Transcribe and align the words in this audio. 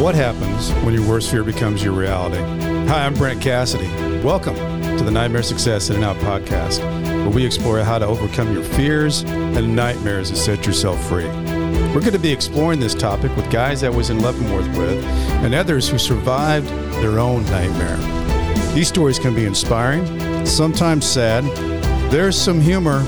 What 0.00 0.14
happens 0.14 0.72
when 0.82 0.94
your 0.94 1.06
worst 1.06 1.30
fear 1.30 1.44
becomes 1.44 1.84
your 1.84 1.92
reality? 1.92 2.38
Hi, 2.88 3.04
I'm 3.04 3.12
Brent 3.12 3.42
Cassidy. 3.42 3.86
Welcome 4.24 4.54
to 4.96 5.04
the 5.04 5.10
Nightmare 5.10 5.42
Success 5.42 5.90
In 5.90 5.96
and 5.96 6.04
Out 6.06 6.16
podcast, 6.16 6.80
where 7.04 7.28
we 7.28 7.44
explore 7.44 7.78
how 7.80 7.98
to 7.98 8.06
overcome 8.06 8.50
your 8.54 8.64
fears 8.64 9.24
and 9.24 9.76
nightmares 9.76 10.30
and 10.30 10.38
set 10.38 10.64
yourself 10.64 10.98
free. 11.06 11.26
We're 11.26 12.00
going 12.00 12.14
to 12.14 12.18
be 12.18 12.32
exploring 12.32 12.80
this 12.80 12.94
topic 12.94 13.36
with 13.36 13.50
guys 13.50 13.84
I 13.84 13.90
was 13.90 14.08
in 14.08 14.20
Leavenworth 14.20 14.74
with 14.78 15.04
and 15.04 15.54
others 15.54 15.86
who 15.86 15.98
survived 15.98 16.68
their 17.02 17.18
own 17.18 17.44
nightmare. 17.44 17.98
These 18.72 18.88
stories 18.88 19.18
can 19.18 19.34
be 19.34 19.44
inspiring, 19.44 20.46
sometimes 20.46 21.04
sad. 21.04 21.44
There's 22.10 22.40
some 22.40 22.58
humor, 22.58 23.02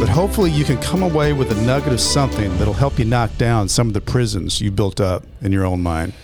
but 0.00 0.08
hopefully 0.08 0.50
you 0.50 0.64
can 0.64 0.78
come 0.78 1.02
away 1.02 1.34
with 1.34 1.52
a 1.52 1.62
nugget 1.66 1.92
of 1.92 2.00
something 2.00 2.56
that'll 2.56 2.72
help 2.72 2.98
you 2.98 3.04
knock 3.04 3.36
down 3.36 3.68
some 3.68 3.88
of 3.88 3.92
the 3.92 4.00
prisons 4.00 4.62
you 4.62 4.70
built 4.70 5.02
up 5.02 5.22
in 5.42 5.52
your 5.52 5.66
own 5.66 5.82
mind. 5.82 6.14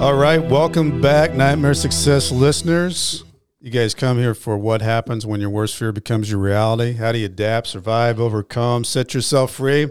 All 0.00 0.14
right, 0.14 0.38
welcome 0.38 1.00
back, 1.00 1.34
Nightmare 1.34 1.74
Success 1.74 2.30
listeners. 2.30 3.24
You 3.60 3.72
guys 3.72 3.94
come 3.94 4.16
here 4.16 4.32
for 4.32 4.56
what 4.56 4.80
happens 4.80 5.26
when 5.26 5.40
your 5.40 5.50
worst 5.50 5.76
fear 5.76 5.90
becomes 5.90 6.30
your 6.30 6.38
reality. 6.38 6.92
How 6.92 7.10
do 7.10 7.18
you 7.18 7.26
adapt, 7.26 7.66
survive, 7.66 8.20
overcome, 8.20 8.84
set 8.84 9.12
yourself 9.12 9.54
free? 9.54 9.90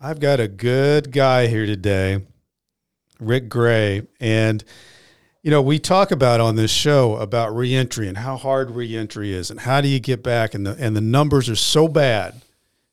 I've 0.00 0.20
got 0.20 0.38
a 0.38 0.46
good 0.46 1.10
guy 1.10 1.48
here 1.48 1.66
today, 1.66 2.24
Rick 3.18 3.48
Gray. 3.48 4.06
And, 4.20 4.62
you 5.42 5.50
know, 5.50 5.60
we 5.60 5.80
talk 5.80 6.12
about 6.12 6.40
on 6.40 6.54
this 6.54 6.70
show 6.70 7.16
about 7.16 7.56
reentry 7.56 8.06
and 8.06 8.18
how 8.18 8.36
hard 8.36 8.70
reentry 8.70 9.32
is 9.32 9.50
and 9.50 9.58
how 9.58 9.80
do 9.80 9.88
you 9.88 9.98
get 9.98 10.22
back. 10.22 10.54
And 10.54 10.64
the, 10.64 10.76
and 10.78 10.94
the 10.94 11.00
numbers 11.00 11.48
are 11.48 11.56
so 11.56 11.88
bad 11.88 12.42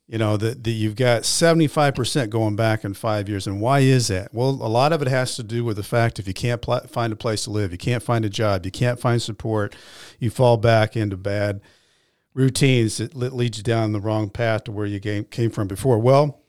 you 0.07 0.17
know 0.17 0.37
that, 0.37 0.67
you've 0.67 0.95
got 0.95 1.23
75% 1.23 2.29
going 2.29 2.55
back 2.55 2.83
in 2.83 2.93
five 2.93 3.27
years. 3.27 3.47
And 3.47 3.59
why 3.59 3.79
is 3.79 4.07
that? 4.09 4.33
Well 4.33 4.49
a 4.49 4.69
lot 4.69 4.93
of 4.93 5.01
it 5.01 5.07
has 5.07 5.35
to 5.35 5.43
do 5.43 5.63
with 5.63 5.77
the 5.77 5.83
fact 5.83 6.19
if 6.19 6.27
you 6.27 6.33
can't 6.33 6.61
pl- 6.61 6.87
find 6.87 7.11
a 7.11 7.15
place 7.15 7.43
to 7.45 7.51
live 7.51 7.71
you 7.71 7.77
can't 7.77 8.03
find 8.03 8.23
a 8.25 8.29
job 8.29 8.65
you 8.65 8.71
can't 8.71 8.99
find 8.99 9.21
support 9.21 9.75
you 10.19 10.29
fall 10.29 10.57
back 10.57 10.95
into 10.95 11.17
bad 11.17 11.61
routines 12.33 12.97
that 12.97 13.15
lead 13.15 13.57
you 13.57 13.63
down 13.63 13.93
the 13.93 13.99
wrong 13.99 14.29
path 14.29 14.65
to 14.65 14.71
where 14.71 14.85
you 14.85 14.99
came, 14.99 15.23
came 15.25 15.49
from 15.49 15.67
before. 15.67 15.99
Well 15.99 16.41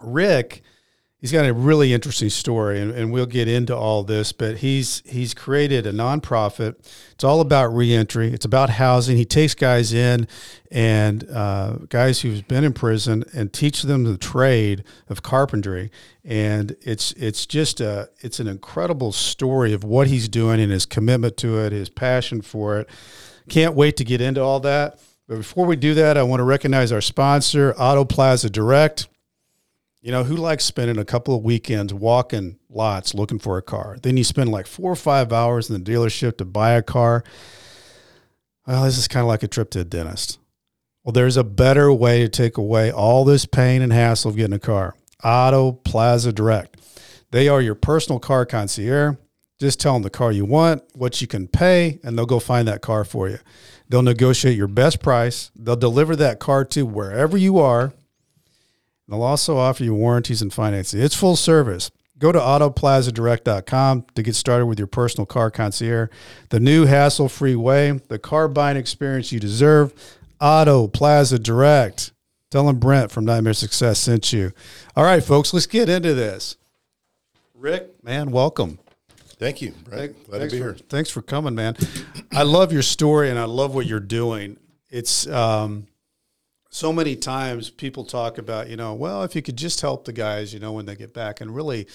rick 0.00 0.62
he's 1.22 1.32
got 1.32 1.46
a 1.46 1.54
really 1.54 1.94
interesting 1.94 2.28
story 2.28 2.80
and, 2.80 2.90
and, 2.90 3.12
we'll 3.12 3.24
get 3.24 3.46
into 3.46 3.74
all 3.74 4.02
this 4.02 4.32
but 4.32 4.58
he's 4.58 5.02
he's 5.06 5.32
created 5.32 5.86
a 5.86 5.92
nonprofit. 5.92 6.74
It's 7.12 7.24
all 7.24 7.40
about 7.40 7.74
reentry. 7.74 8.32
It's 8.32 8.44
about 8.44 8.70
housing. 8.70 9.16
He 9.16 9.24
takes 9.24 9.54
guys 9.54 9.92
in 9.92 10.26
and 10.70 11.28
uh, 11.30 11.78
guys 11.88 12.20
who've 12.20 12.46
been 12.48 12.64
in 12.64 12.72
prison 12.72 13.24
and 13.32 13.52
teach 13.52 13.82
them 13.82 14.04
the 14.04 14.18
trade 14.18 14.82
of 15.08 15.22
carpentry. 15.22 15.90
And 16.24 16.76
it's 16.82 17.12
it's 17.12 17.46
just 17.46 17.80
a 17.80 18.10
it's 18.20 18.40
an 18.40 18.48
incredible 18.48 19.12
story 19.12 19.72
of 19.72 19.84
what 19.84 20.08
he's 20.08 20.28
doing 20.28 20.60
and 20.60 20.72
his 20.72 20.84
commitment 20.84 21.36
to 21.38 21.58
it 21.60 21.72
his 21.72 21.88
passion 21.88 22.42
for 22.42 22.80
it. 22.80 22.88
Can't 23.48 23.74
wait 23.74 23.96
to 23.98 24.04
get 24.04 24.20
into 24.20 24.42
all 24.42 24.60
that. 24.60 24.98
But 25.28 25.36
before 25.36 25.64
we 25.64 25.76
do 25.76 25.94
that 25.94 26.18
i 26.18 26.22
want 26.22 26.40
to 26.40 26.44
recognize 26.44 26.90
our 26.92 27.00
sponsor 27.00 27.72
auto 27.78 28.04
plaza 28.04 28.50
direct 28.50 29.06
you 30.02 30.10
know, 30.10 30.24
who 30.24 30.34
likes 30.36 30.64
spending 30.64 30.98
a 30.98 31.04
couple 31.04 31.34
of 31.36 31.44
weekends 31.44 31.94
walking 31.94 32.58
lots 32.68 33.14
looking 33.14 33.38
for 33.38 33.56
a 33.56 33.62
car? 33.62 33.96
Then 34.02 34.16
you 34.16 34.24
spend 34.24 34.50
like 34.50 34.66
four 34.66 34.90
or 34.90 34.96
five 34.96 35.32
hours 35.32 35.70
in 35.70 35.82
the 35.82 35.90
dealership 35.90 36.38
to 36.38 36.44
buy 36.44 36.72
a 36.72 36.82
car. 36.82 37.22
Well, 38.66 38.82
this 38.82 38.98
is 38.98 39.06
kind 39.06 39.22
of 39.22 39.28
like 39.28 39.44
a 39.44 39.48
trip 39.48 39.70
to 39.70 39.80
a 39.80 39.84
dentist. 39.84 40.40
Well, 41.04 41.12
there's 41.12 41.36
a 41.36 41.44
better 41.44 41.92
way 41.92 42.20
to 42.20 42.28
take 42.28 42.58
away 42.58 42.90
all 42.90 43.24
this 43.24 43.46
pain 43.46 43.80
and 43.80 43.92
hassle 43.92 44.30
of 44.30 44.36
getting 44.36 44.52
a 44.52 44.58
car. 44.58 44.96
Auto 45.22 45.72
Plaza 45.72 46.32
Direct. 46.32 46.80
They 47.30 47.48
are 47.48 47.60
your 47.60 47.76
personal 47.76 48.18
car 48.18 48.44
concierge. 48.44 49.16
Just 49.60 49.78
tell 49.78 49.92
them 49.92 50.02
the 50.02 50.10
car 50.10 50.32
you 50.32 50.44
want, 50.44 50.82
what 50.94 51.20
you 51.20 51.28
can 51.28 51.46
pay, 51.46 52.00
and 52.02 52.18
they'll 52.18 52.26
go 52.26 52.40
find 52.40 52.66
that 52.66 52.82
car 52.82 53.04
for 53.04 53.28
you. 53.28 53.38
They'll 53.88 54.02
negotiate 54.02 54.56
your 54.56 54.66
best 54.66 55.00
price. 55.00 55.52
They'll 55.54 55.76
deliver 55.76 56.16
that 56.16 56.40
car 56.40 56.64
to 56.66 56.84
wherever 56.84 57.36
you 57.36 57.60
are 57.60 57.92
They'll 59.12 59.24
also 59.24 59.58
offer 59.58 59.84
you 59.84 59.94
warranties 59.94 60.40
and 60.40 60.50
financing. 60.50 60.98
It's 60.98 61.14
full 61.14 61.36
service. 61.36 61.90
Go 62.18 62.32
to 62.32 62.38
autoplazadirect.com 62.38 64.06
to 64.14 64.22
get 64.22 64.34
started 64.34 64.64
with 64.64 64.78
your 64.78 64.86
personal 64.86 65.26
car 65.26 65.50
concierge. 65.50 66.08
The 66.48 66.60
new 66.60 66.86
hassle 66.86 67.28
free 67.28 67.54
way, 67.54 67.90
the 68.08 68.18
car 68.18 68.48
buying 68.48 68.78
experience 68.78 69.30
you 69.30 69.38
deserve. 69.38 69.92
Auto 70.40 70.88
Plaza 70.88 71.38
Direct. 71.38 72.12
Tell 72.50 72.66
them 72.66 72.78
Brent 72.78 73.10
from 73.10 73.26
Nightmare 73.26 73.52
Success 73.52 73.98
sent 73.98 74.32
you. 74.32 74.52
All 74.96 75.04
right, 75.04 75.22
folks, 75.22 75.52
let's 75.52 75.66
get 75.66 75.90
into 75.90 76.14
this. 76.14 76.56
Rick, 77.54 78.02
man, 78.02 78.30
welcome. 78.30 78.78
Thank 79.38 79.60
you. 79.60 79.72
Brent. 79.84 80.26
Glad 80.26 80.38
to 80.38 80.44
be 80.44 80.50
for, 80.52 80.56
here. 80.56 80.76
Thanks 80.88 81.10
for 81.10 81.20
coming, 81.20 81.54
man. 81.54 81.76
I 82.32 82.44
love 82.44 82.72
your 82.72 82.80
story 82.80 83.28
and 83.28 83.38
I 83.38 83.44
love 83.44 83.74
what 83.74 83.84
you're 83.84 84.00
doing. 84.00 84.56
It's 84.88 85.26
um, 85.26 85.86
so 86.74 86.90
many 86.90 87.14
times 87.16 87.68
people 87.68 88.02
talk 88.02 88.38
about, 88.38 88.70
you 88.70 88.76
know, 88.76 88.94
well, 88.94 89.24
if 89.24 89.36
you 89.36 89.42
could 89.42 89.56
just 89.56 89.82
help 89.82 90.06
the 90.06 90.12
guys, 90.12 90.54
you 90.54 90.58
know, 90.58 90.72
when 90.72 90.86
they 90.86 90.96
get 90.96 91.12
back, 91.12 91.42
and 91.42 91.54
really, 91.54 91.86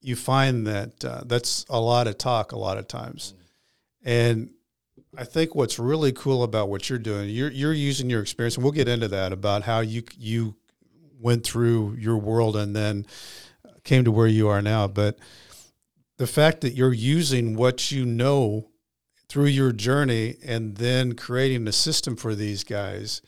you 0.00 0.14
find 0.14 0.66
that 0.68 1.04
uh, 1.04 1.22
that's 1.26 1.66
a 1.68 1.80
lot 1.80 2.06
of 2.06 2.16
talk 2.16 2.52
a 2.52 2.58
lot 2.58 2.78
of 2.78 2.86
times, 2.86 3.34
and 4.04 4.50
I 5.18 5.24
think 5.24 5.56
what's 5.56 5.80
really 5.80 6.12
cool 6.12 6.44
about 6.44 6.68
what 6.68 6.88
you're 6.88 6.98
doing, 7.00 7.28
you're 7.28 7.50
you're 7.50 7.72
using 7.72 8.08
your 8.08 8.22
experience, 8.22 8.54
and 8.54 8.62
we'll 8.62 8.72
get 8.72 8.86
into 8.86 9.08
that 9.08 9.32
about 9.32 9.64
how 9.64 9.80
you 9.80 10.04
you 10.16 10.54
went 11.20 11.44
through 11.44 11.96
your 11.98 12.16
world 12.16 12.56
and 12.56 12.74
then 12.74 13.04
came 13.82 14.04
to 14.04 14.12
where 14.12 14.28
you 14.28 14.48
are 14.48 14.62
now, 14.62 14.86
but 14.86 15.18
the 16.18 16.26
fact 16.28 16.60
that 16.60 16.74
you're 16.74 16.92
using 16.92 17.56
what 17.56 17.90
you 17.90 18.04
know 18.04 18.68
through 19.28 19.46
your 19.46 19.72
journey 19.72 20.36
and 20.44 20.76
then 20.76 21.14
creating 21.14 21.66
a 21.66 21.72
system 21.72 22.14
for 22.14 22.36
these 22.36 22.62
guys 22.62 23.22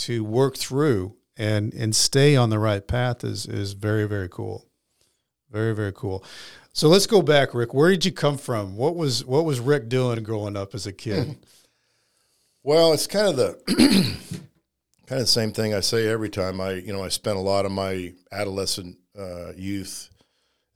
to 0.00 0.24
work 0.24 0.56
through 0.56 1.16
and 1.36 1.72
and 1.74 1.96
stay 1.96 2.36
on 2.36 2.50
the 2.50 2.58
right 2.58 2.86
path 2.86 3.24
is 3.24 3.46
is 3.46 3.72
very 3.72 4.06
very 4.06 4.28
cool. 4.28 4.66
Very 5.50 5.74
very 5.74 5.92
cool. 5.92 6.24
So 6.72 6.88
let's 6.88 7.06
go 7.06 7.22
back 7.22 7.54
rick. 7.54 7.74
Where 7.74 7.90
did 7.90 8.04
you 8.04 8.12
come 8.12 8.38
from? 8.38 8.76
What 8.76 8.94
was 8.94 9.24
what 9.24 9.44
was 9.44 9.58
rick 9.58 9.88
doing 9.88 10.22
growing 10.22 10.56
up 10.56 10.74
as 10.74 10.86
a 10.86 10.92
kid? 10.92 11.36
Well 12.62 12.92
it's 12.92 13.06
kind 13.06 13.26
of 13.26 13.36
the 13.36 13.58
kind 15.06 15.18
of 15.18 15.20
the 15.20 15.26
same 15.26 15.50
thing 15.50 15.72
i 15.72 15.80
say 15.80 16.06
every 16.06 16.28
time. 16.28 16.60
I 16.60 16.72
you 16.72 16.92
know 16.92 17.02
i 17.02 17.08
spent 17.08 17.38
a 17.38 17.40
lot 17.40 17.64
of 17.64 17.72
my 17.72 18.12
adolescent 18.30 18.98
uh, 19.18 19.52
youth 19.56 20.10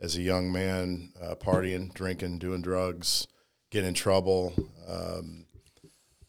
as 0.00 0.16
a 0.16 0.22
young 0.22 0.50
man 0.50 1.12
uh, 1.22 1.34
partying 1.34 1.92
drinking 1.92 2.38
doing 2.38 2.62
drugs 2.62 3.26
getting 3.70 3.88
in 3.88 3.94
trouble. 3.94 4.54
Um, 4.88 5.44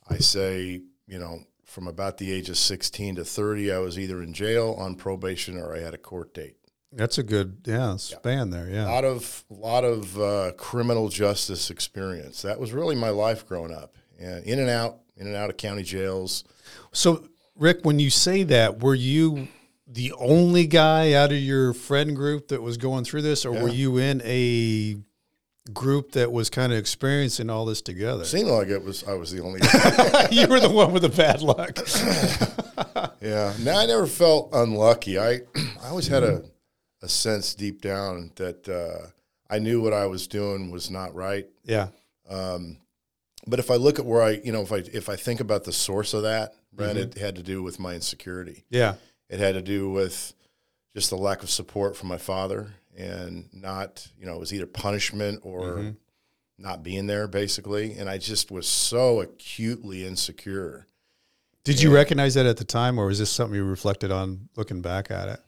i 0.09 0.17
say 0.17 0.81
you 1.07 1.19
know 1.19 1.39
from 1.75 1.87
about 1.87 2.19
the 2.19 2.31
age 2.31 2.47
of 2.47 2.57
16 2.57 3.17
to 3.17 3.25
30, 3.25 3.69
I 3.73 3.79
was 3.79 3.99
either 3.99 4.23
in 4.23 4.33
jail, 4.33 4.77
on 4.79 4.95
probation, 4.95 5.57
or 5.57 5.75
I 5.75 5.79
had 5.79 5.93
a 5.93 5.97
court 5.97 6.33
date. 6.33 6.55
That's 6.93 7.17
a 7.17 7.23
good 7.23 7.57
yeah 7.65 7.97
span 7.97 8.49
yeah. 8.49 8.57
there. 8.57 8.69
Yeah, 8.69 8.85
a 8.85 8.87
lot 8.87 9.03
of 9.03 9.43
lot 9.49 9.83
of 9.83 10.17
uh, 10.17 10.53
criminal 10.57 11.09
justice 11.09 11.69
experience. 11.69 12.41
That 12.43 12.57
was 12.57 12.71
really 12.71 12.95
my 12.95 13.09
life 13.09 13.45
growing 13.45 13.73
up, 13.73 13.97
and 14.17 14.45
in 14.45 14.59
and 14.59 14.69
out, 14.69 14.99
in 15.17 15.27
and 15.27 15.35
out 15.35 15.49
of 15.49 15.57
county 15.57 15.83
jails. 15.83 16.45
So, 16.93 17.27
Rick, 17.57 17.79
when 17.83 17.99
you 17.99 18.09
say 18.09 18.43
that, 18.43 18.81
were 18.81 18.95
you 18.95 19.49
the 19.85 20.13
only 20.13 20.67
guy 20.67 21.11
out 21.11 21.33
of 21.33 21.39
your 21.39 21.73
friend 21.73 22.15
group 22.15 22.47
that 22.47 22.61
was 22.61 22.77
going 22.77 23.03
through 23.03 23.23
this, 23.23 23.45
or 23.45 23.53
yeah. 23.53 23.63
were 23.63 23.69
you 23.69 23.97
in 23.97 24.21
a 24.23 24.95
group 25.73 26.11
that 26.11 26.31
was 26.31 26.49
kind 26.49 26.71
of 26.71 26.77
experiencing 26.77 27.49
all 27.49 27.65
this 27.65 27.81
together. 27.81 28.23
seemed 28.25 28.49
like 28.49 28.67
it 28.67 28.83
was 28.83 29.03
I 29.03 29.13
was 29.13 29.31
the 29.31 29.41
only. 29.41 29.59
you 30.31 30.47
were 30.47 30.59
the 30.59 30.69
one 30.69 30.91
with 30.93 31.01
the 31.01 31.09
bad 31.09 31.41
luck. 31.41 31.77
yeah. 33.21 33.53
Now 33.61 33.79
I 33.79 33.85
never 33.85 34.05
felt 34.05 34.49
unlucky. 34.53 35.17
I 35.17 35.41
I 35.81 35.89
always 35.89 36.07
had 36.07 36.23
a 36.23 36.43
a 37.01 37.09
sense 37.09 37.53
deep 37.53 37.81
down 37.81 38.31
that 38.35 38.67
uh, 38.67 39.07
I 39.49 39.59
knew 39.59 39.81
what 39.81 39.93
I 39.93 40.07
was 40.07 40.27
doing 40.27 40.71
was 40.71 40.89
not 40.89 41.13
right. 41.13 41.47
Yeah. 41.63 41.87
Um, 42.29 42.77
but 43.47 43.59
if 43.59 43.69
I 43.69 43.75
look 43.75 43.99
at 43.99 44.05
where 44.05 44.23
I, 44.23 44.41
you 44.43 44.51
know, 44.51 44.61
if 44.61 44.71
I 44.71 44.77
if 44.77 45.09
I 45.09 45.15
think 45.15 45.39
about 45.39 45.63
the 45.63 45.71
source 45.71 46.13
of 46.13 46.23
that, 46.23 46.55
Brent, 46.73 46.97
mm-hmm. 46.97 47.09
it 47.11 47.17
had 47.17 47.35
to 47.35 47.43
do 47.43 47.61
with 47.63 47.79
my 47.79 47.93
insecurity. 47.93 48.65
Yeah. 48.69 48.95
It 49.29 49.39
had 49.39 49.53
to 49.53 49.61
do 49.61 49.89
with 49.89 50.33
just 50.95 51.09
the 51.09 51.17
lack 51.17 51.43
of 51.43 51.49
support 51.49 51.95
from 51.97 52.09
my 52.09 52.17
father 52.17 52.73
and 52.97 53.49
not, 53.53 54.07
you 54.17 54.25
know, 54.25 54.35
it 54.35 54.39
was 54.39 54.53
either 54.53 54.65
punishment 54.65 55.39
or 55.43 55.61
mm-hmm. 55.61 55.89
not 56.57 56.83
being 56.83 57.07
there, 57.07 57.27
basically. 57.27 57.93
And 57.93 58.09
I 58.09 58.17
just 58.17 58.51
was 58.51 58.67
so 58.67 59.21
acutely 59.21 60.05
insecure. 60.05 60.87
Did 61.63 61.75
and 61.75 61.83
you 61.83 61.93
recognize 61.93 62.35
that 62.35 62.45
at 62.45 62.57
the 62.57 62.63
time, 62.63 62.99
or 62.99 63.07
was 63.07 63.19
this 63.19 63.31
something 63.31 63.55
you 63.55 63.65
reflected 63.65 64.11
on 64.11 64.49
looking 64.55 64.81
back 64.81 65.11
at 65.11 65.29
it? 65.29 65.39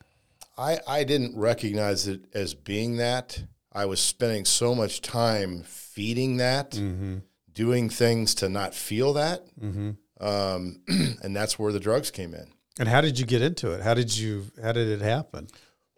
I, 0.57 0.79
I 0.87 1.03
didn't 1.03 1.37
recognize 1.37 2.07
it 2.07 2.25
as 2.33 2.53
being 2.53 2.97
that. 2.97 3.43
I 3.71 3.85
was 3.85 3.99
spending 3.99 4.45
so 4.45 4.73
much 4.73 5.01
time 5.01 5.61
feeding 5.63 6.37
that, 6.37 6.71
mm-hmm. 6.71 7.17
doing 7.53 7.89
things 7.89 8.33
to 8.35 8.49
not 8.49 8.73
feel 8.73 9.13
that. 9.13 9.45
Mm-hmm. 9.59 9.91
Um, 10.19 10.81
and 11.21 11.35
that's 11.35 11.59
where 11.59 11.71
the 11.71 11.79
drugs 11.79 12.09
came 12.09 12.33
in. 12.33 12.47
And 12.79 12.89
how 12.89 13.01
did 13.01 13.19
you 13.19 13.25
get 13.25 13.41
into 13.41 13.71
it? 13.71 13.81
How 13.81 13.93
did 13.93 14.15
you? 14.15 14.45
How 14.61 14.71
did 14.71 14.87
it 14.87 15.01
happen? 15.01 15.47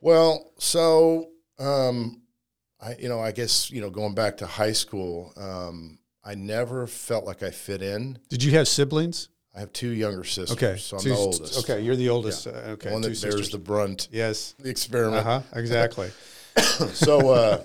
Well, 0.01 0.51
so 0.59 1.29
um, 1.59 2.21
I, 2.81 2.95
you 2.99 3.09
know, 3.09 3.19
I 3.19 3.31
guess 3.31 3.69
you 3.71 3.81
know, 3.81 3.89
going 3.89 4.15
back 4.15 4.37
to 4.37 4.45
high 4.45 4.71
school, 4.71 5.33
um, 5.37 5.99
I 6.23 6.35
never 6.35 6.87
felt 6.87 7.25
like 7.25 7.43
I 7.43 7.51
fit 7.51 7.81
in. 7.81 8.19
Did 8.29 8.43
you 8.43 8.51
have 8.53 8.67
siblings? 8.67 9.29
I 9.55 9.59
have 9.59 9.73
two 9.73 9.89
younger 9.89 10.23
sisters. 10.23 10.51
Okay, 10.51 10.77
so 10.77 10.97
I'm 10.97 11.03
two- 11.03 11.09
the 11.09 11.15
oldest. 11.15 11.59
Okay, 11.59 11.81
you're 11.81 11.95
the 11.95 12.09
oldest. 12.09 12.47
Uh, 12.47 12.51
the 12.51 12.69
okay, 12.71 12.91
one 12.91 13.01
that 13.01 13.21
bears 13.21 13.49
the 13.49 13.57
brunt, 13.57 14.07
yes. 14.11 14.55
the 14.59 14.69
experiment. 14.69 15.25
Uh 15.25 15.41
huh. 15.41 15.59
Exactly. 15.59 16.11
so, 16.93 17.29
uh, 17.29 17.63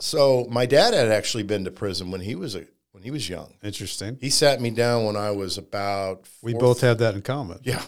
so 0.00 0.46
my 0.50 0.66
dad 0.66 0.94
had 0.94 1.08
actually 1.08 1.44
been 1.44 1.64
to 1.64 1.70
prison 1.70 2.10
when 2.10 2.20
he 2.20 2.34
was 2.34 2.54
a 2.54 2.66
when 2.92 3.02
he 3.02 3.10
was 3.10 3.28
young. 3.28 3.54
Interesting. 3.62 4.18
He 4.20 4.30
sat 4.30 4.60
me 4.60 4.70
down 4.70 5.04
when 5.04 5.16
I 5.16 5.30
was 5.30 5.56
about. 5.56 6.28
We 6.42 6.54
both 6.54 6.80
have 6.80 6.98
that 6.98 7.14
in 7.14 7.22
common. 7.22 7.60
Yeah. 7.62 7.82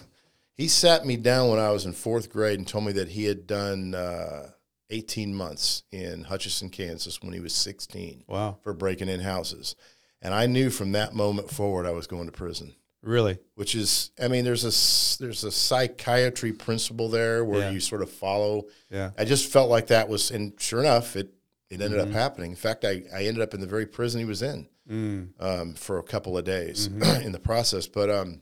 He 0.57 0.69
sat 0.69 1.07
me 1.07 1.17
down 1.17 1.49
when 1.49 1.59
I 1.59 1.71
was 1.71 1.87
in 1.87 1.95
fourth 1.95 2.31
grade 2.31 2.59
and 2.59 2.69
told 2.69 2.85
me 2.85 2.93
that 2.93 3.09
he 3.09 3.25
had 3.25 3.47
done 3.47 3.95
uh, 3.95 4.51
18 4.91 5.35
months 5.35 5.83
in 5.93 6.25
Hutchinson, 6.25 6.69
Kansas 6.71 7.23
when 7.23 7.33
he 7.33 7.41
was 7.41 7.55
16 7.55 8.25
Wow. 8.27 8.59
for 8.63 8.73
breaking 8.73 9.09
in 9.09 9.21
houses. 9.21 9.75
And 10.23 10.35
I 10.35 10.47
knew 10.47 10.71
from 10.71 10.93
that 10.93 11.15
moment 11.15 11.51
forward 11.51 11.87
I 11.87 11.93
was 11.93 12.07
going 12.07 12.27
to 12.27 12.33
prison, 12.33 12.75
Really? 13.03 13.39
which 13.55 13.75
is, 13.75 14.11
I 14.23 14.29
mean, 14.29 14.45
there's 14.45 14.65
a, 14.65 15.23
there's 15.23 15.45
a 15.45 15.51
psychiatry 15.51 16.53
principle 16.53 17.09
there 17.09 17.45
where 17.45 17.61
Yeah. 17.61 17.71
you 17.71 17.81
sort 17.81 18.03
of 18.03 18.11
follow. 18.11 18.65
Yeah. 18.91 19.11
I 19.17 19.25
just 19.25 19.51
felt 19.51 19.71
like 19.71 19.87
that 19.87 20.09
was, 20.09 20.31
and 20.31 20.53
sure 20.61 20.81
enough, 20.81 21.17
it, 21.17 21.33
it 21.71 21.81
ended 21.81 22.01
Mm-hmm. 22.01 22.11
up 22.11 22.15
happening. 22.15 22.51
In 22.51 22.57
fact, 22.57 22.85
I, 22.85 23.05
I 23.15 23.25
ended 23.25 23.41
up 23.43 23.55
in 23.55 23.61
the 23.61 23.67
very 23.67 23.87
prison 23.87 24.19
he 24.21 24.27
was 24.27 24.43
in 24.43 24.69
Mm. 24.91 25.29
um, 25.39 25.75
for 25.75 25.99
a 25.99 26.03
couple 26.03 26.37
of 26.37 26.45
days 26.45 26.89
Mm-hmm. 26.89 27.23
in 27.27 27.33
the 27.33 27.39
process. 27.39 27.87
But 27.87 28.11
um, 28.11 28.41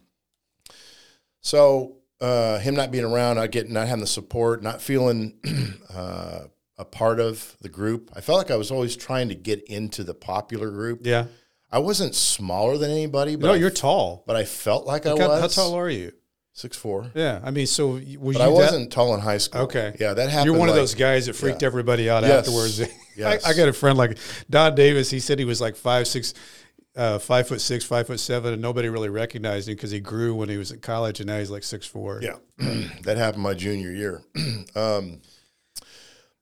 so 1.41 1.97
uh, 2.21 2.59
him 2.59 2.75
not 2.75 2.91
being 2.91 3.05
around, 3.05 3.37
not 3.37 3.51
getting, 3.51 3.73
not 3.73 3.87
having 3.87 4.01
the 4.01 4.07
support, 4.07 4.63
not 4.63 4.81
feeling 4.83 5.35
uh, 5.95 6.41
a 6.77 6.85
part 6.85 7.21
of 7.21 7.57
the 7.61 7.69
group. 7.69 8.11
I 8.15 8.21
felt 8.21 8.39
like 8.39 8.51
I 8.51 8.57
was 8.57 8.71
always 8.71 8.97
trying 8.97 9.29
to 9.29 9.35
get 9.35 9.63
into 9.65 10.05
the 10.05 10.15
popular 10.15 10.71
group. 10.71 11.01
Yeah. 11.05 11.27
I 11.71 11.81
wasn't 11.81 12.15
smaller 12.15 12.79
than 12.79 12.91
anybody, 12.91 13.37
but 13.37 13.49
No, 13.49 13.53
I, 13.53 13.57
you're 13.57 13.71
tall. 13.71 14.25
but 14.27 14.37
I 14.37 14.45
felt 14.45 14.87
like 14.87 15.05
I 15.07 15.11
How, 15.11 15.17
was. 15.17 15.41
how 15.57 15.63
tall 15.63 15.75
are 15.75 15.91
you? 15.91 16.13
Six 16.55 16.77
four. 16.77 17.07
Yeah. 17.15 17.41
I 17.45 17.53
mean, 17.53 17.67
so 17.69 17.89
was 17.91 18.01
But 18.03 18.35
you 18.35 18.41
I 18.41 18.49
wasn't 18.49 18.91
tall 18.91 19.15
in 19.15 19.21
high 19.21 19.39
school. 19.39 19.63
Okay. 19.63 19.95
Yeah, 20.01 20.15
that 20.15 20.29
happened. 20.29 20.47
You're 20.47 20.59
one 20.59 20.69
of 20.69 20.75
those 20.75 20.95
guys 20.95 21.27
that 21.27 21.35
freaked 21.35 21.63
yeah. 21.63 21.67
everybody 21.67 22.11
out 22.11 22.25
Yes. 22.25 22.49
afterwards. 22.49 22.81
Yes. 23.17 23.45
I, 23.47 23.51
I 23.51 23.55
got 23.55 23.69
a 23.69 23.73
friend 23.73 23.97
like 23.99 24.19
Don 24.51 24.75
Davis. 24.75 25.09
He 25.11 25.21
said 25.21 25.39
he 25.39 25.45
was 25.45 25.61
like 25.61 25.77
five 25.77 26.09
six, 26.09 26.35
uh, 26.99 27.19
five 27.19 27.47
foot 27.47 27.61
six, 27.61 27.85
five 27.85 28.09
foot 28.09 28.19
seven, 28.19 28.53
and 28.53 28.61
nobody 28.61 28.89
really 28.89 29.09
recognized 29.09 29.69
him 29.69 29.77
because 29.77 29.93
he 29.93 30.01
grew 30.01 30.35
when 30.35 30.49
he 30.49 30.57
was 30.57 30.73
in 30.73 30.81
college, 30.81 31.21
and 31.21 31.29
now 31.29 31.39
he's 31.39 31.51
like 31.51 31.63
six 31.63 31.87
four. 31.87 32.21
Yeah, 32.21 32.37
that 33.03 33.17
happened 33.17 33.45
my 33.45 33.55
junior 33.55 33.93
year. 33.93 34.23
um, 34.75 35.21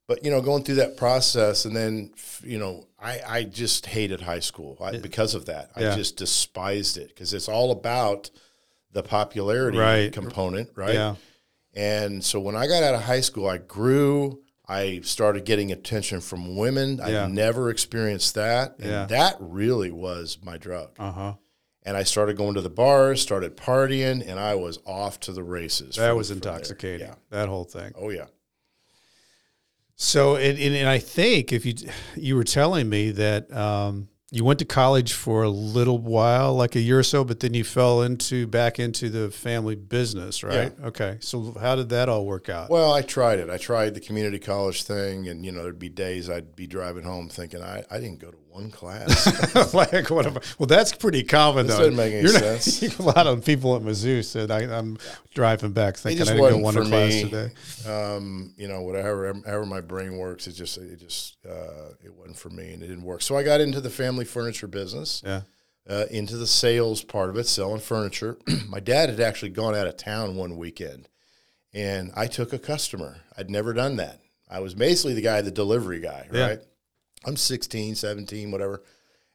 but 0.09 0.25
you 0.25 0.31
know, 0.31 0.41
going 0.41 0.65
through 0.65 0.77
that 0.77 0.97
process, 0.97 1.67
and 1.67 1.77
then 1.77 2.13
you 2.43 2.59
know, 2.59 2.87
I, 2.99 3.21
I 3.27 3.43
just 3.45 3.87
hated 3.87 4.23
high 4.23 4.41
school 4.41 4.79
I, 4.81 4.97
because 4.97 5.35
of 5.35 5.47
that. 5.47 5.73
Yeah. 5.77 5.93
I 5.93 5.95
just 5.95 6.17
despised 6.17 6.97
it 6.97 7.09
because 7.09 7.35
it's 7.35 7.49
all 7.49 7.71
about 7.71 8.31
the 8.93 9.03
popularity 9.03 9.77
Right. 9.79 10.13
component, 10.13 10.71
right? 10.75 10.95
Yeah. 10.95 11.17
And 11.75 12.25
so 12.25 12.41
when 12.41 12.57
I 12.57 12.67
got 12.67 12.83
out 12.83 12.95
of 12.95 13.03
high 13.03 13.21
school, 13.21 13.47
I 13.47 13.59
grew. 13.59 14.41
I 14.69 15.01
started 15.05 15.45
getting 15.45 15.71
attention 15.71 16.21
from 16.21 16.57
women. 16.57 16.99
Yeah. 16.99 17.25
I 17.25 17.29
never 17.29 17.71
experienced 17.71 18.35
that, 18.35 18.77
and 18.79 18.91
Yeah. 18.91 19.07
that 19.07 19.37
really 19.41 19.91
was 19.93 20.39
my 20.43 20.57
drug. 20.59 20.91
Uh 20.99 21.13
huh. 21.13 21.35
And 21.85 21.97
I 21.97 22.03
started 22.03 22.37
going 22.37 22.55
to 22.55 22.61
the 22.61 22.69
bars, 22.71 23.23
started 23.23 23.57
partying, 23.57 24.27
and 24.29 24.41
I 24.41 24.57
was 24.57 24.81
off 24.85 25.21
to 25.21 25.33
the 25.33 25.45
races. 25.45 25.95
That 25.97 26.09
from- 26.09 26.17
was 26.17 26.31
intoxicating. 26.33 27.07
Yeah. 27.07 27.15
That 27.31 27.49
whole 27.49 27.63
thing. 27.65 27.93
Oh 27.97 28.11
yeah. 28.11 28.27
So, 29.95 30.37
and, 30.37 30.59
and, 30.59 30.75
and 30.75 30.89
I 30.89 30.99
think 30.99 31.53
if 31.53 31.65
you 31.65 31.75
you 32.17 32.37
were 32.37 32.45
telling 32.45 32.89
me 32.89 33.13
that 33.13 33.51
um, 33.57 34.09
you 34.33 34.45
went 34.45 34.59
to 34.59 34.65
college 34.65 35.13
for 35.13 35.45
a 35.45 35.49
little 35.49 35.99
while, 35.99 36.53
like 36.53 36.75
a 36.75 36.81
year 36.81 36.99
or 36.99 37.05
so, 37.05 37.23
but 37.23 37.39
then 37.41 37.55
you 37.55 37.63
fell 37.63 38.03
into 38.03 38.47
back 38.47 38.81
into 38.81 39.09
the 39.09 39.31
family 39.31 39.77
business, 39.77 40.43
right? 40.43 40.73
Okay. 40.83 41.19
So, 41.21 41.57
how 41.61 41.77
did 41.77 41.91
that 41.91 42.09
all 42.09 42.27
work 42.27 42.49
out? 42.49 42.69
Well, 42.69 42.93
I 42.93 43.03
tried 43.03 43.39
it. 43.39 43.51
I 43.51 43.57
tried 43.57 43.95
the 43.95 44.01
community 44.01 44.41
college 44.41 44.83
thing, 44.83 45.29
and 45.29 45.47
you 45.47 45.53
know, 45.53 45.63
there'd 45.63 45.79
be 45.79 45.89
days 45.89 46.29
I'd 46.29 46.57
be 46.57 46.67
driving 46.67 47.05
home 47.05 47.29
thinking 47.29 47.63
I, 47.63 47.85
I 47.89 48.01
didn't 48.01 48.19
go 48.19 48.31
to 48.31 48.37
one 48.57 48.71
class. 48.71 49.27
like 49.75 50.09
what? 50.11 50.27
am 50.27 50.39
I- 50.39 50.41
well, 50.59 50.67
that's 50.67 50.93
pretty 50.95 51.23
common. 51.23 51.67
This 51.67 51.77
though. 51.77 51.83
doesn't 51.91 51.97
make 51.97 52.13
any 52.13 52.23
You're 52.23 52.33
not- 52.33 52.61
sense. 52.63 52.99
a 52.99 53.03
lot 53.03 53.27
of 53.27 53.45
people 53.45 53.77
at 53.77 53.83
Mizzou 53.83 54.25
said 54.25 54.51
I, 54.51 54.61
I'm 54.63 54.99
driving 55.35 55.73
back 55.73 55.97
thinking 55.97 56.23
I 56.23 56.33
didn't 56.37 56.51
go 56.51 56.59
one 56.59 56.75
class 56.75 57.13
me. 57.13 57.23
today. 57.25 57.51
um, 57.89 58.55
you 58.57 58.67
know, 58.69 58.83
whatever, 58.83 59.33
however 59.45 59.67
my 59.67 59.81
brain 59.81 60.17
works, 60.17 60.47
it 60.47 60.53
just, 60.53 60.79
it 60.79 60.99
just, 60.99 61.37
uh, 61.49 61.91
it 62.03 62.13
wasn't 62.15 62.37
for 62.39 62.51
me, 62.51 62.73
and 62.73 62.83
it 62.83 62.89
didn't 62.89 63.05
work. 63.05 63.23
So 63.23 63.37
I 63.37 63.43
got 63.43 63.61
into 63.61 63.81
the 63.81 63.91
family 63.91 64.25
furniture 64.25 64.67
business. 64.69 65.23
Yeah. 65.25 65.43
uh, 65.89 66.07
into 66.11 66.37
the 66.37 66.47
sales 66.47 67.05
part 67.05 67.31
of 67.31 67.37
it, 67.37 67.47
selling 67.47 67.81
furniture. 67.81 68.39
My 68.69 68.81
dad 68.81 69.09
had 69.11 69.21
actually 69.21 69.51
gone 69.51 69.75
out 69.75 69.87
of 69.87 69.97
town 69.97 70.35
one 70.37 70.57
weekend, 70.57 71.09
and 71.75 72.11
I 72.17 72.27
took 72.27 72.53
a 72.53 72.59
customer. 72.59 73.19
I'd 73.37 73.51
never 73.51 73.73
done 73.73 73.97
that. 73.97 74.21
I 74.49 74.61
was 74.61 74.75
basically 74.75 75.15
the 75.15 75.21
guy, 75.23 75.43
the 75.43 75.51
delivery 75.51 76.01
guy, 76.01 76.29
Yeah. 76.33 76.57
I'm 77.27 77.37
16, 77.37 77.95
17, 77.97 78.51
whatever. 78.51 78.83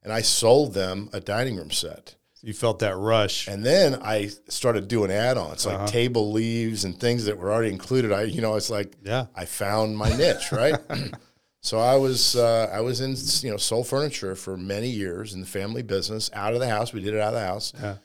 And 0.03 0.11
I 0.13 0.21
sold 0.21 0.73
them 0.73 1.09
a 1.13 1.19
dining 1.19 1.57
room 1.57 1.71
set. 1.71 2.15
You 2.41 2.53
felt 2.53 2.79
that 2.79 2.95
rush. 2.97 3.47
And 3.47 3.63
then 3.63 3.99
I 4.01 4.29
started 4.47 4.87
doing 4.87 5.11
add-ons 5.11 5.65
like 5.67 5.75
Uh-huh. 5.75 5.87
table 5.87 6.31
leaves 6.31 6.85
and 6.85 6.99
things 6.99 7.25
that 7.25 7.37
were 7.37 7.51
already 7.51 7.69
included. 7.71 8.11
I, 8.11 8.23
you 8.23 8.41
know, 8.41 8.55
it's 8.55 8.69
like 8.71 8.95
Yeah. 9.03 9.27
I 9.35 9.45
found 9.45 9.95
my 9.97 10.09
niche, 10.17 10.51
right? 10.51 10.75
so 11.61 11.79
I 11.79 11.97
was 11.97 12.35
uh, 12.35 12.67
I 12.73 12.81
was 12.81 12.99
in 13.01 13.15
you 13.45 13.51
know 13.51 13.57
sold 13.57 13.85
furniture 13.87 14.33
for 14.35 14.57
many 14.57 14.89
years 14.89 15.35
in 15.35 15.41
the 15.41 15.45
family 15.45 15.83
business, 15.83 16.31
out 16.33 16.53
of 16.55 16.59
the 16.61 16.67
house. 16.69 16.93
We 16.93 17.01
did 17.01 17.13
it 17.13 17.19
out 17.19 17.35
of 17.35 17.39
the 17.39 17.45
house, 17.45 17.73
Yeah. 17.79 17.97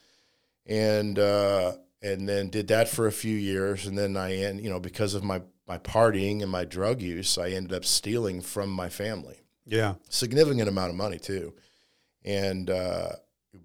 and 0.66 1.18
uh, 1.18 1.72
and 2.02 2.28
then 2.28 2.50
did 2.50 2.68
that 2.68 2.88
for 2.88 3.06
a 3.06 3.12
few 3.12 3.34
years, 3.36 3.86
and 3.86 3.96
then 3.96 4.16
I 4.18 4.34
end 4.36 4.60
you 4.62 4.68
know 4.68 4.80
because 4.80 5.14
of 5.14 5.24
my 5.24 5.40
my 5.66 5.78
partying 5.78 6.42
and 6.42 6.50
my 6.50 6.64
drug 6.66 7.00
use, 7.00 7.38
I 7.38 7.50
ended 7.50 7.72
up 7.72 7.84
stealing 7.86 8.42
from 8.42 8.68
my 8.70 8.88
family 8.90 9.38
Yeah. 9.66 9.94
significant 10.08 10.68
amount 10.68 10.90
of 10.90 10.96
money 10.96 11.18
too, 11.18 11.54
and 12.24 12.70
uh, 12.70 13.10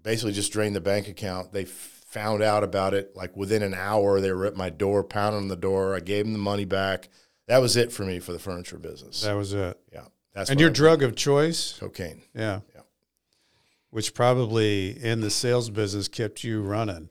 basically 0.02 0.32
just 0.32 0.52
drained 0.52 0.74
the 0.76 0.80
bank 0.80 1.08
account. 1.08 1.52
They 1.52 1.62
f- 1.62 1.68
found 2.08 2.42
out 2.42 2.64
about 2.64 2.92
it 2.94 3.14
like 3.16 3.36
within 3.36 3.62
an 3.62 3.74
hour. 3.74 4.20
They 4.20 4.32
were 4.32 4.46
at 4.46 4.56
my 4.56 4.68
door, 4.70 5.04
pounding 5.04 5.42
on 5.42 5.48
the 5.48 5.56
door. 5.56 5.94
I 5.94 6.00
gave 6.00 6.24
them 6.24 6.32
the 6.32 6.38
money 6.38 6.64
back. 6.64 7.08
That 7.48 7.58
was 7.58 7.76
it 7.76 7.92
for 7.92 8.04
me 8.04 8.18
for 8.18 8.32
the 8.32 8.38
furniture 8.38 8.78
business. 8.78 9.22
That 9.22 9.34
was 9.34 9.52
it. 9.52 9.78
yeah, 9.92 10.04
that's 10.34 10.50
And 10.50 10.60
your 10.60 10.70
I- 10.70 10.72
drug 10.72 11.02
of 11.02 11.14
choice? 11.16 11.76
cocaine. 11.78 12.22
Yeah. 12.34 12.60
Yeah. 12.74 12.80
Which 13.90 14.14
probably 14.14 14.90
in 15.04 15.20
the 15.20 15.30
sales 15.30 15.68
business 15.70 16.08
kept 16.08 16.42
you 16.44 16.62
running. 16.62 17.10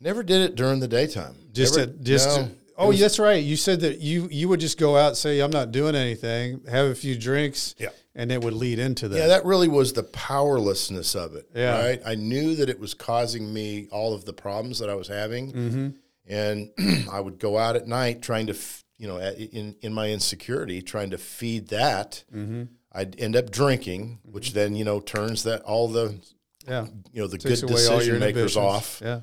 Never 0.00 0.22
did 0.22 0.42
it 0.42 0.54
during 0.56 0.80
the 0.80 0.88
daytime. 0.88 1.36
Just 1.52 1.76
Never- 1.76 1.90
at, 1.92 2.00
just 2.02 2.28
no. 2.28 2.50
Oh, 2.76 2.88
was- 2.88 3.00
that's 3.00 3.18
right. 3.18 3.42
You 3.42 3.56
said 3.56 3.80
that 3.80 3.98
you 4.00 4.28
you 4.30 4.48
would 4.48 4.60
just 4.60 4.78
go 4.78 4.96
out 4.96 5.08
and 5.08 5.16
say 5.16 5.40
I'm 5.40 5.50
not 5.50 5.72
doing 5.72 5.94
anything, 5.94 6.62
have 6.70 6.86
a 6.86 6.94
few 6.94 7.16
drinks, 7.16 7.74
Yeah. 7.78 7.90
and 8.14 8.30
it 8.32 8.42
would 8.42 8.54
lead 8.54 8.78
into 8.78 9.08
that. 9.08 9.16
Yeah, 9.18 9.26
that 9.28 9.44
really 9.44 9.68
was 9.68 9.92
the 9.92 10.02
powerlessness 10.04 11.14
of 11.14 11.34
it. 11.34 11.48
Yeah. 11.54 11.80
Right. 11.84 12.02
I 12.04 12.14
knew 12.14 12.54
that 12.56 12.68
it 12.68 12.78
was 12.78 12.94
causing 12.94 13.52
me 13.52 13.88
all 13.90 14.14
of 14.14 14.24
the 14.24 14.32
problems 14.32 14.78
that 14.80 14.90
I 14.90 14.94
was 14.94 15.08
having, 15.08 15.52
mm-hmm. 15.52 15.88
and 16.26 16.70
I 17.12 17.20
would 17.20 17.38
go 17.38 17.58
out 17.58 17.76
at 17.76 17.86
night 17.86 18.22
trying 18.22 18.46
to, 18.48 18.56
you 18.98 19.08
know, 19.08 19.18
in 19.18 19.76
in 19.80 19.92
my 19.92 20.10
insecurity, 20.10 20.82
trying 20.82 21.10
to 21.10 21.18
feed 21.18 21.68
that. 21.68 22.24
Mm-hmm. 22.34 22.64
I'd 22.96 23.18
end 23.20 23.34
up 23.34 23.50
drinking, 23.50 24.20
which 24.22 24.52
then 24.52 24.76
you 24.76 24.84
know 24.84 25.00
turns 25.00 25.42
that 25.44 25.62
all 25.62 25.88
the 25.88 26.20
Yeah. 26.66 26.86
you 27.12 27.20
know 27.22 27.26
the 27.28 27.38
Takes 27.38 27.60
good 27.62 27.70
away 27.70 27.80
all 27.86 27.90
your 27.94 27.98
decision 27.98 28.20
makers 28.20 28.56
inhibitions. 28.56 28.56
off, 28.56 29.00
Yeah. 29.02 29.20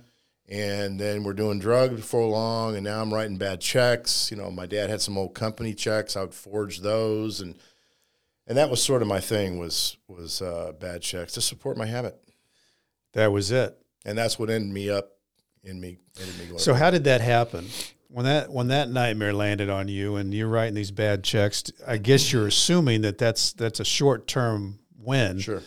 And 0.52 1.00
then 1.00 1.24
we're 1.24 1.34
doing 1.34 1.60
drugs 1.60 1.96
before 1.96 2.28
long, 2.28 2.76
and 2.76 2.84
now 2.84 3.02
I'm 3.02 3.12
writing 3.14 3.38
bad 3.38 3.62
checks. 3.62 4.30
You 4.30 4.36
know, 4.38 4.52
my 4.52 4.66
dad 4.66 4.90
had 4.90 5.00
some 5.02 5.18
old 5.18 5.34
company 5.34 5.74
checks. 5.74 6.16
I 6.18 6.22
would 6.22 6.34
forge 6.34 6.82
those, 6.82 7.40
and 7.42 7.56
and 8.48 8.58
that 8.58 8.70
was 8.70 8.84
sort 8.84 9.02
of 9.02 9.08
my 9.08 9.22
thing 9.22 9.58
was 9.58 9.96
was 10.08 10.42
uh, 10.42 10.74
bad 10.80 11.02
checks 11.02 11.34
to 11.34 11.42
support 11.42 11.78
my 11.78 11.86
habit, 11.86 12.22
That 13.14 13.32
was 13.32 13.50
it. 13.52 13.78
and 14.06 14.18
that's 14.18 14.38
what 14.38 14.50
ended 14.50 14.74
me 14.74 14.90
up 14.90 15.12
in 15.64 15.80
me 15.80 15.98
ended 16.20 16.52
me. 16.52 16.58
So 16.58 16.74
how 16.74 16.92
did 16.92 17.06
that 17.06 17.22
happen? 17.22 17.68
When 18.10 18.26
that 18.26 18.52
when 18.52 18.68
that 18.68 18.90
nightmare 18.90 19.32
landed 19.32 19.70
on 19.70 19.88
you 19.88 20.18
and 20.18 20.34
you're 20.34 20.50
writing 20.50 20.74
these 20.74 20.92
bad 20.92 21.24
checks, 21.24 21.72
I 21.88 21.96
guess 21.98 22.34
you're 22.34 22.48
assuming 22.48 23.04
that 23.04 23.18
that's 23.18 23.54
that's 23.54 23.80
a 23.80 23.86
short 23.86 24.28
term 24.28 24.80
win. 24.98 25.40
sure. 25.40 25.62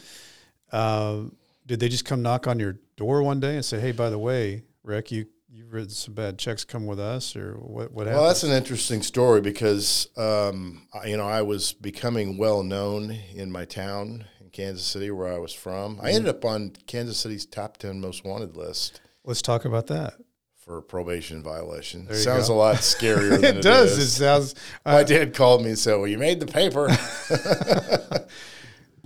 Uh, 0.70 1.22
did 1.64 1.80
they 1.80 1.88
just 1.88 2.04
come 2.04 2.20
knock 2.20 2.46
on 2.46 2.58
your 2.60 2.76
door 2.96 3.22
one 3.22 3.40
day 3.40 3.54
and 3.54 3.64
say, 3.64 3.80
"Hey, 3.80 3.92
by 3.92 4.10
the 4.10 4.18
way, 4.18 4.62
Rick, 4.84 5.10
you 5.10 5.26
you've 5.50 5.72
written 5.72 5.90
some 5.90 6.14
bad 6.14 6.38
checks. 6.38 6.64
Come 6.64 6.86
with 6.86 7.00
us," 7.00 7.34
or 7.34 7.54
what? 7.54 7.90
What 7.92 8.06
happened? 8.06 8.20
Well, 8.20 8.28
that's 8.28 8.44
an 8.44 8.52
interesting 8.52 9.02
story 9.02 9.40
because 9.40 10.08
um, 10.16 10.86
I- 10.94 11.06
you 11.06 11.16
know 11.16 11.26
I 11.26 11.42
was 11.42 11.72
becoming 11.72 12.36
well 12.38 12.62
known 12.62 13.10
in 13.34 13.50
my 13.50 13.64
town 13.64 14.26
in 14.40 14.50
Kansas 14.50 14.84
City, 14.86 15.10
where 15.10 15.32
I 15.32 15.38
was 15.38 15.52
from. 15.54 15.98
I 16.02 16.10
ended 16.10 16.28
up 16.28 16.44
on 16.44 16.72
Kansas 16.86 17.18
City's 17.18 17.46
top 17.46 17.78
ten 17.78 18.00
most 18.00 18.24
wanted 18.24 18.56
list 18.56 19.00
Let's 19.24 19.42
talk 19.42 19.64
about 19.64 19.86
that. 19.88 20.14
for 20.56 20.80
probation 20.82 21.42
violation. 21.42 22.06
you 22.10 22.14
Sounds 22.16 22.48
a 22.48 22.54
lot 22.54 22.76
scarier 22.76 23.30
than 23.40 23.44
It 23.44 23.56
it 23.58 23.62
does. 23.62 23.92
is. 23.92 23.98
It 23.98 24.10
sounds. 24.10 24.54
My 24.84 25.02
dad 25.02 25.34
called 25.34 25.62
me 25.62 25.70
and 25.70 25.78
said, 25.78 25.94
"Well, 25.96 26.06
you 26.06 26.18
made 26.18 26.40
the 26.40 26.46
paper." 26.46 26.88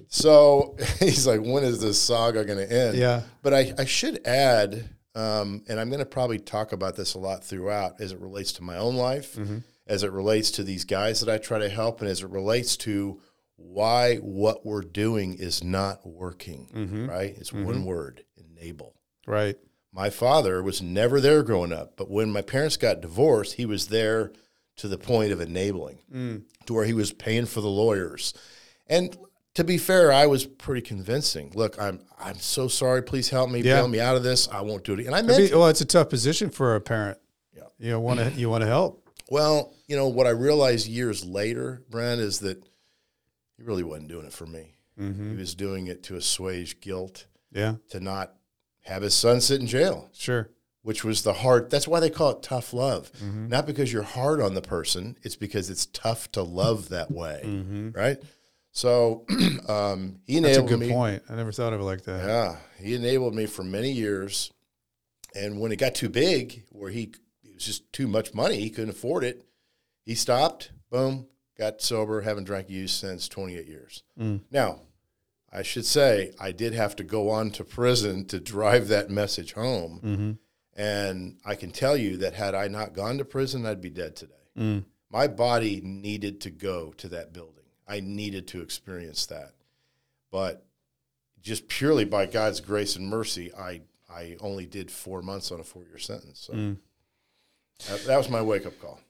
so 0.08 0.76
he's 0.98 1.26
like, 1.26 1.40
"When 1.40 1.64
is 1.64 1.80
this 1.80 2.00
saga 2.00 2.44
going 2.44 2.58
to 2.58 2.72
end?" 2.72 2.96
Yeah. 2.96 3.22
But 3.42 3.54
I, 3.54 3.74
I 3.78 3.84
should 3.84 4.26
add, 4.26 4.88
um, 5.18 5.62
and 5.68 5.80
I'm 5.80 5.88
going 5.90 6.00
to 6.00 6.06
probably 6.06 6.38
talk 6.38 6.72
about 6.72 6.96
this 6.96 7.14
a 7.14 7.18
lot 7.18 7.44
throughout, 7.44 8.00
as 8.00 8.12
it 8.12 8.20
relates 8.20 8.52
to 8.52 8.62
my 8.62 8.76
own 8.76 8.96
life, 8.96 9.34
Mm-hmm. 9.34 9.58
as 9.86 10.02
it 10.02 10.12
relates 10.12 10.50
to 10.52 10.62
these 10.62 10.84
guys 10.84 11.20
that 11.20 11.32
I 11.32 11.38
try 11.38 11.58
to 11.58 11.68
help, 11.68 12.00
and 12.00 12.08
as 12.10 12.22
it 12.22 12.30
relates 12.30 12.76
to 12.78 13.20
why 13.56 14.16
what 14.16 14.64
we're 14.64 14.82
doing 14.82 15.34
is 15.34 15.64
not 15.64 16.06
working. 16.06 16.68
Mm-hmm. 16.74 17.10
Right? 17.10 17.34
It's 17.36 17.52
one 17.52 17.84
word: 17.84 18.24
enable. 18.36 18.94
right. 19.26 19.56
My 19.90 20.10
father 20.10 20.62
was 20.62 20.82
never 20.82 21.18
there 21.20 21.42
growing 21.42 21.72
up, 21.72 21.96
but 21.96 22.10
when 22.10 22.30
my 22.30 22.42
parents 22.42 22.76
got 22.76 23.00
divorced, 23.00 23.54
he 23.54 23.64
was 23.66 23.88
there 23.88 24.32
to 24.76 24.86
the 24.86 24.98
point 24.98 25.32
of 25.32 25.40
enabling, 25.40 25.98
to 26.66 26.72
where 26.74 26.84
he 26.84 26.92
was 26.92 27.12
paying 27.12 27.46
for 27.46 27.62
the 27.62 27.70
lawyers. 27.70 28.32
And 28.86 29.16
to 29.58 29.64
be 29.64 29.76
fair, 29.76 30.12
I 30.12 30.26
was 30.26 30.46
pretty 30.46 30.80
convincing. 30.82 31.50
Look, 31.52 31.80
I'm 31.82 31.98
I'm 32.16 32.38
so 32.38 32.68
sorry. 32.68 33.02
Please 33.02 33.28
help 33.28 33.50
me, 33.50 33.60
Yeah. 33.60 33.78
bail 33.80 33.88
me 33.88 33.98
out 33.98 34.14
of 34.14 34.22
this. 34.22 34.46
I 34.48 34.60
won't 34.60 34.84
do 34.84 34.92
it. 34.94 35.04
And 35.04 35.16
I 35.16 35.22
meant 35.22 35.50
be- 35.50 35.52
well, 35.56 35.66
it's 35.66 35.80
a 35.80 35.84
tough 35.84 36.08
position 36.08 36.48
for 36.48 36.76
a 36.76 36.80
parent. 36.80 37.18
Yeah. 37.52 37.64
You 37.80 37.90
know, 37.90 38.00
want 38.00 38.20
to 38.20 38.30
you 38.30 38.48
want 38.48 38.62
to 38.62 38.68
help. 38.68 39.04
well, 39.28 39.74
you 39.88 39.96
know 39.96 40.06
what 40.06 40.28
I 40.28 40.30
realized 40.30 40.86
years 40.86 41.24
later, 41.24 41.82
Brent, 41.90 42.20
is 42.20 42.38
that 42.38 42.62
he 43.56 43.64
really 43.64 43.82
wasn't 43.82 44.08
doing 44.08 44.26
it 44.26 44.32
for 44.32 44.46
me. 44.46 44.76
Mm-hmm. 44.96 45.30
He 45.32 45.36
was 45.36 45.56
doing 45.56 45.88
it 45.88 46.04
to 46.04 46.14
assuage 46.14 46.80
guilt, 46.80 47.26
Yeah, 47.50 47.74
to 47.90 47.98
not 47.98 48.34
have 48.84 49.02
his 49.02 49.14
son 49.14 49.40
sit 49.40 49.60
in 49.60 49.66
jail. 49.66 50.08
sure. 50.12 50.50
which 50.82 51.02
was 51.04 51.22
the 51.22 51.32
hard. 51.32 51.68
That's 51.68 51.88
why 51.88 51.98
they 52.00 52.10
call 52.10 52.30
it 52.30 52.42
tough 52.42 52.72
love. 52.72 53.10
Mm-hmm. 53.14 53.48
Not 53.48 53.66
because 53.66 53.92
you're 53.92 54.02
hard 54.04 54.40
on 54.40 54.54
the 54.54 54.62
person, 54.62 55.16
it's 55.24 55.36
because 55.36 55.68
it's 55.68 55.86
tough 55.86 56.30
to 56.32 56.42
love 56.42 56.88
that 56.90 57.10
way, 57.10 57.42
mm-hmm. 57.44 57.90
right? 57.90 58.18
So 58.72 59.24
um, 59.68 60.20
he 60.26 60.36
enabled 60.36 60.42
me. 60.42 60.42
That's 60.42 60.58
a 60.58 60.62
good 60.62 60.80
me. 60.80 60.90
point. 60.90 61.22
I 61.28 61.34
never 61.34 61.52
thought 61.52 61.72
of 61.72 61.80
it 61.80 61.84
like 61.84 62.02
that. 62.04 62.26
Yeah, 62.26 62.56
he 62.78 62.94
enabled 62.94 63.34
me 63.34 63.46
for 63.46 63.64
many 63.64 63.90
years, 63.90 64.52
and 65.34 65.60
when 65.60 65.72
it 65.72 65.76
got 65.76 65.94
too 65.94 66.08
big, 66.08 66.64
where 66.70 66.90
he 66.90 67.12
it 67.42 67.54
was 67.54 67.64
just 67.64 67.92
too 67.92 68.06
much 68.06 68.34
money, 68.34 68.60
he 68.60 68.70
couldn't 68.70 68.90
afford 68.90 69.24
it. 69.24 69.44
He 70.04 70.14
stopped. 70.14 70.70
Boom, 70.90 71.26
got 71.58 71.82
sober. 71.82 72.22
Haven't 72.22 72.44
drank 72.44 72.70
use 72.70 72.92
since 72.92 73.28
28 73.28 73.66
years. 73.66 74.04
Now, 74.50 74.80
I 75.52 75.62
should 75.62 75.86
say 75.86 76.32
I 76.40 76.52
did 76.52 76.74
have 76.74 76.96
to 76.96 77.04
go 77.04 77.30
on 77.30 77.50
to 77.52 77.64
prison 77.64 78.24
to 78.26 78.40
drive 78.40 78.88
that 78.88 79.10
message 79.10 79.52
home. 79.52 80.00
Mm-hmm. 80.04 80.32
And 80.80 81.38
I 81.44 81.56
can 81.56 81.72
tell 81.72 81.96
you 81.96 82.18
that 82.18 82.34
had 82.34 82.54
I 82.54 82.68
not 82.68 82.92
gone 82.92 83.18
to 83.18 83.24
prison, 83.24 83.66
I'd 83.66 83.80
be 83.80 83.90
dead 83.90 84.14
today. 84.16 84.34
My 85.10 85.26
body 85.26 85.80
needed 85.82 86.40
to 86.42 86.50
go 86.50 86.92
to 86.98 87.08
that 87.08 87.32
building. 87.32 87.57
I 87.88 88.00
needed 88.00 88.46
to 88.48 88.60
experience 88.60 89.26
that. 89.26 89.52
But 90.30 90.64
just 91.42 91.68
purely 91.68 92.04
by 92.04 92.26
God's 92.26 92.60
grace 92.60 92.96
and 92.96 93.08
mercy, 93.08 93.52
I, 93.54 93.80
I 94.10 94.36
only 94.40 94.66
did 94.66 94.90
four 94.90 95.22
months 95.22 95.50
on 95.50 95.60
a 95.60 95.64
four 95.64 95.84
year 95.84 95.98
sentence. 95.98 96.40
So 96.40 96.52
that, 97.88 98.04
that 98.04 98.16
was 98.16 98.28
my 98.28 98.42
wake 98.42 98.66
up 98.66 98.78
call. 98.80 99.00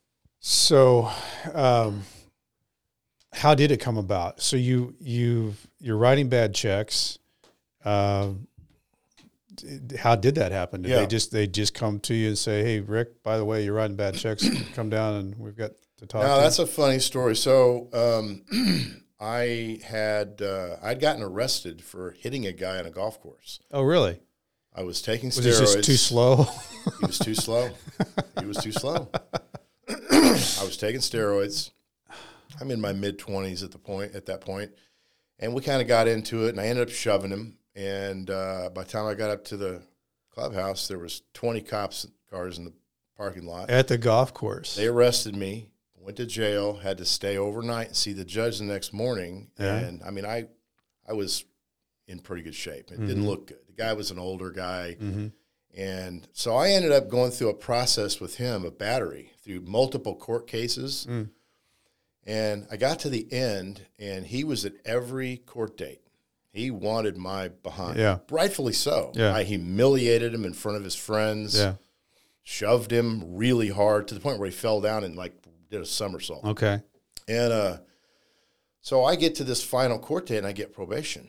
So, 0.40 1.10
um, 1.52 2.02
how 3.32 3.54
did 3.54 3.70
it 3.70 3.78
come 3.80 3.98
about? 3.98 4.40
So 4.40 4.56
you 4.56 4.94
you 5.00 5.54
you're 5.80 5.96
writing 5.96 6.28
bad 6.28 6.54
checks. 6.54 7.18
D- 7.84 8.48
how 9.98 10.14
did 10.16 10.34
that 10.36 10.52
happen? 10.52 10.82
Did 10.82 10.90
Yeah. 10.90 11.00
they 11.00 11.06
just 11.06 11.30
they 11.32 11.46
just 11.46 11.74
come 11.74 12.00
to 12.00 12.14
you 12.14 12.28
and 12.28 12.38
say, 12.38 12.62
"Hey, 12.64 12.80
Rick, 12.80 13.22
by 13.22 13.36
the 13.38 13.44
way, 13.44 13.64
you're 13.64 13.74
writing 13.74 13.96
bad 13.96 14.14
checks. 14.14 14.46
come 14.74 14.90
down 14.90 15.14
and 15.14 15.34
we've 15.36 15.56
got 15.56 15.72
to 15.98 16.06
talk." 16.06 16.22
Now 16.22 16.34
to 16.34 16.34
you." 16.36 16.42
that's 16.42 16.58
a 16.58 16.66
funny 16.66 16.98
story. 16.98 17.36
So 17.36 17.88
um, 17.92 18.44
I 19.20 19.80
had 19.84 20.40
uh, 20.42 20.76
I'd 20.82 21.00
gotten 21.00 21.22
arrested 21.22 21.82
for 21.82 22.12
hitting 22.12 22.46
a 22.46 22.52
guy 22.52 22.78
on 22.78 22.86
a 22.86 22.90
golf 22.90 23.20
course. 23.20 23.60
oh, 23.72 23.82
really? 23.82 24.20
I 24.74 24.82
was 24.82 25.02
taking 25.02 25.28
Was 25.30 25.38
steroids. 25.40 25.44
it 25.44 25.60
just 25.60 25.84
too 25.84 25.96
slow? 25.96 26.46
He 27.00 27.06
was 27.06 27.18
too 27.18 27.34
slow. 27.34 27.68
he 28.40 28.46
was 28.46 28.56
too 28.58 28.72
slow. 28.72 29.10
I 30.10 30.62
was 30.64 30.76
taking 30.78 31.00
steroids. 31.00 31.70
I'm 32.60 32.70
in 32.70 32.80
my 32.80 32.92
mid 32.92 33.18
twenties 33.18 33.62
at 33.62 33.72
the 33.72 33.78
point 33.78 34.14
at 34.14 34.26
that 34.26 34.40
point, 34.40 34.70
and 35.38 35.52
we 35.54 35.62
kind 35.62 35.82
of 35.82 35.88
got 35.88 36.08
into 36.08 36.46
it, 36.46 36.50
and 36.50 36.60
I 36.60 36.66
ended 36.66 36.88
up 36.88 36.94
shoving 36.94 37.30
him. 37.30 37.56
And 37.78 38.28
uh, 38.28 38.70
by 38.74 38.82
the 38.82 38.90
time 38.90 39.06
I 39.06 39.14
got 39.14 39.30
up 39.30 39.44
to 39.46 39.56
the 39.56 39.82
clubhouse, 40.34 40.88
there 40.88 40.98
was 40.98 41.22
20 41.34 41.60
cops 41.60 42.08
cars 42.28 42.58
in 42.58 42.64
the 42.64 42.72
parking 43.16 43.46
lot. 43.46 43.70
At 43.70 43.86
the 43.86 43.96
golf 43.96 44.34
course. 44.34 44.74
They 44.74 44.88
arrested 44.88 45.36
me, 45.36 45.70
went 45.96 46.16
to 46.16 46.26
jail, 46.26 46.74
had 46.74 46.98
to 46.98 47.04
stay 47.04 47.38
overnight 47.38 47.86
and 47.86 47.96
see 47.96 48.12
the 48.12 48.24
judge 48.24 48.58
the 48.58 48.64
next 48.64 48.92
morning. 48.92 49.50
Yeah. 49.60 49.76
And 49.76 50.02
I 50.02 50.10
mean, 50.10 50.26
I, 50.26 50.48
I 51.08 51.12
was 51.12 51.44
in 52.08 52.18
pretty 52.18 52.42
good 52.42 52.54
shape. 52.54 52.90
It 52.90 52.98
didn't 52.98 53.18
mm-hmm. 53.18 53.26
look 53.28 53.46
good. 53.46 53.58
The 53.68 53.74
guy 53.74 53.92
was 53.92 54.10
an 54.10 54.18
older 54.18 54.50
guy. 54.50 54.96
Mm-hmm. 55.00 55.28
And 55.76 56.26
so 56.32 56.56
I 56.56 56.70
ended 56.70 56.90
up 56.90 57.08
going 57.08 57.30
through 57.30 57.50
a 57.50 57.54
process 57.54 58.18
with 58.18 58.38
him 58.38 58.64
of 58.64 58.76
battery 58.76 59.30
through 59.44 59.60
multiple 59.60 60.16
court 60.16 60.48
cases. 60.48 61.06
Mm. 61.08 61.28
And 62.26 62.66
I 62.70 62.76
got 62.76 62.98
to 63.00 63.08
the 63.08 63.32
end, 63.32 63.82
and 63.98 64.26
he 64.26 64.42
was 64.42 64.64
at 64.64 64.72
every 64.84 65.36
court 65.36 65.76
date. 65.76 66.00
He 66.58 66.70
wanted 66.70 67.16
my 67.16 67.48
behind. 67.48 67.98
Yeah. 67.98 68.18
Rightfully 68.30 68.72
so. 68.72 69.12
Yeah. 69.14 69.34
I 69.34 69.44
humiliated 69.44 70.34
him 70.34 70.44
in 70.44 70.52
front 70.52 70.76
of 70.76 70.84
his 70.84 70.96
friends 70.96 71.56
yeah. 71.56 71.74
shoved 72.42 72.92
him 72.92 73.36
really 73.36 73.68
hard 73.68 74.08
to 74.08 74.14
the 74.14 74.20
point 74.20 74.38
where 74.38 74.48
he 74.48 74.54
fell 74.54 74.80
down 74.80 75.04
and 75.04 75.14
like 75.16 75.34
did 75.70 75.80
a 75.80 75.86
somersault. 75.86 76.44
Okay. 76.44 76.82
And 77.28 77.52
uh, 77.52 77.76
so 78.80 79.04
I 79.04 79.16
get 79.16 79.36
to 79.36 79.44
this 79.44 79.62
final 79.62 79.98
court 79.98 80.26
date 80.26 80.38
and 80.38 80.46
I 80.46 80.52
get 80.52 80.72
probation. 80.72 81.28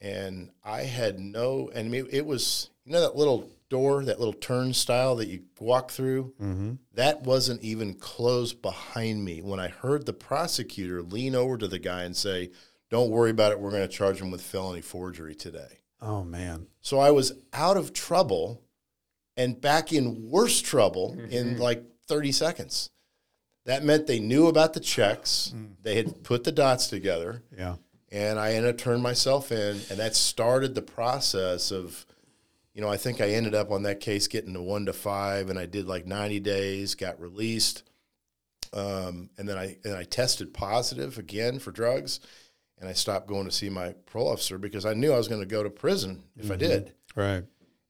And 0.00 0.50
I 0.62 0.82
had 0.82 1.18
no, 1.18 1.70
and 1.74 1.86
I 1.86 1.90
mean, 1.90 2.06
it 2.12 2.24
was, 2.24 2.70
you 2.84 2.92
know, 2.92 3.00
that 3.00 3.16
little 3.16 3.48
door, 3.70 4.04
that 4.04 4.18
little 4.18 4.34
turnstile 4.34 5.16
that 5.16 5.28
you 5.28 5.42
walk 5.58 5.90
through? 5.90 6.32
Mm-hmm. 6.40 6.74
That 6.94 7.22
wasn't 7.22 7.62
even 7.62 7.94
closed 7.94 8.62
behind 8.62 9.24
me 9.24 9.42
when 9.42 9.58
I 9.58 9.68
heard 9.68 10.06
the 10.06 10.12
prosecutor 10.12 11.02
lean 11.02 11.34
over 11.34 11.58
to 11.58 11.66
the 11.66 11.78
guy 11.80 12.04
and 12.04 12.14
say, 12.14 12.50
Don't 12.94 13.10
worry 13.10 13.30
about 13.32 13.50
it. 13.50 13.58
We're 13.58 13.72
going 13.72 13.82
to 13.82 13.88
charge 13.92 14.20
him 14.20 14.30
with 14.30 14.40
felony 14.40 14.80
forgery 14.80 15.34
today. 15.34 15.80
Oh 16.00 16.22
man. 16.22 16.68
So 16.80 17.00
I 17.00 17.10
was 17.10 17.32
out 17.52 17.76
of 17.76 17.92
trouble 17.92 18.62
and 19.36 19.60
back 19.60 19.92
in 19.92 20.30
worse 20.30 20.60
trouble 20.62 21.18
in 21.28 21.58
like 21.58 21.82
30 22.06 22.30
seconds. 22.30 22.90
That 23.66 23.82
meant 23.82 24.06
they 24.06 24.20
knew 24.20 24.46
about 24.46 24.74
the 24.74 24.78
checks. 24.80 25.52
They 25.82 25.96
had 25.96 26.22
put 26.22 26.44
the 26.44 26.52
dots 26.52 26.86
together, 26.86 27.42
Yeah. 27.58 27.78
and 28.12 28.38
I 28.38 28.52
ended 28.52 28.70
up 28.72 28.78
turning 28.78 29.02
myself 29.02 29.50
in, 29.50 29.80
and 29.90 29.98
that 29.98 30.14
started 30.14 30.76
the 30.76 30.82
process 30.82 31.72
of, 31.72 32.06
you 32.74 32.80
know, 32.80 32.88
I 32.88 32.96
think 32.96 33.20
I 33.20 33.30
ended 33.30 33.56
up 33.56 33.72
on 33.72 33.82
that 33.82 33.98
case 33.98 34.28
getting 34.28 34.54
to 34.54 34.62
one 34.62 34.86
to 34.86 34.92
five, 34.92 35.50
and 35.50 35.58
I 35.58 35.66
did 35.66 35.88
like 35.88 36.06
90 36.06 36.38
days, 36.38 36.94
got 36.94 37.20
released, 37.20 37.82
um, 38.72 39.30
and 39.36 39.48
then 39.48 39.58
I 39.58 39.78
and 39.84 39.96
I 39.96 40.04
tested 40.04 40.54
positive 40.54 41.18
again 41.18 41.58
for 41.58 41.72
drugs, 41.72 42.20
and 42.84 42.90
I 42.90 42.92
stopped 42.92 43.26
going 43.26 43.46
to 43.46 43.50
see 43.50 43.70
my 43.70 43.94
parole 44.04 44.28
officer 44.28 44.58
because 44.58 44.84
I 44.84 44.92
knew 44.92 45.10
I 45.10 45.16
was 45.16 45.26
going 45.26 45.40
to 45.40 45.46
go 45.46 45.62
to 45.62 45.70
prison 45.70 46.22
if 46.36 46.50
I 46.50 46.56
mm-hmm. 46.56 46.58
did. 46.58 46.92
Right. 47.16 47.44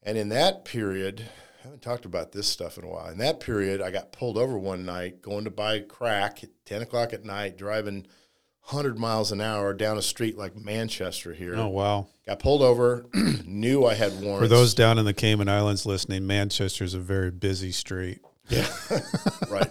And 0.05 0.17
in 0.17 0.29
that 0.29 0.65
period, 0.65 1.25
I 1.59 1.65
haven't 1.65 1.83
talked 1.83 2.05
about 2.05 2.31
this 2.31 2.47
stuff 2.47 2.79
in 2.79 2.85
a 2.85 2.89
while. 2.89 3.09
In 3.09 3.19
that 3.19 3.41
period, 3.41 3.83
I 3.83 3.91
got 3.91 4.13
pulled 4.13 4.39
over 4.39 4.57
one 4.57 4.85
night 4.85 5.21
going 5.21 5.45
to 5.45 5.51
buy 5.51 5.81
crack 5.81 6.45
at 6.45 6.51
10 6.65 6.83
o'clock 6.83 7.13
at 7.13 7.25
night, 7.25 7.59
driving 7.59 8.07
100 8.69 8.97
miles 8.97 9.33
an 9.33 9.41
hour 9.41 9.75
down 9.75 9.99
a 9.99 10.03
street 10.03 10.39
like 10.39 10.55
Manchester 10.55 11.35
here. 11.35 11.57
Oh 11.57 11.67
wow. 11.67 12.07
Got 12.25 12.39
pulled 12.39 12.63
over, 12.63 13.05
knew 13.45 13.85
I 13.87 13.95
had 13.95 14.13
warrants. 14.21 14.45
For 14.45 14.49
those 14.49 14.75
down 14.75 15.01
in 15.01 15.07
the 15.07 15.13
Cayman 15.13 15.49
Islands 15.49 15.87
listening, 15.87 16.25
Manchester 16.25 16.85
is 16.85 16.95
a 16.95 17.01
very 17.01 17.33
busy 17.33 17.73
street. 17.73 18.21
Yeah, 18.49 18.69
right. 19.51 19.71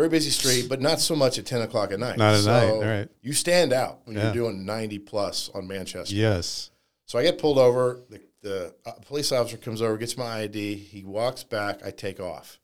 Very 0.00 0.08
busy 0.08 0.30
street, 0.30 0.66
but 0.66 0.80
not 0.80 0.98
so 0.98 1.14
much 1.14 1.38
at 1.38 1.44
10 1.44 1.60
o'clock 1.60 1.92
at 1.92 1.98
night. 2.00 2.16
Not 2.16 2.32
at 2.34 2.40
So 2.40 2.50
night, 2.50 2.70
all 2.70 2.80
right. 2.80 3.08
You 3.20 3.34
stand 3.34 3.70
out 3.74 4.00
when 4.06 4.16
Yeah. 4.16 4.24
you're 4.24 4.32
doing 4.32 4.64
90 4.64 4.98
plus 4.98 5.50
on 5.52 5.68
Manchester. 5.68 6.14
Yes. 6.14 6.70
So 7.04 7.18
I 7.18 7.22
get 7.22 7.36
pulled 7.36 7.58
over. 7.58 8.00
The, 8.08 8.22
the 8.40 8.74
uh, 8.86 8.92
police 9.04 9.30
officer 9.30 9.58
comes 9.58 9.82
over, 9.82 9.98
gets 9.98 10.16
my 10.16 10.40
ID. 10.40 10.76
He 10.76 11.04
walks 11.04 11.44
back. 11.44 11.84
I 11.84 11.90
take 11.90 12.18
off. 12.18 12.58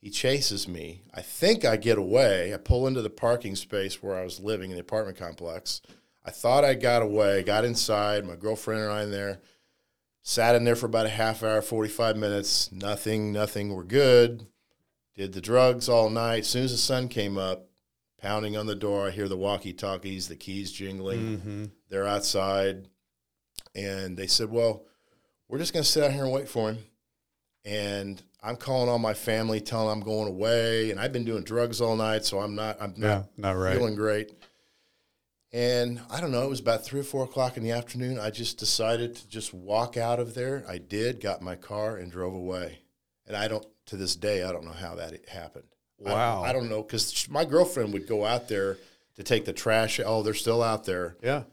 He 0.00 0.10
chases 0.10 0.66
me. 0.66 1.04
I 1.14 1.20
think 1.22 1.64
I 1.64 1.76
get 1.76 1.98
away. 1.98 2.52
I 2.52 2.56
pull 2.56 2.88
into 2.88 3.00
the 3.00 3.10
parking 3.10 3.54
space 3.54 4.02
where 4.02 4.16
I 4.18 4.24
was 4.24 4.40
living 4.40 4.70
in 4.70 4.74
the 4.76 4.80
apartment 4.82 5.16
complex. 5.16 5.82
I 6.24 6.32
thought 6.32 6.64
I 6.64 6.74
got 6.74 7.02
away, 7.02 7.44
got 7.44 7.64
inside. 7.64 8.26
My 8.26 8.34
girlfriend 8.34 8.82
and 8.82 8.90
I 8.90 9.04
in 9.04 9.12
there. 9.12 9.38
Sat 10.24 10.56
in 10.56 10.64
there 10.64 10.74
for 10.74 10.86
about 10.86 11.06
a 11.06 11.10
half 11.10 11.44
hour, 11.44 11.62
45 11.62 12.16
minutes. 12.16 12.72
Nothing, 12.72 13.30
nothing. 13.32 13.72
We're 13.72 13.84
good. 13.84 14.48
Did 15.14 15.32
the 15.32 15.40
drugs 15.40 15.88
all 15.88 16.08
night. 16.10 16.40
As 16.40 16.48
soon 16.48 16.64
as 16.64 16.72
the 16.72 16.78
sun 16.78 17.08
came 17.08 17.36
up, 17.36 17.66
pounding 18.18 18.56
on 18.56 18.66
the 18.66 18.74
door, 18.74 19.06
I 19.08 19.10
hear 19.10 19.28
the 19.28 19.36
walkie 19.36 19.72
talkies, 19.74 20.28
the 20.28 20.36
keys 20.36 20.72
jingling. 20.72 21.20
Mm-hmm. 21.38 21.64
They're 21.90 22.06
outside. 22.06 22.88
And 23.74 24.16
they 24.16 24.26
said, 24.26 24.50
Well, 24.50 24.84
we're 25.48 25.58
just 25.58 25.72
going 25.72 25.82
to 25.84 25.88
sit 25.88 26.02
out 26.04 26.12
here 26.12 26.24
and 26.24 26.32
wait 26.32 26.48
for 26.48 26.70
him. 26.70 26.78
and 27.64 28.22
I'm 28.44 28.56
calling 28.56 28.88
all 28.88 28.98
my 28.98 29.14
family, 29.14 29.60
telling 29.60 29.88
them 29.88 29.98
I'm 29.98 30.04
going 30.04 30.26
away, 30.28 30.90
and 30.90 30.98
I've 30.98 31.12
been 31.12 31.24
doing 31.24 31.44
drugs 31.44 31.80
all 31.80 31.94
night, 31.94 32.24
so 32.24 32.40
I'm 32.40 32.54
not 32.56 32.76
I'm 32.82 32.94
Yeah, 32.96 33.08
not 33.08 33.28
not 33.38 33.52
right. 33.56 33.76
feeling 33.76 33.94
great. 33.94 34.32
And 35.52 36.00
I 36.10 36.20
don't 36.20 36.32
know, 36.32 36.42
it 36.42 36.48
was 36.48 36.60
about 36.60 36.84
three 36.84 37.00
or 37.00 37.04
four 37.04 37.24
o'clock 37.24 37.56
in 37.56 37.62
the 37.62 37.72
afternoon. 37.72 38.18
I 38.18 38.30
just 38.30 38.58
decided 38.58 39.14
to 39.16 39.28
just 39.28 39.52
walk 39.52 39.96
out 39.98 40.18
of 40.18 40.34
there. 40.34 40.64
I 40.66 40.78
did, 40.78 41.20
got 41.20 41.42
my 41.42 41.54
car 41.56 41.96
and 41.96 42.10
drove 42.10 42.34
away. 42.34 42.78
And 43.26 43.36
I 43.36 43.48
don't, 43.48 43.66
to 43.86 43.96
this 43.96 44.16
day, 44.16 44.42
I 44.42 44.52
don't 44.52 44.64
know 44.64 44.72
how 44.72 44.94
that 44.96 45.28
happened. 45.28 45.64
Wow. 45.98 46.42
I, 46.42 46.52
don't 46.52 46.68
know, 46.68 46.82
because 46.82 47.28
my 47.28 47.44
girlfriend 47.44 47.92
would 47.92 48.06
go 48.08 48.24
out 48.24 48.48
there 48.48 48.78
to 49.16 49.22
take 49.22 49.44
the 49.44 49.52
trash. 49.52 50.00
Oh, 50.04 50.22
they're 50.22 50.34
still 50.34 50.62
out 50.62 50.84
there. 50.84 51.16
Yeah. 51.22 51.44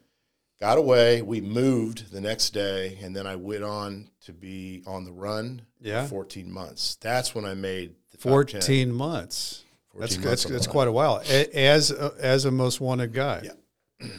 Got 0.59 0.77
away. 0.77 1.21
We 1.21 1.39
moved 1.39 2.11
the 2.11 2.19
next 2.19 2.49
day, 2.49 2.97
and 3.01 3.15
then 3.15 3.25
I 3.27 3.35
went 3.35 3.63
on 3.63 4.09
to 4.25 4.33
be 4.33 4.83
on 4.87 5.05
the 5.05 5.11
run 5.11 5.61
Yeah. 5.79 6.03
for 6.03 6.09
14 6.09 6.51
months. 6.51 6.97
That's 6.99 7.33
when 7.35 7.45
I 7.45 7.53
made 7.53 7.95
the 8.11 8.17
top 8.17 8.47
10. 8.47 8.61
14 8.61 8.91
months. 8.91 9.63
14 9.93 9.99
That's, 10.01 10.15
months 10.17 10.43
that's, 10.43 10.45
that's 10.53 10.67
quite 10.67 10.87
a 10.87 10.91
while 10.91 11.21
as 11.53 11.91
a, 11.91 12.13
as 12.19 12.45
a 12.45 12.51
most 12.51 12.81
wanted 12.81 13.13
guy. 13.13 13.43
Yeah. 13.43 14.07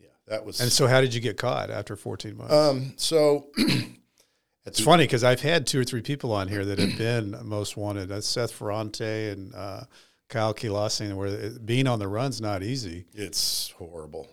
Yeah, 0.00 0.08
that 0.28 0.44
was. 0.44 0.60
And 0.60 0.70
so, 0.70 0.86
how 0.86 1.00
did 1.00 1.12
you 1.14 1.20
get 1.20 1.36
caught 1.36 1.70
after 1.70 1.96
14 1.96 2.36
months? 2.36 2.52
um, 2.54 2.92
so 2.96 3.46
it's 4.68 4.80
funny 4.80 5.04
because 5.04 5.24
I've 5.24 5.40
had 5.40 5.66
two 5.66 5.80
or 5.80 5.84
three 5.84 6.02
people 6.02 6.32
on 6.32 6.48
here 6.48 6.64
that 6.64 6.78
have 6.78 6.96
been 6.96 7.36
most 7.42 7.76
wanted. 7.76 8.08
That's 8.08 8.26
Seth 8.26 8.56
Ferranti 8.56 9.32
and 9.32 9.54
uh, 9.54 9.84
Kyle 10.28 10.54
Kilasing, 10.54 11.16
where 11.16 11.28
it, 11.28 11.66
being 11.66 11.86
on 11.86 11.98
the 11.98 12.08
run's 12.08 12.40
not 12.40 12.62
easy. 12.62 13.06
It's 13.12 13.70
horrible. 13.78 14.28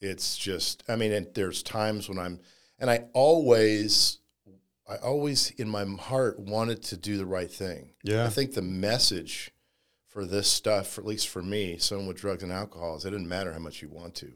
It's 0.00 0.36
just, 0.38 0.82
I 0.88 0.96
mean, 0.96 1.12
and 1.12 1.26
there's 1.34 1.62
times 1.62 2.08
when 2.08 2.18
I'm, 2.18 2.40
and 2.78 2.90
I 2.90 3.04
always, 3.12 4.18
I 4.88 4.96
always 4.96 5.50
in 5.50 5.68
my 5.68 5.84
heart 5.84 6.38
wanted 6.38 6.82
to 6.84 6.96
do 6.96 7.18
the 7.18 7.26
right 7.26 7.50
thing. 7.50 7.90
Yeah. 8.02 8.24
I 8.24 8.28
think 8.28 8.54
the 8.54 8.62
message 8.62 9.52
for 10.08 10.24
this 10.24 10.48
stuff, 10.48 10.88
for, 10.88 11.02
at 11.02 11.06
least 11.06 11.28
for 11.28 11.42
me, 11.42 11.76
someone 11.78 12.08
with 12.08 12.16
drugs 12.16 12.42
and 12.42 12.50
alcohol, 12.50 12.96
is 12.96 13.04
it 13.04 13.10
doesn't 13.10 13.28
matter 13.28 13.52
how 13.52 13.58
much 13.58 13.82
you 13.82 13.88
want 13.88 14.14
to. 14.16 14.32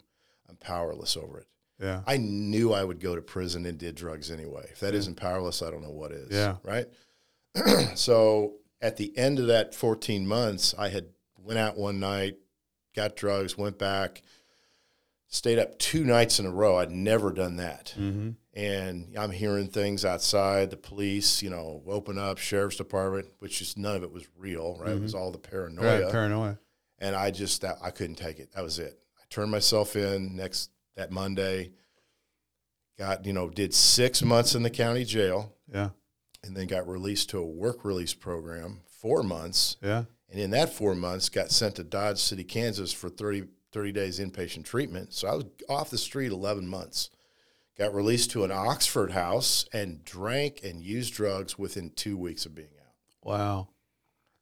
I'm 0.49 0.57
powerless 0.57 1.17
over 1.17 1.39
it. 1.39 1.47
Yeah. 1.85 2.01
I 2.07 2.17
knew 2.17 2.73
I 2.73 2.83
would 2.83 2.99
go 2.99 3.15
to 3.15 3.21
prison 3.23 3.67
and 3.67 3.77
did 3.79 3.95
drugs 3.95 4.31
anyway. 4.31 4.67
If 4.73 4.81
that 4.81 4.95
not 4.95 5.17
powerless, 5.17 5.61
I 5.63 5.71
don't 5.71 5.83
know 5.83 5.91
what 5.91 6.13
is. 6.13 6.31
Yeah. 6.31 6.57
Right. 6.63 6.87
so 7.95 8.55
at 8.81 8.97
the 8.97 9.17
end 9.17 9.39
of 9.39 9.49
that 9.49 9.75
14 9.75 10.27
months, 10.27 10.75
I 10.79 10.89
had 10.89 11.07
went 11.39 11.59
out 11.59 11.77
one 11.77 12.01
night, 12.01 12.37
got 12.97 13.17
drugs, 13.17 13.59
went 13.59 13.79
back, 13.79 14.23
stayed 15.29 15.59
up 15.59 15.79
two 15.79 16.05
nights 16.05 16.39
in 16.39 16.47
a 16.47 16.51
row. 16.51 16.79
I'd 16.79 16.91
never 16.91 17.33
done 17.33 17.57
that. 17.57 17.95
Mm-hmm. 17.99 18.31
And 18.55 19.15
I'm 19.19 19.33
hearing 19.33 19.67
things 19.67 20.05
outside, 20.05 20.71
the 20.71 20.77
police, 20.77 21.43
you 21.43 21.51
know, 21.51 21.83
open 21.87 22.19
up, 22.19 22.39
sheriff's 22.39 22.77
department, 22.77 23.27
which 23.41 23.61
is 23.61 23.77
none 23.77 23.97
of 23.97 24.05
it 24.05 24.13
was 24.13 24.27
real, 24.39 24.79
right? 24.81 24.93
It 24.93 25.03
was 25.03 25.15
all 25.15 25.33
the 25.33 25.39
paranoia 25.39 26.03
Right. 26.05 26.13
Paranoia. 26.13 26.59
and 27.01 27.17
I 27.17 27.31
just 27.33 27.63
that 27.63 27.79
I 27.83 27.91
couldn't 27.91 28.17
take 28.17 28.39
it. 28.39 28.53
That 28.53 28.63
was 28.63 28.79
it. 28.79 28.99
I 29.19 29.23
turned 29.29 29.51
myself 29.51 29.97
in 29.97 30.37
next 30.37 30.71
that 30.97 31.11
Monday. 31.11 31.73
Got 32.99 33.27
you 33.27 33.33
know 33.33 33.51
did 33.51 33.75
six 33.75 34.23
months 34.23 34.55
in 34.55 34.63
the 34.63 34.71
county 34.71 35.05
jail, 35.05 35.53
Yeah. 35.73 35.91
and 36.45 36.57
then 36.57 36.69
got 36.69 36.87
released 36.89 37.31
to 37.31 37.39
a 37.39 37.45
work 37.47 37.85
release 37.85 38.15
program 38.15 38.83
four 38.87 39.23
months, 39.25 39.77
Yeah. 39.83 40.05
and 40.31 40.41
in 40.41 40.51
that 40.51 40.73
four 40.73 40.95
months 40.95 41.29
got 41.29 41.51
sent 41.51 41.75
to 41.77 41.85
Dodge 41.85 42.19
City, 42.21 42.45
Kansas 42.45 42.93
for 42.93 43.09
30, 43.09 43.49
30 43.73 43.91
days 43.91 44.21
inpatient 44.21 44.65
treatment. 44.65 45.13
So 45.13 45.27
I 45.27 45.35
was 45.35 45.45
off 45.69 45.91
the 45.91 45.99
street 45.99 46.31
eleven 46.31 46.69
months. 46.69 47.11
Got 47.77 47.93
released 47.93 48.31
to 48.31 48.45
an 48.45 48.53
Oxford 48.53 49.11
house 49.11 49.67
and 49.73 50.05
drank 50.05 50.63
and 50.63 50.81
used 50.81 51.15
drugs 51.15 51.59
within 51.59 51.91
two 51.91 52.17
weeks 52.17 52.47
of 52.47 52.55
being 52.55 52.69
out. 52.81 52.95
Wow. 53.25 53.69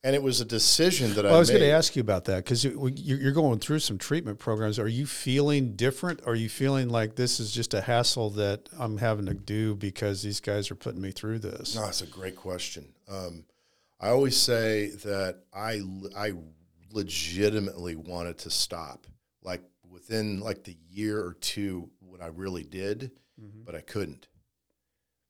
And 0.05 0.17
it 0.17 0.23
was 0.23 0.41
a 0.41 0.45
decision 0.45 1.15
that 1.15 1.25
Well, 1.25 1.35
I, 1.35 1.37
I 1.37 1.39
was 1.39 1.51
going 1.51 1.63
to 1.63 1.71
ask 1.71 1.95
you 1.95 2.01
about 2.01 2.25
that 2.25 2.45
because 2.45 2.65
you're 2.65 3.33
going 3.33 3.61
through 3.61 3.79
some 3.79 3.99
treatment 3.99 4.41
programs. 4.41 4.81
Are 4.81 4.89
you 4.89 5.07
feeling 5.07 5.77
different? 5.77 6.23
Are 6.27 6.35
you 6.35 6.49
feeling 6.49 6.89
like 6.89 7.15
this 7.15 7.39
is 7.39 7.53
just 7.53 7.73
a 7.73 7.81
hassle 7.81 8.31
that 8.31 8.69
I'm 8.77 8.99
having 8.99 9.27
to 9.27 9.35
do 9.35 9.77
because 9.77 10.23
these 10.23 10.41
guys 10.41 10.73
are 10.73 10.75
putting 10.75 11.01
me 11.01 11.13
through 11.13 11.39
this? 11.39 11.77
No, 11.77 11.83
that's 11.83 12.03
a 12.03 12.07
great 12.07 12.35
question. 12.35 12.93
Um, 13.09 13.45
I 14.01 14.09
always 14.09 14.37
say 14.37 14.89
that 15.05 15.45
I 15.55 15.81
I 16.17 16.33
legitimately 16.91 17.95
wanted 17.95 18.39
to 18.39 18.51
stop, 18.51 19.07
like 19.43 19.63
within 19.89 20.41
like 20.41 20.65
the 20.65 20.77
year 20.91 21.25
or 21.25 21.35
two 21.35 21.91
when 22.01 22.21
I 22.21 22.27
really 22.27 22.65
did, 22.65 23.13
but 23.65 23.77
I 23.77 23.81
couldn't. 23.81 24.27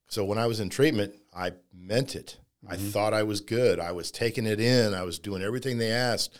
So 0.08 0.24
when 0.24 0.38
I 0.38 0.46
was 0.46 0.60
in 0.60 0.70
treatment, 0.70 1.14
I 1.34 1.52
meant 1.74 2.16
it. 2.16 2.38
I 2.68 2.76
thought 2.76 3.12
I 3.14 3.22
was 3.24 3.40
good. 3.40 3.80
I 3.80 3.92
was 3.92 4.10
taking 4.10 4.46
it 4.46 4.60
in. 4.60 4.94
I 4.94 5.02
was 5.02 5.18
doing 5.18 5.42
everything 5.42 5.78
they 5.78 5.90
asked, 5.90 6.38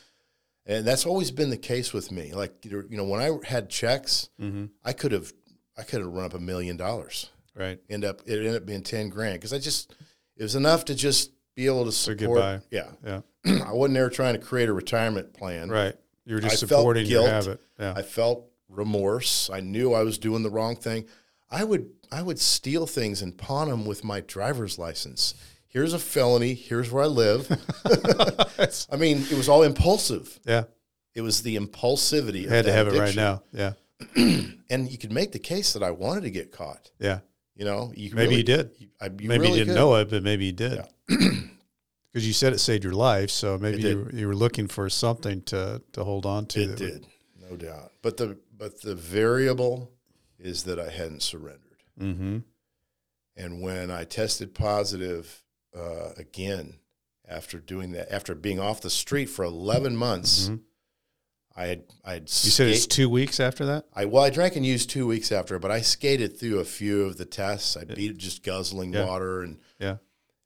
and 0.67 0.87
that's 0.87 1.05
always 1.07 1.31
been 1.31 1.51
the 1.51 1.57
case 1.57 1.93
with 1.93 2.13
me. 2.13 2.33
Like 2.33 2.65
you 2.65 2.85
know, 2.91 3.05
when 3.05 3.21
I 3.21 3.31
had 3.47 3.69
checks, 3.69 4.29
Mm-hmm. 4.41 4.67
I 4.85 4.93
could 4.93 5.13
have 5.13 5.33
I 5.77 5.83
could 5.83 6.01
have 6.01 6.11
run 6.11 6.25
up 6.27 6.35
a 6.35 6.39
million 6.39 6.77
dollars 6.77 7.31
Right. 7.55 7.81
end 7.91 8.05
up 8.05 8.21
it 8.27 8.39
ended 8.39 8.55
up 8.57 8.65
being 8.67 8.83
10 8.83 9.09
grand 9.11 9.35
because 9.35 9.53
i 9.53 9.59
just 9.59 9.95
it 10.39 10.43
was 10.43 10.55
enough 10.55 10.87
to 10.87 10.95
just 10.95 11.33
be 11.55 11.67
able 11.67 11.81
to 11.85 11.91
get 11.91 12.21
support 12.21 12.41
by. 12.41 12.61
yeah 12.71 12.91
Yeah. 13.05 13.21
i 13.67 13.73
wasn't 13.73 13.95
there 13.95 14.09
trying 14.09 14.35
to 14.35 14.41
create 14.41 14.69
a 14.71 14.73
retirement 14.73 15.35
plan 15.35 15.69
Right. 15.71 15.95
You 16.25 16.37
were 16.37 16.41
just 16.41 16.55
I 16.55 16.67
supporting 16.67 17.07
your 17.07 17.29
habit. 17.29 17.61
Yeah. 17.79 17.93
i 17.95 18.01
felt 18.03 18.47
remorse 18.71 19.51
i 19.53 19.61
knew 19.61 19.93
i 19.93 20.03
was 20.03 20.17
doing 20.19 20.43
the 20.43 20.49
wrong 20.51 20.77
thing 20.77 21.05
i 21.51 21.63
would 21.63 21.91
i 22.11 22.23
would 22.23 22.39
steal 22.39 22.87
things 22.87 23.21
and 23.23 23.37
pawn 23.37 23.69
them 23.69 23.85
with 23.85 24.03
my 24.03 24.21
driver's 24.21 24.79
license 24.79 25.35
here's 25.73 25.93
a 25.93 25.99
felony 25.99 26.55
here's 26.55 26.91
where 26.91 27.05
i 27.05 27.07
live 27.07 27.49
i 28.91 28.97
mean 28.97 29.19
it 29.31 29.33
was 29.37 29.49
all 29.49 29.63
impulsive 29.63 30.39
yeah. 30.45 30.65
it 31.15 31.21
was 31.23 31.43
the 31.43 31.57
impulsivity 31.57 32.45
of 32.45 32.51
Had 32.51 32.65
to 32.67 32.73
have 32.73 32.89
it 32.89 32.99
right 32.99 33.17
now. 33.17 33.43
Yeah. 33.53 33.73
and 34.17 34.91
you 34.91 34.99
could 34.99 35.13
make 35.13 35.33
the 35.33 35.39
case 35.39 35.73
that 35.75 35.83
i 35.83 35.91
wanted 35.91 36.23
to 36.23 36.31
get 36.31 36.53
caught 36.53 36.91
Yeah. 36.99 37.21
you 37.55 37.65
know 37.65 37.93
you 37.97 38.11
Maybe 38.15 38.27
really- 38.27 38.37
you 38.39 38.43
did. 38.45 38.71
you, 38.79 38.89
I, 39.01 39.07
you 39.07 39.29
maybe 39.29 39.43
really 39.43 39.49
you 39.51 39.65
didn't 39.65 39.75
could. 39.75 39.81
know 39.81 39.95
it, 39.97 40.11
but 40.11 40.23
maybe 40.23 40.47
you 40.47 40.53
did. 40.53 40.83
Because 42.13 42.27
you 42.27 42.35
said 42.35 42.53
it 42.53 42.59
saved 42.59 42.85
your 42.85 42.93
life, 42.93 43.31
so 43.31 43.57
maybe 43.57 43.81
you, 43.81 43.97
were- 44.05 44.13
you 44.15 44.27
were 44.27 44.35
looking 44.37 44.69
for 44.69 44.91
something 44.91 45.41
to, 45.45 45.81
to 45.93 46.05
hold 46.05 46.27
on 46.27 46.45
to. 46.49 46.61
It 46.61 46.67
that 46.67 46.81
would- 46.81 46.93
did, 46.93 47.07
no 47.51 47.57
doubt. 47.57 47.91
But 48.03 48.19
the 48.19 48.37
but 48.55 48.83
the 48.83 48.95
variable 48.95 49.91
is 50.39 50.65
that 50.65 50.79
I 50.79 50.91
hadn't 50.91 51.23
surrendered. 51.23 51.83
Mm-hmm. 51.99 52.39
And 53.37 53.63
when 53.63 53.91
I 53.91 54.05
tested 54.05 54.55
positive 54.55 55.43
uh, 55.77 56.13
again 56.17 56.79
after 57.29 57.59
doing 57.59 57.93
that, 57.93 58.13
after 58.13 58.35
being 58.35 58.61
off 58.61 58.81
the 58.81 58.91
street 58.91 59.27
for 59.27 59.45
eleven 59.45 59.97
months, 59.97 60.49
Mhm. 60.49 60.61
I 61.55 61.67
had 61.67 61.85
I 62.05 62.13
had 62.15 62.23
You 62.23 62.51
said 62.51 62.69
it's 62.69 62.87
two 62.87 63.09
weeks 63.11 63.39
after 63.41 63.65
that? 63.67 63.87
I 63.93 64.05
well 64.07 64.23
I 64.25 64.31
drank 64.31 64.57
and 64.57 64.65
used 64.67 64.91
two 64.91 65.07
weeks 65.07 65.31
after, 65.31 65.59
but 65.59 65.71
I 65.71 65.81
skated 65.83 66.39
through 66.39 66.59
a 66.61 66.65
few 66.65 67.03
of 67.03 67.17
the 67.19 67.25
tests. 67.27 67.77
I 67.77 67.85
beat 67.85 68.11
it 68.13 68.17
just 68.19 68.43
guzzling 68.43 68.93
Yeah. 68.93 69.07
water 69.07 69.43
and 69.43 69.59
Yeah. 69.79 69.99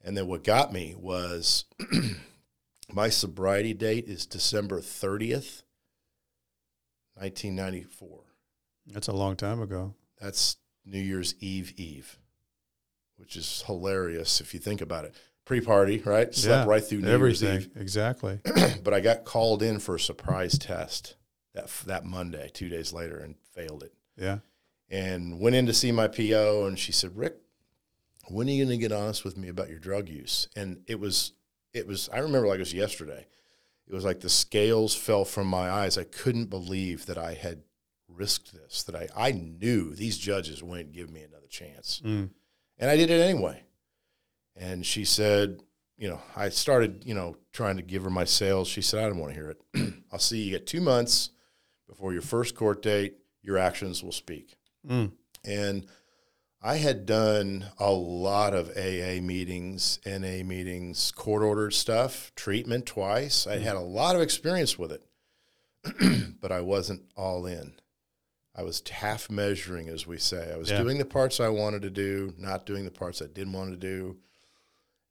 and 0.02 0.16
then 0.16 0.26
what 0.26 0.42
got 0.44 0.72
me 0.72 0.94
was 0.96 1.64
my 2.92 3.08
sobriety 3.08 3.72
date 3.74 4.06
is 4.06 4.26
December 4.26 4.80
thirtieth, 4.80 5.62
nineteen 7.18 7.54
ninety 7.54 7.82
four. 7.82 8.24
That's 8.86 9.08
a 9.08 9.12
long 9.12 9.36
time 9.36 9.60
ago. 9.60 9.94
That's 10.20 10.56
New 10.84 11.00
Year's 11.02 11.34
Eve 11.40 11.72
Eve, 11.76 12.18
which 13.16 13.36
is 13.36 13.62
hilarious 13.66 14.40
if 14.40 14.54
you 14.54 14.60
think 14.60 14.80
about 14.80 15.04
it. 15.04 15.14
Pre-party, 15.44 15.98
right? 16.04 16.34
Slept 16.34 16.66
Yeah, 16.66 16.70
right 16.72 16.82
through 16.84 17.02
New 17.02 17.08
Everything. 17.08 17.52
Year's 17.52 17.66
Eve. 17.66 17.76
Exactly. 17.76 18.40
but 18.82 18.92
I 18.92 19.00
got 19.00 19.24
called 19.24 19.62
in 19.62 19.78
for 19.78 19.94
a 19.94 20.00
surprise 20.00 20.58
test 20.58 21.14
that 21.54 21.68
that 21.86 22.04
Monday, 22.04 22.50
two 22.52 22.68
days 22.68 22.92
later, 22.92 23.18
and 23.18 23.36
failed 23.54 23.82
it. 23.84 23.92
Yeah. 24.16 24.38
And 24.90 25.40
went 25.40 25.54
in 25.56 25.66
to 25.66 25.72
see 25.72 25.92
my 25.92 26.08
PO, 26.08 26.66
and 26.66 26.78
she 26.78 26.90
said, 26.92 27.16
"Rick, 27.16 27.36
when 28.28 28.48
are 28.48 28.50
you 28.52 28.64
going 28.64 28.76
to 28.78 28.80
get 28.88 28.92
honest 28.92 29.24
with 29.24 29.36
me 29.36 29.48
about 29.48 29.68
your 29.70 29.78
drug 29.78 30.08
use?" 30.08 30.48
And 30.56 30.82
it 30.86 30.98
was, 31.00 31.32
it 31.72 31.86
was. 31.86 32.08
I 32.12 32.18
remember 32.18 32.48
like 32.48 32.56
it 32.56 32.60
was 32.60 32.74
yesterday. 32.74 33.26
It 33.88 33.94
was 33.94 34.04
like 34.04 34.20
the 34.20 34.28
scales 34.28 34.96
fell 34.96 35.24
from 35.24 35.46
my 35.46 35.70
eyes. 35.70 35.96
I 35.96 36.02
couldn't 36.04 36.46
believe 36.50 37.06
that 37.06 37.18
I 37.18 37.34
had 37.34 37.62
risked 38.08 38.52
this. 38.52 38.82
That 38.82 38.96
I 38.96 39.08
I 39.16 39.30
knew 39.32 39.94
these 39.94 40.18
judges 40.18 40.60
wouldn't 40.62 40.92
give 40.92 41.08
me 41.10 41.22
another 41.22 41.46
chance, 41.48 42.02
Mm. 42.04 42.30
And 42.78 42.90
I 42.90 42.96
did 42.96 43.10
it 43.10 43.20
anyway. 43.20 43.62
And 44.56 44.84
she 44.84 45.04
said, 45.04 45.60
you 45.98 46.08
know, 46.08 46.20
I 46.34 46.48
started, 46.50 47.02
you 47.04 47.14
know, 47.14 47.36
trying 47.52 47.76
to 47.76 47.82
give 47.82 48.04
her 48.04 48.10
my 48.10 48.24
sales. 48.24 48.68
She 48.68 48.82
said, 48.82 49.04
I 49.04 49.08
don't 49.08 49.18
want 49.18 49.34
to 49.34 49.40
hear 49.40 49.50
it. 49.50 49.94
I'll 50.12 50.18
see 50.18 50.42
you 50.42 50.56
at 50.56 50.66
two 50.66 50.80
months 50.80 51.30
before 51.88 52.12
your 52.12 52.22
first 52.22 52.54
court 52.54 52.82
date. 52.82 53.16
Your 53.42 53.58
actions 53.58 54.02
will 54.02 54.12
speak. 54.12 54.56
Mm. 54.88 55.12
And 55.44 55.86
I 56.62 56.76
had 56.76 57.06
done 57.06 57.66
a 57.78 57.90
lot 57.90 58.52
of 58.54 58.70
AA 58.70 59.20
meetings, 59.22 60.00
NA 60.04 60.42
meetings, 60.42 61.12
court 61.12 61.42
ordered 61.42 61.74
stuff, 61.74 62.32
treatment 62.34 62.86
twice. 62.86 63.46
I 63.46 63.58
had 63.58 63.76
a 63.76 63.80
lot 63.80 64.16
of 64.16 64.22
experience 64.22 64.78
with 64.78 64.90
it, 64.92 65.04
but 66.40 66.50
I 66.50 66.62
wasn't 66.62 67.02
all 67.14 67.46
in. 67.46 67.74
I 68.58 68.62
was 68.62 68.82
half 68.88 69.28
measuring, 69.28 69.88
as 69.88 70.06
we 70.06 70.16
say. 70.18 70.50
I 70.52 70.56
was 70.56 70.70
Yeah. 70.70 70.82
doing 70.82 70.96
the 70.98 71.04
parts 71.04 71.40
I 71.40 71.48
wanted 71.50 71.82
to 71.82 71.90
do, 71.90 72.32
not 72.38 72.64
doing 72.64 72.84
the 72.86 72.90
parts 72.90 73.20
I 73.20 73.26
didn't 73.26 73.52
want 73.52 73.70
to 73.70 73.76
do. 73.76 74.16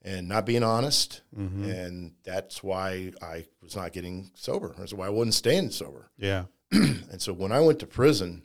and 0.07 0.27
not 0.27 0.45
being 0.45 0.61
honest, 0.61 1.21
Mm-hmm. 1.35 1.63
and 1.67 2.13
that's 2.23 2.61
why 2.61 3.11
I 3.23 3.47
was 3.63 3.75
not 3.75 3.91
getting 3.91 4.29
sober. 4.35 4.75
That's 4.77 4.93
why 4.93 5.07
I 5.07 5.09
wasn't 5.09 5.33
staying 5.33 5.71
sober. 5.71 6.11
Yeah. 6.17 6.45
And 6.71 7.19
so 7.21 7.33
when 7.33 7.51
I 7.51 7.59
went 7.61 7.79
to 7.79 7.87
prison, 7.87 8.43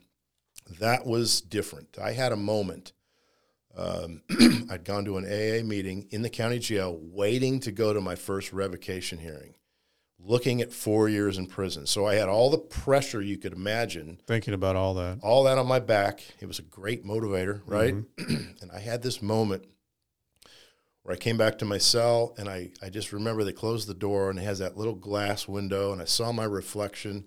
that 0.79 1.05
was 1.05 1.39
different. 1.41 1.97
I 2.01 2.13
had 2.13 2.31
a 2.31 2.35
moment. 2.35 2.93
Um, 3.77 4.23
I'd 4.71 4.85
gone 4.85 5.05
to 5.05 5.17
an 5.17 5.25
AA 5.25 5.63
meeting 5.63 6.07
in 6.09 6.21
the 6.23 6.29
county 6.31 6.57
jail, 6.59 6.97
waiting 6.99 7.59
to 7.61 7.71
go 7.71 7.93
to 7.93 8.01
my 8.01 8.15
first 8.15 8.51
revocation 8.53 9.19
hearing, 9.19 9.53
looking 10.23 10.61
at 10.61 10.71
four 10.71 11.09
years 11.09 11.37
in 11.37 11.47
prison. 11.47 11.85
So 11.85 12.05
I 12.05 12.15
had 12.15 12.29
all 12.29 12.49
the 12.49 12.57
pressure 12.57 13.21
you 13.21 13.37
could 13.37 13.53
imagine, 13.53 14.19
Thinking 14.27 14.53
about 14.53 14.75
all 14.75 14.93
that. 14.95 15.19
all 15.21 15.43
that 15.43 15.57
on 15.57 15.67
my 15.67 15.79
back. 15.79 16.23
It 16.39 16.47
was 16.47 16.59
a 16.59 16.63
great 16.63 17.05
motivator, 17.05 17.61
mm-hmm. 17.61 17.71
right? 17.71 17.95
and 18.61 18.71
I 18.73 18.79
had 18.79 19.01
this 19.01 19.21
moment 19.21 19.65
where 21.03 21.15
I 21.15 21.19
came 21.19 21.37
back 21.37 21.57
to 21.59 21.65
my 21.65 21.77
cell 21.77 22.35
and 22.37 22.47
I, 22.47 22.71
I 22.81 22.89
just 22.89 23.11
remember 23.11 23.43
they 23.43 23.53
closed 23.53 23.87
the 23.87 23.93
door 23.93 24.29
and 24.29 24.37
it 24.37 24.43
has 24.43 24.59
that 24.59 24.77
little 24.77 24.95
glass 24.95 25.47
window 25.47 25.91
and 25.91 26.01
I 26.01 26.05
saw 26.05 26.31
my 26.31 26.43
reflection 26.43 27.25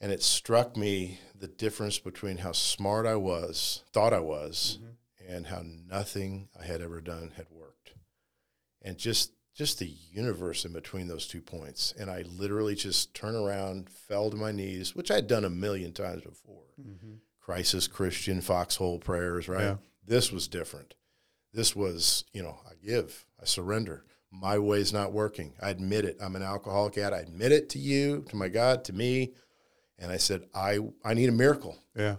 and 0.00 0.10
it 0.10 0.22
struck 0.22 0.76
me 0.76 1.18
the 1.38 1.48
difference 1.48 1.98
between 1.98 2.38
how 2.38 2.52
smart 2.52 3.06
I 3.06 3.16
was, 3.16 3.84
thought 3.92 4.12
I 4.12 4.20
was, 4.20 4.78
mm-hmm. 4.80 5.34
and 5.34 5.46
how 5.46 5.62
nothing 5.62 6.48
I 6.58 6.64
had 6.64 6.80
ever 6.80 7.00
done 7.00 7.32
had 7.36 7.46
worked. 7.50 7.92
And 8.82 8.96
just 8.96 9.32
just 9.54 9.78
the 9.78 9.92
universe 10.12 10.64
in 10.64 10.72
between 10.72 11.08
those 11.08 11.26
two 11.26 11.40
points. 11.40 11.92
And 11.98 12.10
I 12.10 12.22
literally 12.22 12.74
just 12.74 13.14
turned 13.14 13.36
around, 13.36 13.90
fell 13.90 14.30
to 14.30 14.36
my 14.36 14.52
knees, 14.52 14.94
which 14.94 15.10
I'd 15.10 15.26
done 15.26 15.44
a 15.44 15.50
million 15.50 15.92
times 15.92 16.22
before. 16.22 16.62
Mm-hmm. 16.80 17.14
Crisis 17.40 17.86
Christian 17.88 18.40
foxhole 18.40 18.98
prayers, 18.98 19.48
right? 19.48 19.62
Yeah. 19.62 19.76
This 20.06 20.30
was 20.32 20.48
different. 20.48 20.94
This 21.52 21.74
was, 21.74 22.24
you 22.32 22.42
know, 22.42 22.58
I 22.68 22.74
give, 22.84 23.26
I 23.40 23.44
surrender. 23.44 24.04
My 24.30 24.58
way's 24.58 24.92
not 24.92 25.12
working. 25.12 25.54
I 25.60 25.70
admit 25.70 26.04
it. 26.04 26.16
I'm 26.22 26.36
an 26.36 26.42
alcoholic. 26.42 26.96
At. 26.96 27.12
I 27.12 27.18
admit 27.18 27.50
it 27.50 27.68
to 27.70 27.78
you, 27.80 28.24
to 28.28 28.36
my 28.36 28.48
God, 28.48 28.84
to 28.84 28.92
me. 28.92 29.32
And 29.98 30.12
I 30.12 30.16
said, 30.16 30.44
I, 30.54 30.78
I 31.04 31.14
need 31.14 31.28
a 31.28 31.32
miracle 31.32 31.76
Yeah. 31.96 32.16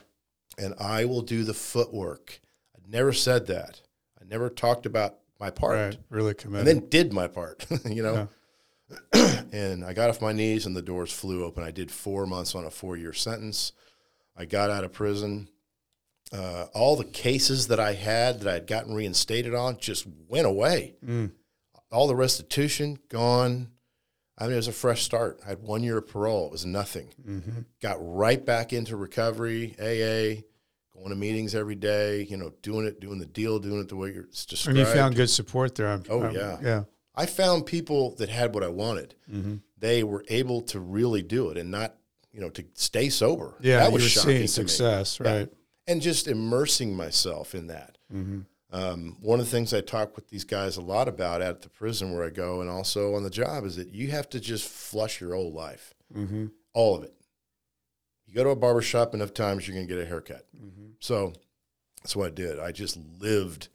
and 0.58 0.76
I 0.80 1.06
will 1.06 1.22
do 1.22 1.44
the 1.46 1.54
footwork. 1.54 2.41
I 2.76 2.80
never 2.89 3.13
said 3.13 3.48
that. 3.48 3.82
I 4.22 4.26
never 4.26 4.50
talked 4.50 4.86
about 4.86 5.15
my 5.42 5.50
part 5.50 5.76
Right. 5.76 5.98
Really 6.10 6.34
committed. 6.36 6.68
and 6.68 6.82
then 6.82 6.90
did 6.90 7.12
my 7.12 7.28
part, 7.28 7.66
you 7.86 8.04
know. 8.04 8.30
and 9.52 9.84
I 9.84 9.94
got 9.94 10.10
off 10.10 10.22
my 10.22 10.34
knees 10.34 10.66
and 10.66 10.76
the 10.76 10.82
doors 10.82 11.12
flew 11.12 11.44
open. 11.44 11.64
I 11.64 11.72
did 11.72 11.90
four 11.92 12.26
months 12.26 12.56
on 12.56 12.66
a 12.66 12.70
four 12.70 12.96
year 12.96 13.14
sentence. 13.14 13.72
I 14.38 14.46
got 14.46 14.70
out 14.70 14.84
of 14.84 14.94
prison. 14.94 15.48
Uh, 16.32 16.68
all 16.74 16.96
the 16.96 17.04
cases 17.06 17.68
that 17.68 17.80
I 17.80 17.94
had 17.94 18.40
that 18.42 18.48
I 18.50 18.54
had 18.54 18.68
gotten 18.68 18.94
reinstated 18.94 19.54
on 19.54 19.78
just 19.80 20.06
went 20.30 20.46
away. 20.46 20.96
Mm. 21.06 21.32
All 21.92 22.08
the 22.08 22.16
restitution 22.16 23.00
gone. 23.10 23.72
I 24.38 24.46
mean, 24.46 24.54
it 24.54 24.58
was 24.58 24.68
a 24.70 24.74
fresh 24.74 25.04
start. 25.04 25.40
I 25.46 25.50
had 25.50 25.62
one 25.62 25.84
year 25.84 25.98
of 25.98 26.08
parole. 26.08 26.48
It 26.48 26.52
was 26.52 26.66
nothing. 26.66 27.10
Mm-hmm. 27.28 27.60
Got 27.82 27.98
right 28.00 28.44
back 28.46 28.72
into 28.74 28.96
recovery, 28.96 29.76
AA, 29.80 30.42
going 30.94 31.10
to 31.10 31.16
meetings 31.16 31.56
every 31.56 31.76
day. 31.76 32.24
You 32.30 32.38
know, 32.38 32.52
doing 32.62 32.86
it, 32.86 33.00
doing 33.00 33.20
the 33.20 33.26
deal, 33.26 33.60
doing 33.60 33.82
it 33.82 33.90
the 33.90 33.96
way 33.96 34.12
you're 34.14 34.24
described. 34.48 34.78
And 34.78 34.88
you 34.88 34.94
found 34.94 35.16
good 35.16 35.30
support 35.30 35.76
there. 35.76 35.88
I'm, 35.90 36.04
Oh, 36.10 36.22
I'm- 36.24 36.36
yeah. 36.36 36.58
Yeah. 36.62 36.84
I 37.14 37.26
found 37.26 37.66
people 37.66 38.16
that 38.16 38.30
had 38.30 38.54
what 38.54 38.64
I 38.64 38.70
wanted. 38.70 39.16
Mm-hmm. 39.32 39.56
They 39.78 40.04
were 40.04 40.24
able 40.30 40.62
to 40.62 40.80
really 40.80 41.22
do 41.22 41.50
it 41.50 41.58
and 41.58 41.70
not, 41.70 41.96
you 42.32 42.40
know, 42.40 42.50
to 42.52 42.64
stay 42.74 43.10
sober. 43.10 43.58
Yeah. 43.60 43.80
that 43.80 43.88
you 43.90 43.94
was 43.96 44.04
were 44.04 44.10
shocking 44.10 44.30
seeing 44.30 44.38
to 44.38 44.42
me. 44.44 44.48
success. 44.48 45.20
Yeah. 45.22 45.32
Right. 45.40 45.50
And 45.88 46.02
just 46.02 46.28
immersing 46.30 46.96
myself 46.96 47.54
in 47.54 47.68
that. 47.68 47.98
Mm-hmm. 48.14 48.42
Um, 48.74 49.18
one 49.20 49.42
of 49.42 49.46
the 49.46 49.52
things 49.52 49.74
I 49.74 49.82
talk 49.82 50.16
with 50.16 50.30
these 50.30 50.46
guys 50.46 50.78
a 50.78 50.82
lot 50.82 51.10
about 51.10 51.42
at 51.42 51.62
the 51.62 51.68
prison 51.70 52.14
where 52.14 52.24
I 52.24 52.30
go 52.30 52.62
and 52.62 52.70
also 52.70 53.16
on 53.16 53.24
the 53.24 53.30
job 53.30 53.66
is 53.66 53.76
that 53.76 53.94
you 53.94 54.08
have 54.12 54.30
to 54.30 54.40
just 54.40 54.66
flush 54.70 55.20
your 55.20 55.34
old 55.36 55.54
life, 55.54 55.94
Mm-hmm. 56.16 56.46
all 56.74 56.96
of 56.96 57.04
it. 57.04 57.14
You 58.32 58.38
go 58.38 58.46
to 58.46 58.52
a 58.52 58.56
barber 58.56 58.82
shop 58.82 59.13
enough 59.13 59.34
times, 59.34 59.67
you're 59.67 59.76
going 59.76 59.86
to 59.86 59.94
get 59.94 60.02
a 60.02 60.08
haircut. 60.08 60.46
Mm-hmm. 60.56 60.91
So 61.02 61.34
that's 62.02 62.15
what 62.15 62.28
I 62.28 62.30
did. 62.30 62.62
I 62.62 62.72
just 62.72 62.98
lived 63.20 63.67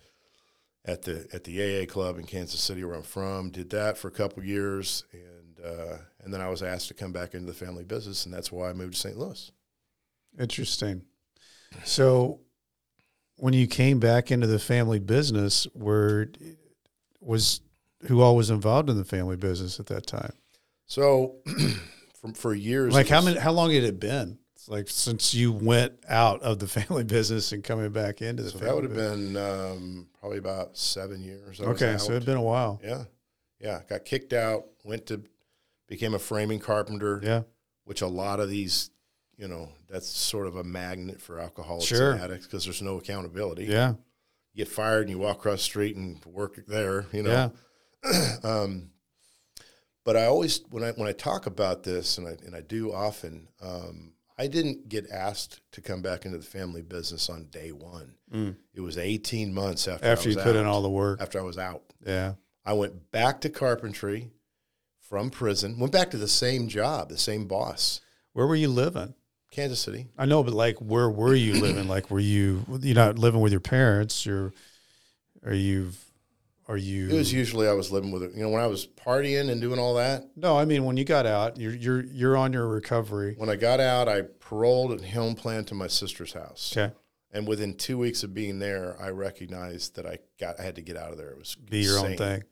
at 0.86 1.02
the 1.02 1.26
at 1.30 1.44
the 1.44 1.60
AA 1.82 1.84
club 1.84 2.18
in 2.18 2.24
Kansas 2.24 2.58
City, 2.58 2.82
where 2.82 2.94
I'm 2.94 3.02
from. 3.02 3.50
Did 3.50 3.68
that 3.70 3.98
for 3.98 4.08
a 4.08 4.10
couple 4.10 4.42
years, 4.42 5.04
and 5.12 5.60
uh, 5.62 5.98
and 6.24 6.32
then 6.32 6.40
I 6.40 6.48
was 6.48 6.62
asked 6.62 6.88
to 6.88 6.94
come 6.94 7.12
back 7.12 7.34
into 7.34 7.46
the 7.46 7.52
family 7.52 7.84
business, 7.84 8.24
and 8.24 8.32
that's 8.32 8.50
why 8.50 8.70
I 8.70 8.72
moved 8.72 8.94
to 8.94 8.98
St. 8.98 9.18
Louis. 9.18 9.52
Interesting. 10.38 11.02
So, 11.84 12.40
when 13.36 13.52
you 13.52 13.66
came 13.66 14.00
back 14.00 14.30
into 14.30 14.46
the 14.46 14.58
family 14.58 15.00
business, 15.00 15.66
were 15.74 16.30
was 17.20 17.60
who 18.06 18.22
all 18.22 18.36
was 18.36 18.48
involved 18.48 18.88
in 18.88 18.96
the 18.96 19.04
family 19.04 19.36
business 19.36 19.78
at 19.80 19.86
that 19.86 20.06
time? 20.06 20.32
So, 20.86 21.36
for 22.22 22.32
for 22.32 22.54
years, 22.54 22.94
Like 22.94 23.06
it 23.06 23.12
how 23.12 23.20
many? 23.20 23.38
How 23.38 23.52
long 23.52 23.70
had 23.70 23.84
it 23.84 24.00
been? 24.00 24.38
It's 24.66 24.70
like 24.72 24.88
since 24.88 25.32
you 25.32 25.52
went 25.52 25.92
out 26.08 26.42
of 26.42 26.58
the 26.58 26.66
family 26.78 27.04
business 27.04 27.52
and 27.52 27.62
coming 27.62 27.88
back 27.90 28.20
into 28.20 28.42
the 28.42 28.50
So 28.50 28.58
family. 28.58 28.66
that 28.66 28.74
would 28.74 28.84
have 28.84 29.12
been 29.12 29.36
um, 29.36 30.08
probably 30.18 30.38
about 30.38 30.76
seven 30.76 31.22
years. 31.22 31.60
I 31.60 31.66
okay. 31.66 31.96
So 31.98 32.06
it 32.06 32.08
out. 32.08 32.12
had 32.14 32.24
been 32.26 32.36
a 32.36 32.42
while. 32.42 32.80
yeah, 32.82 33.04
yeah. 33.60 33.82
Got 33.88 34.04
kicked 34.04 34.32
out. 34.32 34.64
Went 34.84 35.06
to 35.06 35.22
became 35.86 36.14
a 36.14 36.18
framing 36.18 36.58
carpenter. 36.58 37.20
Yeah. 37.22 37.42
which 37.84 38.00
a 38.02 38.08
lot 38.08 38.40
of 38.40 38.50
these, 38.50 38.90
you 39.36 39.46
know, 39.46 39.68
that's 39.88 40.08
sort 40.08 40.48
of 40.48 40.56
a 40.56 40.64
magnet 40.64 41.22
for 41.22 41.38
alcoholics 41.38 41.86
Sure. 41.86 42.10
and 42.12 42.20
addicts 42.20 42.46
because 42.46 42.64
there's 42.64 42.82
no 42.82 42.98
accountability. 42.98 43.66
Yeah. 43.66 43.90
You 44.52 44.64
get 44.64 44.68
fired 44.68 45.02
and 45.02 45.10
you 45.10 45.18
walk 45.18 45.36
across 45.36 45.58
the 45.58 45.64
street 45.64 45.94
and 45.94 46.20
work 46.24 46.66
there, 46.66 47.06
you 47.12 47.22
know. 47.22 47.52
Yeah. 48.04 48.36
um, 48.42 48.90
but 50.04 50.16
I 50.16 50.24
always 50.24 50.60
when 50.70 50.82
I 50.82 50.90
when 50.90 51.06
I 51.08 51.12
talk 51.12 51.46
about 51.46 51.84
this 51.84 52.18
and 52.18 52.26
I 52.26 52.32
and 52.44 52.56
I 52.56 52.62
do 52.62 52.92
often, 52.92 53.46
um, 53.62 54.12
I 54.38 54.48
didn't 54.48 54.88
get 54.88 55.10
asked 55.10 55.60
to 55.72 55.80
come 55.80 56.02
back 56.02 56.24
into 56.26 56.36
the 56.38 56.44
family 56.44 56.82
business 56.82 57.30
on 57.30 57.44
day 57.46 57.72
one. 57.72 58.14
Mm. 58.32 58.56
It 58.74 58.80
was 58.80 58.98
18 58.98 59.54
months 59.54 59.88
after 59.88 60.06
After 60.06 60.28
you 60.28 60.36
put 60.36 60.48
out, 60.48 60.56
in 60.56 60.66
all 60.66 60.82
the 60.82 60.90
work. 60.90 61.20
after 61.22 61.38
I 61.38 61.42
was 61.42 61.56
out. 61.58 61.82
Yeah. 62.06 62.34
I 62.64 62.74
went 62.74 63.10
back 63.12 63.40
to 63.42 63.48
carpentry 63.48 64.30
from 65.00 65.30
prison. 65.30 65.78
Went 65.78 65.92
back 65.92 66.10
to 66.10 66.16
the 66.18 66.28
same 66.28 66.68
job, 66.68 67.08
the 67.08 67.16
same 67.18 67.46
boss, 67.46 68.00
Where 68.32 68.46
were 68.46 68.56
you 68.56 68.68
living? 68.68 69.14
Kansas 69.52 69.80
City. 69.80 70.08
I 70.18 70.26
know, 70.26 70.42
but 70.42 70.52
like, 70.52 70.76
where 70.78 71.08
were 71.08 71.34
you 71.34 71.54
living? 71.54 71.88
Like, 71.88 72.10
were 72.10 72.20
you 72.20 72.64
you're 72.80 72.94
not 72.94 73.18
living 73.18 73.40
with 73.40 73.52
your 73.52 73.60
parents? 73.60 74.26
You're, 74.26 74.52
are 75.46 75.54
you, 75.54 75.92
are 76.68 76.76
you? 76.76 77.08
It 77.08 77.14
was 77.14 77.32
usually 77.32 77.68
I 77.68 77.72
was 77.72 77.92
living 77.92 78.10
with 78.10 78.22
it. 78.22 78.32
You 78.34 78.42
know, 78.42 78.48
when 78.50 78.62
I 78.62 78.66
was 78.66 78.86
partying 78.86 79.50
and 79.50 79.60
doing 79.60 79.78
all 79.78 79.94
that, 79.94 80.24
no, 80.36 80.58
I 80.58 80.64
mean, 80.64 80.84
when 80.84 80.96
you 80.96 81.04
got 81.04 81.26
out, 81.26 81.58
you're 81.58 81.74
you're 81.74 82.04
you're 82.04 82.36
on 82.36 82.52
your 82.52 82.66
recovery. 82.66 83.34
when 83.38 83.48
I 83.48 83.56
got 83.56 83.80
out, 83.80 84.08
I 84.08 84.22
paroled 84.22 84.92
and 84.92 85.04
home 85.04 85.34
planned 85.34 85.68
to 85.68 85.74
my 85.74 85.86
sister's 85.86 86.32
house. 86.32 86.74
Okay, 86.76 86.92
And 87.32 87.46
within 87.46 87.74
two 87.74 87.98
weeks 87.98 88.22
of 88.22 88.34
being 88.34 88.58
there, 88.58 88.96
I 89.00 89.10
recognized 89.10 89.96
that 89.96 90.06
I 90.06 90.18
got 90.40 90.58
I 90.58 90.64
had 90.64 90.74
to 90.76 90.82
get 90.82 90.96
out 90.96 91.12
of 91.12 91.18
there. 91.18 91.30
It 91.30 91.38
was 91.38 91.54
be 91.54 91.78
your 91.78 91.98
own 91.98 92.16
thing. 92.16 92.42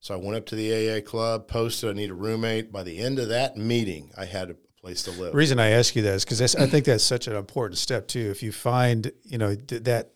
So 0.00 0.14
I 0.14 0.18
went 0.18 0.36
up 0.36 0.46
to 0.46 0.54
the 0.54 0.98
AA 0.98 1.00
club, 1.00 1.48
posted 1.48 1.90
I 1.90 1.92
need 1.94 2.10
a 2.10 2.14
roommate. 2.14 2.70
By 2.70 2.82
the 2.82 2.98
end 2.98 3.18
of 3.18 3.28
that 3.28 3.56
meeting, 3.56 4.12
I 4.16 4.24
had 4.26 4.50
a 4.50 4.56
place 4.80 5.02
to 5.04 5.10
live. 5.10 5.32
The 5.32 5.38
reason 5.38 5.58
I 5.58 5.70
ask 5.70 5.96
you 5.96 6.02
that 6.02 6.14
is 6.14 6.24
because 6.24 6.54
I 6.54 6.66
think 6.66 6.84
that's 6.84 7.02
such 7.02 7.26
an 7.26 7.34
important 7.34 7.78
step 7.78 8.06
too. 8.06 8.28
If 8.30 8.42
you 8.42 8.52
find 8.52 9.10
you 9.24 9.38
know 9.38 9.54
th- 9.54 9.84
that 9.84 10.12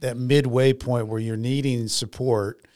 that 0.00 0.16
midway 0.16 0.72
point 0.72 1.06
where 1.06 1.20
you're 1.20 1.36
needing 1.36 1.88
support, 1.88 2.66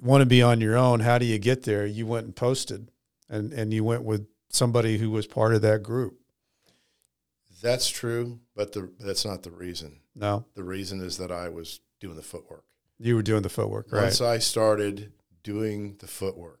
you 0.00 0.06
want 0.06 0.22
to 0.22 0.26
be 0.26 0.42
on 0.42 0.60
your 0.60 0.76
own. 0.76 1.00
How 1.00 1.18
do 1.18 1.26
you 1.26 1.38
get 1.38 1.64
there? 1.64 1.86
You 1.86 2.06
went 2.06 2.26
and 2.26 2.36
posted, 2.36 2.90
and 3.28 3.52
and 3.52 3.72
you 3.72 3.84
went 3.84 4.04
with 4.04 4.26
somebody 4.48 4.98
who 4.98 5.10
was 5.10 5.26
part 5.26 5.54
of 5.54 5.62
that 5.62 5.82
group. 5.82 6.18
That's 7.62 7.88
true, 7.88 8.40
but 8.54 8.72
the, 8.72 8.90
that's 9.00 9.24
not 9.24 9.42
the 9.42 9.50
reason. 9.50 10.00
No, 10.14 10.44
The 10.54 10.62
reason 10.62 11.00
is 11.00 11.16
that 11.16 11.32
I 11.32 11.48
was 11.48 11.80
doing 11.98 12.16
the 12.16 12.22
footwork. 12.22 12.64
you 12.98 13.16
were 13.16 13.22
doing 13.22 13.42
the 13.42 13.48
footwork, 13.48 13.90
right? 13.90 14.02
Once 14.02 14.20
I 14.20 14.38
started 14.38 15.12
doing 15.42 15.96
the 15.98 16.06
footwork 16.06 16.60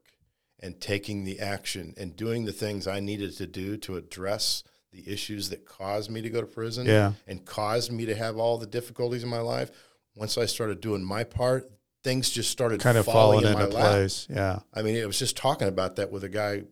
and 0.60 0.80
taking 0.80 1.24
the 1.24 1.38
action 1.40 1.94
and 1.98 2.16
doing 2.16 2.46
the 2.46 2.52
things 2.52 2.86
I 2.88 3.00
needed 3.00 3.36
to 3.36 3.46
do 3.46 3.76
to 3.78 3.96
address 3.96 4.64
the 4.94 5.12
issues 5.12 5.48
that 5.50 5.66
caused 5.66 6.10
me 6.10 6.22
to 6.22 6.30
go 6.30 6.40
to 6.40 6.46
prison 6.46 6.86
Yeah. 6.86 7.12
and 7.26 7.44
caused 7.44 7.90
me 7.90 8.06
to 8.06 8.14
have 8.14 8.36
all 8.38 8.58
the 8.58 8.66
difficulties 8.66 9.24
in 9.24 9.28
my 9.28 9.40
life, 9.40 9.70
once 10.14 10.38
I 10.38 10.46
started 10.46 10.80
doing 10.80 11.02
my 11.04 11.24
part, 11.24 11.70
things 12.04 12.30
just 12.30 12.50
started 12.50 12.80
kind 12.80 12.96
of 12.96 13.04
falling 13.04 13.40
falling 13.40 13.56
in 13.56 13.60
into 13.62 13.76
place. 13.76 14.28
Yeah. 14.30 14.60
I 14.72 14.82
mean, 14.82 14.94
it 14.94 15.06
was 15.06 15.18
just 15.18 15.36
talking 15.36 15.66
about 15.68 15.96
that 15.96 16.12
with 16.12 16.22
a 16.22 16.28
guy. 16.28 16.62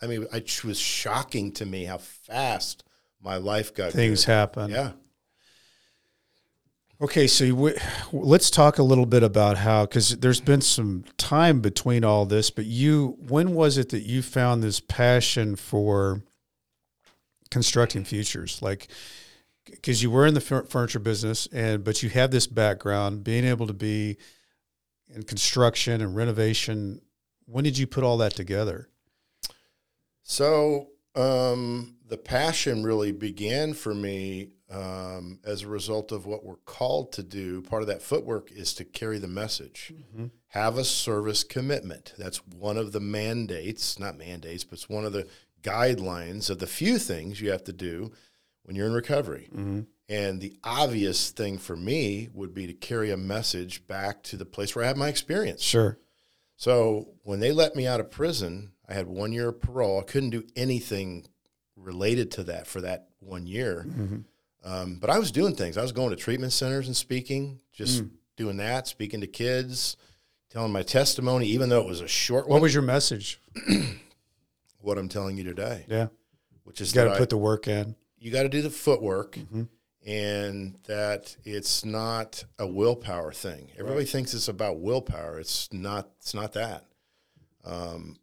I 0.00 0.06
mean, 0.06 0.26
it 0.32 0.64
was 0.64 0.78
shocking 0.78 1.50
to 1.52 1.66
me 1.66 1.84
how 1.84 1.98
fast 1.98 2.84
my 3.20 3.36
life 3.36 3.74
got. 3.74 3.92
Things 3.92 4.24
good. 4.26 4.32
happen. 4.32 4.70
Yeah. 4.70 4.92
Okay, 7.00 7.26
so 7.26 7.42
you, 7.42 7.74
let's 8.12 8.48
talk 8.48 8.78
a 8.78 8.82
little 8.84 9.06
bit 9.06 9.24
about 9.24 9.58
how 9.58 9.86
because 9.86 10.18
there's 10.18 10.40
been 10.40 10.60
some 10.60 11.04
time 11.18 11.60
between 11.60 12.04
all 12.04 12.26
this, 12.26 12.50
but 12.50 12.64
you 12.64 13.16
when 13.26 13.54
was 13.54 13.76
it 13.76 13.88
that 13.88 14.02
you 14.02 14.22
found 14.22 14.62
this 14.62 14.78
passion 14.78 15.56
for 15.56 16.22
constructing 17.52 18.04
futures? 18.04 18.60
Like 18.60 18.88
because 19.64 20.02
you 20.02 20.10
were 20.10 20.26
in 20.26 20.34
the 20.34 20.40
furniture 20.40 20.98
business 20.98 21.46
and 21.52 21.84
but 21.84 22.02
you 22.02 22.10
have 22.10 22.30
this 22.30 22.46
background 22.46 23.24
being 23.24 23.44
able 23.44 23.66
to 23.66 23.72
be 23.72 24.16
in 25.14 25.22
construction 25.22 26.00
and 26.00 26.16
renovation. 26.16 27.00
When 27.46 27.64
did 27.64 27.78
you 27.78 27.86
put 27.86 28.04
all 28.04 28.18
that 28.18 28.34
together? 28.34 28.88
So 30.22 30.88
um, 31.14 31.96
the 32.08 32.16
passion 32.16 32.82
really 32.82 33.12
began 33.12 33.74
for 33.74 33.94
me 33.94 34.50
um, 34.70 35.38
as 35.44 35.62
a 35.62 35.68
result 35.68 36.12
of 36.12 36.24
what 36.24 36.44
we're 36.44 36.56
called 36.64 37.12
to 37.12 37.22
do. 37.22 37.60
Part 37.62 37.82
of 37.82 37.88
that 37.88 38.02
footwork 38.02 38.50
is 38.50 38.72
to 38.74 38.84
carry 38.84 39.18
the 39.18 39.28
message, 39.28 39.92
mm-hmm. 39.94 40.26
have 40.48 40.78
a 40.78 40.84
service 40.84 41.44
commitment. 41.44 42.14
That's 42.16 42.46
one 42.46 42.78
of 42.78 42.92
the 42.92 43.00
mandates, 43.00 43.98
not 43.98 44.16
mandates, 44.16 44.64
but 44.64 44.74
it's 44.74 44.88
one 44.88 45.04
of 45.04 45.12
the 45.12 45.28
guidelines 45.62 46.50
of 46.50 46.58
the 46.58 46.66
few 46.66 46.98
things 46.98 47.40
you 47.40 47.50
have 47.50 47.64
to 47.64 47.72
do 47.72 48.12
when 48.64 48.76
you're 48.76 48.86
in 48.86 48.92
recovery. 48.92 49.48
Mm-hmm. 49.52 49.80
And 50.08 50.40
the 50.40 50.54
obvious 50.62 51.30
thing 51.30 51.58
for 51.58 51.76
me 51.76 52.28
would 52.34 52.52
be 52.52 52.66
to 52.66 52.74
carry 52.74 53.10
a 53.10 53.16
message 53.16 53.86
back 53.86 54.22
to 54.24 54.36
the 54.36 54.44
place 54.44 54.74
where 54.74 54.84
I 54.84 54.88
had 54.88 54.96
my 54.96 55.08
experience. 55.08 55.62
Sure. 55.62 55.98
So 56.56 57.08
when 57.22 57.40
they 57.40 57.52
let 57.52 57.74
me 57.74 57.86
out 57.86 58.00
of 58.00 58.10
prison, 58.10 58.72
I 58.88 58.94
had 58.94 59.06
one 59.06 59.32
year 59.32 59.48
of 59.48 59.60
parole. 59.60 60.00
I 60.00 60.04
couldn't 60.04 60.30
do 60.30 60.44
anything 60.54 61.26
related 61.76 62.30
to 62.32 62.44
that 62.44 62.66
for 62.66 62.80
that 62.82 63.08
one 63.20 63.46
year. 63.46 63.86
Mm-hmm. 63.88 64.18
Um, 64.64 64.98
but 65.00 65.10
I 65.10 65.18
was 65.18 65.32
doing 65.32 65.54
things. 65.54 65.76
I 65.76 65.82
was 65.82 65.92
going 65.92 66.10
to 66.10 66.16
treatment 66.16 66.52
centers 66.52 66.86
and 66.86 66.96
speaking, 66.96 67.60
just 67.72 68.04
mm. 68.04 68.10
doing 68.36 68.58
that, 68.58 68.86
speaking 68.86 69.20
to 69.22 69.26
kids, 69.26 69.96
telling 70.50 70.72
my 70.72 70.82
testimony, 70.82 71.46
even 71.46 71.68
though 71.68 71.80
it 71.80 71.88
was 71.88 72.00
a 72.00 72.08
short 72.08 72.46
one. 72.46 72.56
What 72.56 72.62
was 72.62 72.74
your 72.74 72.82
message? 72.82 73.40
what 74.82 74.98
I'm 74.98 75.08
telling 75.08 75.36
you 75.36 75.44
today. 75.44 75.84
Yeah. 75.88 76.08
Which 76.64 76.80
is 76.80 76.94
you 76.94 77.02
got 77.02 77.12
to 77.12 77.18
put 77.18 77.30
the 77.30 77.38
work 77.38 77.66
in. 77.66 77.96
You 78.18 78.30
got 78.30 78.42
to 78.42 78.48
do 78.48 78.62
the 78.62 78.70
footwork. 78.70 79.36
Mm-hmm. 79.36 79.62
And 80.04 80.78
that 80.88 81.36
it's 81.44 81.84
not 81.84 82.44
a 82.58 82.66
willpower 82.66 83.32
thing. 83.32 83.68
Everybody 83.74 84.00
right. 84.00 84.08
thinks 84.08 84.34
it's 84.34 84.48
about 84.48 84.80
willpower. 84.80 85.38
It's 85.38 85.72
not. 85.72 86.08
It's 86.18 86.34
not 86.34 86.54
that. 86.54 86.86
Um, 87.64 88.16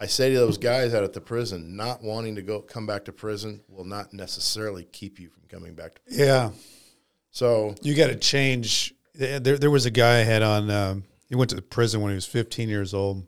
I 0.00 0.06
say 0.06 0.32
to 0.32 0.38
those 0.38 0.58
guys 0.58 0.94
out 0.94 1.04
at 1.04 1.12
the 1.12 1.20
prison, 1.20 1.76
not 1.76 2.02
wanting 2.02 2.34
to 2.36 2.42
go 2.42 2.60
come 2.60 2.86
back 2.86 3.04
to 3.04 3.12
prison 3.12 3.62
will 3.68 3.84
not 3.84 4.12
necessarily 4.12 4.84
keep 4.84 5.20
you 5.20 5.28
from 5.28 5.42
coming 5.48 5.74
back 5.74 5.94
to 5.94 6.00
prison. 6.02 6.26
Yeah. 6.26 6.50
So 7.30 7.74
you 7.82 7.94
got 7.94 8.08
to 8.08 8.16
change. 8.16 8.94
There, 9.14 9.58
there 9.58 9.70
was 9.70 9.86
a 9.86 9.90
guy 9.90 10.20
I 10.20 10.22
had 10.24 10.42
on. 10.42 10.70
Um, 10.70 11.04
he 11.28 11.34
went 11.34 11.50
to 11.50 11.56
the 11.56 11.62
prison 11.62 12.00
when 12.00 12.10
he 12.10 12.14
was 12.14 12.26
15 12.26 12.68
years 12.68 12.94
old, 12.94 13.26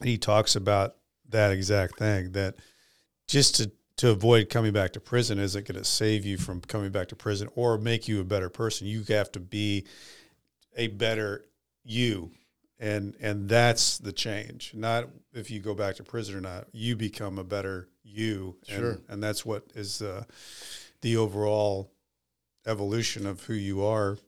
and 0.00 0.08
he 0.08 0.18
talks 0.18 0.56
about 0.56 0.96
that 1.32 1.52
exact 1.52 1.98
thing. 1.98 2.32
That 2.32 2.56
just 3.26 3.56
to 3.56 3.70
to 3.98 4.10
avoid 4.10 4.48
coming 4.48 4.72
back 4.72 4.92
to 4.94 5.00
prison 5.00 5.38
isn't 5.38 5.66
going 5.66 5.78
to 5.78 5.84
save 5.84 6.24
you 6.24 6.38
from 6.38 6.60
coming 6.62 6.90
back 6.90 7.08
to 7.08 7.16
prison 7.16 7.48
or 7.54 7.78
make 7.78 8.08
you 8.08 8.20
a 8.20 8.24
better 8.24 8.48
person. 8.48 8.86
You 8.86 9.04
have 9.08 9.30
to 9.32 9.40
be 9.40 9.86
a 10.76 10.88
better 10.88 11.44
you 11.84 12.30
and 12.82 13.14
and 13.20 13.48
that's 13.48 13.98
the 13.98 14.12
change 14.12 14.72
not 14.74 15.08
if 15.32 15.50
you 15.50 15.60
go 15.60 15.74
back 15.74 15.96
to 15.96 16.02
prison 16.02 16.34
or 16.34 16.40
not 16.40 16.66
you 16.72 16.96
become 16.96 17.38
a 17.38 17.44
better 17.44 17.88
you 18.02 18.56
sure. 18.66 18.90
and, 18.90 19.02
and 19.08 19.22
that's 19.22 19.46
what 19.46 19.64
is 19.74 20.02
uh, 20.02 20.24
the 21.00 21.16
overall 21.16 21.92
evolution 22.66 23.26
of 23.26 23.44
who 23.44 23.54
you 23.54 23.84
are 23.84 24.18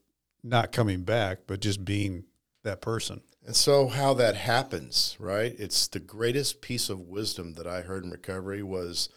not 0.42 0.72
coming 0.72 1.02
back 1.02 1.40
but 1.46 1.60
just 1.60 1.84
being 1.84 2.24
that 2.62 2.80
person 2.80 3.20
and 3.44 3.54
so 3.54 3.88
how 3.88 4.14
that 4.14 4.37
happens 4.37 5.16
right 5.18 5.54
it's 5.59 5.87
the 5.88 6.00
greatest 6.00 6.61
piece 6.61 6.88
of 6.88 7.00
wisdom 7.00 7.54
that 7.54 7.66
i 7.66 7.83
heard 7.83 8.04
in 8.04 8.11
recovery 8.11 8.62
was 8.62 9.09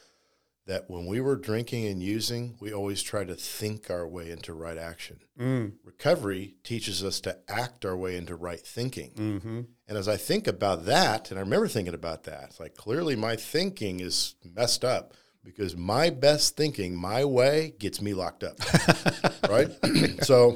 that 0.68 0.90
when 0.90 1.06
we 1.06 1.20
were 1.22 1.36
drinking 1.36 1.88
and 1.88 2.04
using, 2.04 2.56
we 2.60 2.74
always 2.74 3.02
try 3.02 3.24
to 3.24 3.36
think 3.36 3.90
our 3.90 4.06
way 4.06 4.30
into 4.30 4.54
right 4.54 4.78
action. 4.78 5.20
Mm. 5.40 5.74
Recovery 5.84 6.56
teaches 6.64 7.04
us 7.04 7.22
to 7.22 7.38
act 7.48 7.86
our 7.86 7.96
way 7.96 8.18
into 8.18 8.36
right 8.36 8.60
thinking. 8.60 9.12
Mm-hmm. 9.12 9.62
And 9.88 9.98
as 9.98 10.10
I 10.10 10.18
think 10.18 10.46
about 10.46 10.86
that, 10.86 11.32
and 11.32 11.40
I 11.40 11.42
remember 11.42 11.70
thinking 11.70 11.94
about 11.94 12.24
that, 12.24 12.44
it's 12.50 12.60
like 12.60 12.76
clearly 12.76 13.16
my 13.16 13.38
thinking 13.38 14.02
is 14.02 14.36
messed 14.44 14.84
up 14.84 15.14
because 15.42 15.76
my 15.78 16.10
best 16.10 16.58
thinking, 16.58 16.96
my 16.96 17.24
way, 17.24 17.74
gets 17.80 18.02
me 18.02 18.14
locked 18.14 18.44
up. 18.44 18.58
right? 19.50 19.72
so 20.24 20.52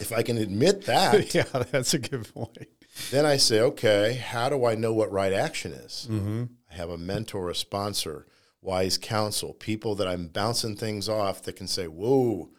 if 0.00 0.12
I 0.12 0.22
can 0.22 0.38
admit 0.38 0.86
that. 0.86 1.34
yeah, 1.34 1.44
that's 1.70 1.94
a 1.94 1.98
good 1.98 2.32
point. 2.32 2.68
Then 3.10 3.26
I 3.26 3.36
say, 3.36 3.60
okay, 3.60 4.14
how 4.14 4.48
do 4.48 4.64
I 4.64 4.74
know 4.74 4.92
what 4.92 5.10
right 5.10 5.32
action 5.32 5.72
is? 5.72 6.06
Mm-hmm. 6.10 6.44
I 6.70 6.74
have 6.74 6.90
a 6.90 6.98
mentor, 6.98 7.50
a 7.50 7.54
sponsor 7.54 8.26
wise 8.60 8.98
counsel, 8.98 9.52
people 9.52 9.94
that 9.96 10.08
I'm 10.08 10.28
bouncing 10.28 10.76
things 10.76 11.08
off 11.08 11.42
that 11.42 11.56
can 11.56 11.66
say, 11.66 11.86
whoa, 11.86 12.50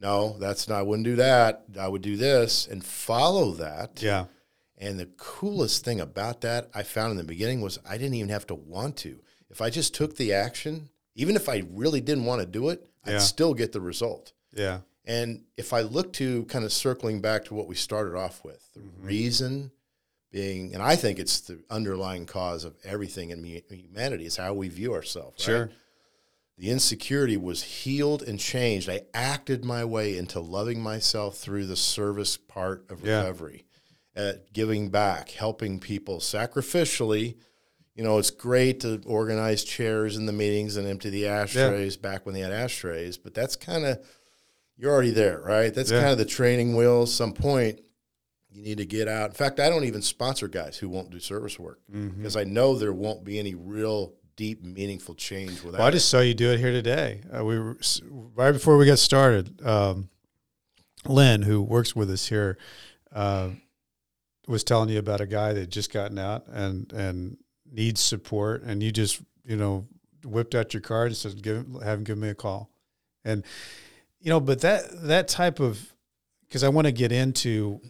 no, 0.00 0.36
that's 0.38 0.68
not, 0.68 0.80
I 0.80 0.82
wouldn't 0.82 1.06
do 1.06 1.16
that. 1.16 1.64
I 1.78 1.88
would 1.88 2.02
do 2.02 2.16
this 2.16 2.66
and 2.66 2.84
follow 2.84 3.52
that. 3.52 4.02
Yeah. 4.02 4.24
And 4.76 4.98
the 4.98 5.10
coolest 5.16 5.84
thing 5.84 6.00
about 6.00 6.40
that 6.40 6.68
I 6.74 6.82
found 6.82 7.12
in 7.12 7.16
the 7.16 7.24
beginning 7.24 7.60
was 7.60 7.78
I 7.88 7.96
didn't 7.98 8.14
even 8.14 8.30
have 8.30 8.46
to 8.48 8.54
want 8.54 8.96
to. 8.98 9.20
If 9.48 9.60
I 9.60 9.70
just 9.70 9.94
took 9.94 10.16
the 10.16 10.32
action, 10.32 10.88
even 11.14 11.36
if 11.36 11.48
I 11.48 11.62
really 11.70 12.00
didn't 12.00 12.24
want 12.24 12.40
to 12.40 12.46
do 12.46 12.70
it, 12.70 12.84
yeah. 13.06 13.14
I'd 13.14 13.22
still 13.22 13.54
get 13.54 13.70
the 13.72 13.80
result. 13.80 14.32
Yeah. 14.52 14.80
And 15.04 15.44
if 15.56 15.72
I 15.72 15.82
look 15.82 16.12
to 16.14 16.44
kind 16.46 16.64
of 16.64 16.72
circling 16.72 17.20
back 17.20 17.44
to 17.46 17.54
what 17.54 17.68
we 17.68 17.74
started 17.74 18.16
off 18.16 18.42
with, 18.44 18.68
the 18.74 18.80
mm-hmm. 18.80 19.06
reason 19.06 19.70
being, 20.32 20.74
and 20.74 20.82
I 20.82 20.96
think 20.96 21.18
it's 21.18 21.40
the 21.42 21.62
underlying 21.70 22.26
cause 22.26 22.64
of 22.64 22.74
everything 22.82 23.30
in 23.30 23.44
humanity 23.44 24.26
is 24.26 24.36
how 24.36 24.54
we 24.54 24.68
view 24.68 24.94
ourselves. 24.94 25.46
Right? 25.46 25.54
Sure. 25.54 25.70
The 26.58 26.70
insecurity 26.70 27.36
was 27.36 27.62
healed 27.62 28.22
and 28.22 28.38
changed. 28.38 28.88
I 28.88 29.02
acted 29.14 29.64
my 29.64 29.84
way 29.84 30.16
into 30.16 30.40
loving 30.40 30.80
myself 30.80 31.36
through 31.36 31.66
the 31.66 31.76
service 31.76 32.36
part 32.36 32.90
of 32.90 33.02
recovery, 33.02 33.66
yeah. 34.16 34.22
at 34.22 34.52
giving 34.52 34.88
back, 34.88 35.30
helping 35.30 35.78
people 35.78 36.18
sacrificially. 36.18 37.36
You 37.94 38.04
know, 38.04 38.18
it's 38.18 38.30
great 38.30 38.80
to 38.80 39.02
organize 39.04 39.64
chairs 39.64 40.16
in 40.16 40.24
the 40.24 40.32
meetings 40.32 40.76
and 40.76 40.86
empty 40.86 41.10
the 41.10 41.26
ashtrays 41.26 41.96
yeah. 41.96 42.02
back 42.02 42.24
when 42.24 42.34
they 42.34 42.40
had 42.40 42.52
ashtrays, 42.52 43.18
but 43.18 43.34
that's 43.34 43.56
kind 43.56 43.84
of 43.84 43.98
you're 44.78 44.92
already 44.92 45.10
there, 45.10 45.40
right? 45.40 45.72
That's 45.74 45.90
yeah. 45.90 46.00
kind 46.00 46.12
of 46.12 46.18
the 46.18 46.24
training 46.24 46.74
wheels. 46.74 47.12
Some 47.12 47.32
point 47.32 47.80
you 48.52 48.62
need 48.62 48.78
to 48.78 48.86
get 48.86 49.08
out. 49.08 49.30
In 49.30 49.34
fact, 49.34 49.60
I 49.60 49.68
don't 49.68 49.84
even 49.84 50.02
sponsor 50.02 50.48
guys 50.48 50.76
who 50.76 50.88
won't 50.88 51.10
do 51.10 51.18
service 51.18 51.58
work 51.58 51.80
because 51.90 52.36
mm-hmm. 52.36 52.38
I 52.38 52.44
know 52.44 52.76
there 52.76 52.92
won't 52.92 53.24
be 53.24 53.38
any 53.38 53.54
real 53.54 54.14
deep, 54.36 54.62
meaningful 54.62 55.14
change 55.14 55.62
without. 55.62 55.78
Well, 55.78 55.88
I 55.88 55.90
just 55.90 56.08
saw 56.08 56.20
you 56.20 56.34
do 56.34 56.50
it 56.50 56.58
here 56.58 56.72
today. 56.72 57.20
Uh, 57.34 57.44
we 57.44 57.58
were, 57.58 57.78
right 58.34 58.52
before 58.52 58.76
we 58.76 58.86
got 58.86 58.98
started. 58.98 59.64
Um, 59.64 60.08
Lynn, 61.06 61.42
who 61.42 61.62
works 61.62 61.96
with 61.96 62.10
us 62.10 62.28
here, 62.28 62.58
uh, 63.12 63.50
was 64.46 64.64
telling 64.64 64.88
you 64.88 64.98
about 64.98 65.20
a 65.20 65.26
guy 65.26 65.52
that 65.52 65.70
just 65.70 65.92
gotten 65.92 66.18
out 66.18 66.46
and 66.48 66.92
and 66.92 67.38
needs 67.70 68.00
support, 68.00 68.62
and 68.62 68.82
you 68.82 68.92
just 68.92 69.20
you 69.44 69.56
know 69.56 69.86
whipped 70.24 70.54
out 70.54 70.74
your 70.74 70.80
card 70.80 71.08
and 71.08 71.16
said, 71.16 71.42
"Give 71.42 71.66
have 71.82 71.98
him 71.98 72.04
give 72.04 72.18
me 72.18 72.28
a 72.28 72.34
call," 72.34 72.70
and 73.24 73.44
you 74.20 74.30
know, 74.30 74.40
but 74.40 74.60
that 74.60 74.84
that 75.04 75.28
type 75.28 75.60
of 75.60 75.94
because 76.46 76.62
I 76.62 76.68
want 76.68 76.86
to 76.86 76.92
get 76.92 77.12
into 77.12 77.80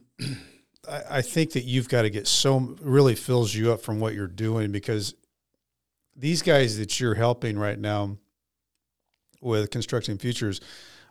I, 0.89 1.03
I 1.11 1.23
think 1.23 1.53
that 1.53 1.65
you've 1.65 1.89
got 1.89 2.03
to 2.03 2.11
get 2.11 2.27
so 2.27 2.77
really 2.81 3.15
fills 3.15 3.55
you 3.55 3.73
up 3.73 3.83
from 3.83 4.01
what 4.01 4.15
you're 4.15 4.27
doing 4.27 4.73
because 4.73 5.15
these 6.17 6.43
guys 6.43 6.79
that 6.79 7.01
you're 7.01 7.15
helping 7.15 7.59
right 7.59 7.79
now 7.79 8.19
with 9.41 9.71
constructing 9.71 10.19
futures, 10.19 10.61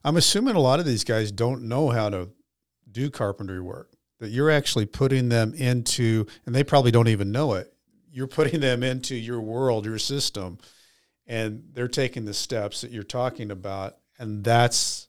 I'm 0.03 0.17
assuming 0.17 0.55
a 0.55 0.60
lot 0.60 0.79
of 0.79 0.86
these 0.86 1.03
guys 1.03 1.31
don't 1.31 1.63
know 1.63 1.89
how 1.89 2.10
to 2.10 2.29
do 2.89 3.10
carpentry 3.10 3.62
work. 3.62 3.91
That 4.19 4.29
you're 4.29 4.51
actually 4.51 4.86
putting 4.86 5.29
them 5.29 5.53
into, 5.55 6.27
and 6.45 6.53
they 6.53 6.63
probably 6.63 6.91
don't 6.91 7.07
even 7.07 7.31
know 7.31 7.53
it. 7.53 7.73
You're 8.12 8.27
putting 8.27 8.60
them 8.60 8.84
into 8.84 9.15
your 9.15 9.41
world, 9.41 9.86
your 9.86 9.97
system, 9.97 10.60
and 11.25 11.63
they're 11.73 11.88
taking 11.88 12.25
the 12.25 12.34
steps 12.34 12.81
that 12.81 12.91
you're 12.91 13.03
talking 13.03 13.49
about, 13.49 13.97
and 14.19 14.43
that's 14.43 15.07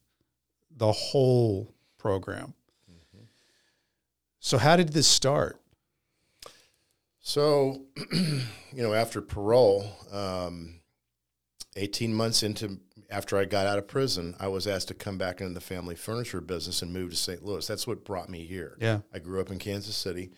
the 0.75 0.93
whole 0.93 1.75
program. 1.99 2.55
So, 4.45 4.59
how 4.59 4.75
did 4.75 4.89
this 4.89 5.07
start? 5.07 5.63
So, 7.21 7.83
you 8.13 8.43
know, 8.73 8.93
after 8.93 9.23
parole, 9.23 9.89
um, 10.11 10.81
18 11.77 12.13
months 12.13 12.43
into 12.43 12.81
after 13.09 13.39
I 13.39 13.45
got 13.45 13.69
out 13.69 13.79
of 13.79 13.87
prison, 13.87 14.35
I 14.41 14.49
was 14.49 14.67
asked 14.67 14.89
to 14.89 14.95
come 14.95 15.17
back 15.17 15.41
into 15.41 15.55
the 15.55 15.61
family 15.61 15.95
furniture 15.95 16.41
business 16.41 16.83
and 16.83 16.93
move 16.93 17.11
to 17.11 17.17
St. 17.17 17.45
Louis. 17.45 17.65
That's 17.65 17.87
what 17.87 18.05
brought 18.05 18.29
me 18.29 18.45
here. 18.45 18.77
Yeah. 18.81 19.01
I 19.15 19.21
grew 19.21 19.41
up 19.41 19.53
in 19.53 19.61
Kansas 19.61 19.95
City. 19.95 20.33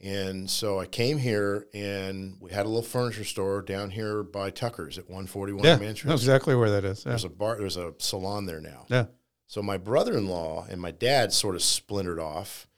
And 0.00 0.48
so 0.48 0.78
I 0.78 0.86
came 0.86 1.18
here 1.18 1.66
and 1.74 2.36
we 2.40 2.52
had 2.52 2.66
a 2.66 2.68
little 2.68 2.82
furniture 2.82 3.24
store 3.24 3.62
down 3.62 3.90
here 3.90 4.22
by 4.22 4.50
Tucker's 4.50 4.96
at 4.96 5.06
141 5.06 5.64
yeah, 5.64 5.76
Mansion. 5.76 6.08
That's 6.08 6.22
exactly 6.22 6.54
where 6.54 6.70
that 6.70 6.84
is. 6.84 7.04
Yeah. 7.04 7.10
There's 7.10 7.24
a 7.24 7.30
bar, 7.30 7.56
there's 7.58 7.76
a 7.76 7.94
salon 7.98 8.46
there 8.46 8.60
now. 8.60 8.86
Yeah. 8.88 9.06
So 9.48 9.60
my 9.60 9.76
brother 9.76 10.16
in 10.16 10.28
law 10.28 10.66
and 10.70 10.80
my 10.80 10.92
dad 10.92 11.32
sort 11.32 11.56
of 11.56 11.62
splintered 11.62 12.20
off 12.20 12.68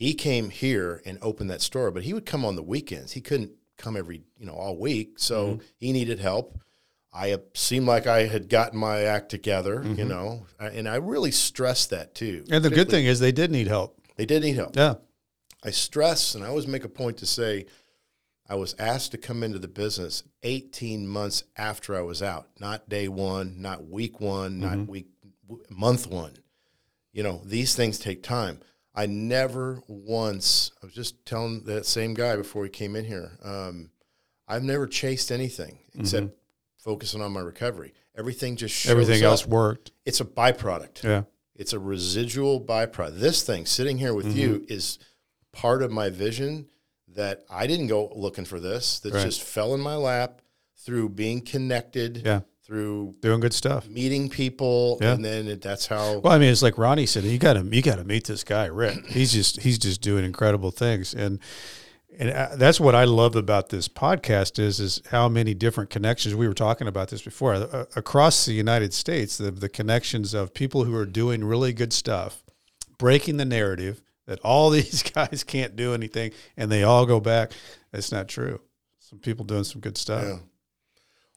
he 0.00 0.14
came 0.14 0.48
here 0.48 1.02
and 1.04 1.18
opened 1.20 1.50
that 1.50 1.60
store, 1.60 1.90
but 1.90 2.04
he 2.04 2.14
would 2.14 2.24
come 2.24 2.42
on 2.42 2.56
the 2.56 2.62
weekends. 2.62 3.12
He 3.12 3.20
couldn't 3.20 3.52
come 3.76 3.98
every, 3.98 4.22
you 4.38 4.46
know, 4.46 4.54
all 4.54 4.78
week. 4.78 5.18
So 5.18 5.46
mm-hmm. 5.46 5.62
he 5.76 5.92
needed 5.92 6.18
help. 6.18 6.58
I 7.12 7.36
seemed 7.52 7.86
like 7.86 8.06
I 8.06 8.26
had 8.26 8.48
gotten 8.48 8.78
my 8.78 9.02
act 9.02 9.28
together, 9.28 9.80
mm-hmm. 9.80 9.96
you 9.96 10.06
know, 10.06 10.46
and 10.58 10.88
I 10.88 10.96
really 10.96 11.30
stressed 11.30 11.90
that 11.90 12.14
too. 12.14 12.46
And 12.50 12.64
the 12.64 12.70
good 12.70 12.88
thing 12.88 13.04
is 13.04 13.20
they 13.20 13.30
did 13.30 13.50
need 13.50 13.66
help. 13.66 14.00
They 14.16 14.24
did 14.24 14.42
need 14.42 14.56
help. 14.56 14.74
Yeah. 14.74 14.94
I 15.62 15.70
stress 15.70 16.34
and 16.34 16.42
I 16.42 16.48
always 16.48 16.66
make 16.66 16.84
a 16.84 16.88
point 16.88 17.18
to 17.18 17.26
say 17.26 17.66
I 18.48 18.54
was 18.54 18.74
asked 18.78 19.10
to 19.10 19.18
come 19.18 19.42
into 19.42 19.58
the 19.58 19.68
business 19.68 20.22
18 20.44 21.06
months 21.06 21.44
after 21.58 21.94
I 21.94 22.00
was 22.00 22.22
out, 22.22 22.48
not 22.58 22.88
day 22.88 23.08
one, 23.08 23.60
not 23.60 23.86
week 23.86 24.18
one, 24.18 24.60
not 24.60 24.88
week 24.88 25.08
month 25.68 26.06
one. 26.06 26.38
You 27.12 27.22
know, 27.22 27.42
these 27.44 27.74
things 27.74 27.98
take 27.98 28.22
time. 28.22 28.60
I 28.94 29.06
never 29.06 29.82
once. 29.86 30.72
I 30.82 30.86
was 30.86 30.94
just 30.94 31.24
telling 31.24 31.64
that 31.64 31.86
same 31.86 32.14
guy 32.14 32.36
before 32.36 32.64
he 32.64 32.70
came 32.70 32.96
in 32.96 33.04
here. 33.04 33.38
Um, 33.42 33.90
I've 34.48 34.64
never 34.64 34.86
chased 34.86 35.30
anything 35.30 35.78
except 35.98 36.28
focusing 36.76 37.22
on 37.22 37.32
my 37.32 37.40
recovery. 37.40 37.92
Everything 38.16 38.56
just 38.56 38.74
shows 38.74 38.90
Everything 38.90 39.22
up. 39.22 39.30
else 39.30 39.46
worked. 39.46 39.92
It's 40.04 40.20
a 40.20 40.24
byproduct. 40.24 41.04
Yeah. 41.04 41.22
It's 41.54 41.72
a 41.72 41.78
residual 41.78 42.60
byproduct. 42.60 43.20
This 43.20 43.42
thing 43.42 43.64
sitting 43.66 43.98
here 43.98 44.12
with 44.14 44.34
you 44.36 44.56
Mm-hmm. 44.60 44.72
is 44.72 44.98
part 45.52 45.82
of 45.82 45.92
my 45.92 46.10
vision 46.10 46.68
that 47.08 47.44
I 47.48 47.66
didn't 47.66 47.86
go 47.88 48.10
looking 48.14 48.44
for 48.44 48.58
this. 48.60 48.98
That 49.00 49.14
Right. 49.14 49.24
just 49.24 49.42
fell 49.42 49.74
in 49.74 49.80
my 49.80 49.94
lap 49.94 50.42
through 50.76 51.10
being 51.10 51.40
connected, 51.42 52.22
Yeah. 52.24 52.40
Through 52.70 53.16
Doing 53.20 53.40
good 53.40 53.52
stuff. 53.52 53.88
meeting 53.88 54.30
people, 54.30 54.96
Yeah. 55.00 55.14
and 55.14 55.24
then 55.24 55.48
it, 55.48 55.60
that's 55.60 55.88
how. 55.88 56.18
Well, 56.20 56.32
I 56.32 56.38
mean, 56.38 56.50
it's 56.50 56.62
like 56.62 56.78
Ronnie 56.78 57.04
said. 57.06 57.24
You 57.24 57.36
got 57.36 57.54
to 57.54 57.62
you 57.64 57.82
got 57.82 57.96
to 57.96 58.04
meet 58.04 58.24
this 58.28 58.44
guy, 58.44 58.66
Rick. 58.66 59.06
He's 59.06 59.32
just 59.32 59.60
he's 59.62 59.76
just 59.76 60.00
doing 60.00 60.24
incredible 60.24 60.70
things, 60.70 61.12
and 61.12 61.40
and 62.16 62.30
uh, 62.30 62.50
that's 62.54 62.78
what 62.78 62.94
I 62.94 63.04
love 63.04 63.34
about 63.34 63.70
this 63.70 63.88
podcast 63.88 64.60
is 64.60 64.78
is 64.78 65.02
how 65.10 65.28
many 65.28 65.52
different 65.52 65.90
connections. 65.90 66.36
We 66.36 66.46
were 66.46 66.54
talking 66.54 66.86
about 66.86 67.08
this 67.08 67.22
before 67.22 67.54
uh, 67.54 67.86
across 67.96 68.44
the 68.46 68.52
United 68.52 68.94
States. 68.94 69.36
The 69.36 69.50
the 69.50 69.68
connections 69.68 70.32
of 70.32 70.54
people 70.54 70.84
who 70.84 70.94
are 70.94 71.06
doing 71.06 71.42
really 71.42 71.72
good 71.72 71.92
stuff, 71.92 72.44
breaking 72.98 73.36
the 73.38 73.44
narrative 73.44 74.00
that 74.26 74.38
all 74.44 74.70
these 74.78 75.02
guys 75.02 75.42
can't 75.42 75.74
do 75.74 75.92
anything, 75.92 76.30
and 76.56 76.70
they 76.70 76.84
all 76.84 77.04
go 77.04 77.18
back. 77.18 77.50
That's 77.90 78.12
not 78.12 78.28
true. 78.28 78.60
Some 79.00 79.18
people 79.18 79.44
doing 79.44 79.64
some 79.64 79.80
good 79.80 79.98
stuff. 79.98 80.22
Yeah. 80.24 80.38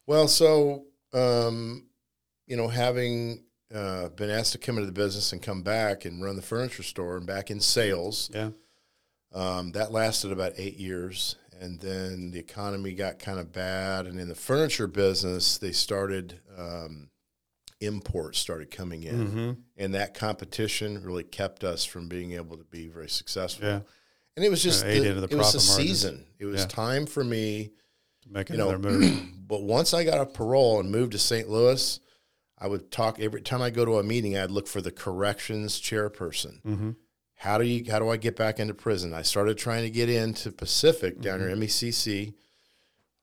Well, 0.06 0.28
so 0.28 0.86
um, 1.14 1.86
you 2.48 2.56
know, 2.58 2.68
having 2.68 3.44
uh, 3.74 4.10
been 4.10 4.30
asked 4.30 4.52
to 4.54 4.58
come 4.58 4.76
into 4.78 4.86
the 4.86 4.92
business 4.92 5.32
and 5.34 5.42
come 5.42 5.64
back 5.64 6.06
and 6.06 6.24
run 6.24 6.36
the 6.36 6.42
furniture 6.42 6.84
store 6.84 7.18
and 7.18 7.26
back 7.26 7.50
in 7.50 7.60
sales, 7.60 8.30
Yeah. 8.34 8.52
um, 9.34 9.72
that 9.72 9.92
lasted 9.92 10.32
about 10.32 10.54
eight 10.58 10.78
years, 10.78 11.36
and 11.60 11.80
then 11.80 12.32
the 12.32 12.40
economy 12.40 12.94
got 12.94 13.20
kind 13.20 13.40
of 13.40 13.52
bad, 13.52 14.06
and 14.06 14.20
in 14.20 14.28
the 14.28 14.36
furniture 14.36 14.88
business, 14.88 15.58
they 15.58 15.72
started 15.72 16.40
um, 16.58 17.10
imports 17.80 18.40
started 18.40 18.70
coming 18.72 19.04
in, 19.04 19.28
Mm-hmm. 19.28 19.52
and 19.78 19.94
that 19.96 20.14
competition 20.14 21.02
really 21.04 21.24
kept 21.24 21.64
us 21.64 21.84
from 21.84 22.08
being 22.08 22.34
able 22.34 22.58
to 22.58 22.64
be 22.64 22.88
very 22.88 23.10
successful. 23.10 23.66
Yeah. 23.68 23.80
And 24.36 24.44
it 24.46 24.50
was 24.50 24.64
just 24.64 24.84
Kinda 24.86 25.14
the- 25.16 25.28
the 25.28 25.36
it 25.36 25.38
was 25.38 25.52
profit 25.52 25.68
margins. 25.68 25.76
season. 26.02 26.26
It 26.40 26.46
was 26.46 26.62
Yeah. 26.62 26.68
time 26.68 27.06
for 27.06 27.24
me 27.24 27.72
Make 28.30 28.50
you 28.50 28.58
know, 28.58 28.78
move. 28.78 29.22
but 29.48 29.64
once 29.64 29.94
I 29.94 30.04
got 30.04 30.20
a 30.22 30.26
parole 30.26 30.80
and 30.80 30.92
moved 30.92 31.12
to 31.14 31.20
St. 31.20 31.50
Louis, 31.50 32.00
I 32.58 32.68
would 32.68 32.92
talk 32.92 33.20
every 33.20 33.42
time 33.42 33.62
I 33.62 33.70
go 33.70 33.84
to 33.86 33.98
a 34.00 34.04
meeting. 34.04 34.38
I'd 34.38 34.52
look 34.52 34.68
for 34.68 34.82
the 34.82 34.92
corrections 34.92 35.82
chairperson. 35.82 36.62
Mm-hmm. 36.64 36.92
How 37.36 37.58
do 37.58 37.66
you? 37.66 37.92
How 37.92 38.00
do 38.00 38.10
I 38.10 38.18
get 38.18 38.36
back 38.38 38.60
into 38.60 38.74
prison? 38.74 39.14
I 39.14 39.22
started 39.22 39.58
trying 39.58 39.84
to 39.84 39.90
get 39.90 40.10
into 40.10 40.52
Pacific 40.52 41.20
down 41.20 41.40
Mm-hmm. 41.40 41.60
here, 41.62 41.68
MECC. 41.68 42.34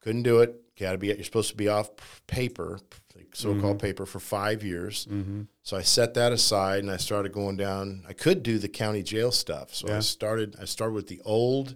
Couldn't 0.01 0.23
do 0.25 0.41
it. 0.41 0.57
Got 0.79 0.93
to 0.93 0.99
be. 0.99 1.09
You're 1.09 1.25
supposed 1.25 1.51
to 1.51 1.57
be 1.57 1.69
off 1.69 1.91
paper, 2.27 2.81
like 3.15 3.35
so-called 3.35 3.79
paper, 3.81 4.07
for 4.07 4.19
five 4.21 4.63
years. 4.63 5.07
Mm-hmm. 5.11 5.43
So 5.63 5.77
I 5.77 5.83
set 5.83 6.15
that 6.15 6.33
aside 6.33 6.81
and 6.81 6.91
I 6.91 6.97
started 6.97 7.33
going 7.33 7.57
down. 7.59 8.03
I 8.09 8.13
could 8.15 8.43
do 8.43 8.59
the 8.59 8.69
county 8.69 9.03
jail 9.03 9.31
stuff. 9.31 9.75
So 9.75 9.95
I 9.95 10.01
started. 10.01 10.57
I 10.61 10.65
started 10.65 10.95
with 10.95 11.09
the 11.09 11.21
old, 11.25 11.75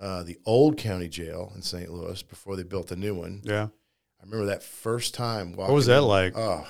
uh, 0.00 0.22
the 0.22 0.38
old 0.46 0.76
county 0.76 1.08
jail 1.08 1.52
in 1.54 1.62
St. 1.62 1.90
Louis 1.90 2.22
before 2.22 2.56
they 2.56 2.62
built 2.62 2.88
the 2.88 2.96
new 2.96 3.14
one. 3.14 3.40
Yeah. 3.44 3.68
I 4.20 4.24
remember 4.24 4.46
that 4.46 4.62
first 4.62 5.14
time. 5.14 5.54
What 5.54 5.70
was 5.70 5.86
that 5.86 6.02
like? 6.02 6.34
Oh, 6.36 6.66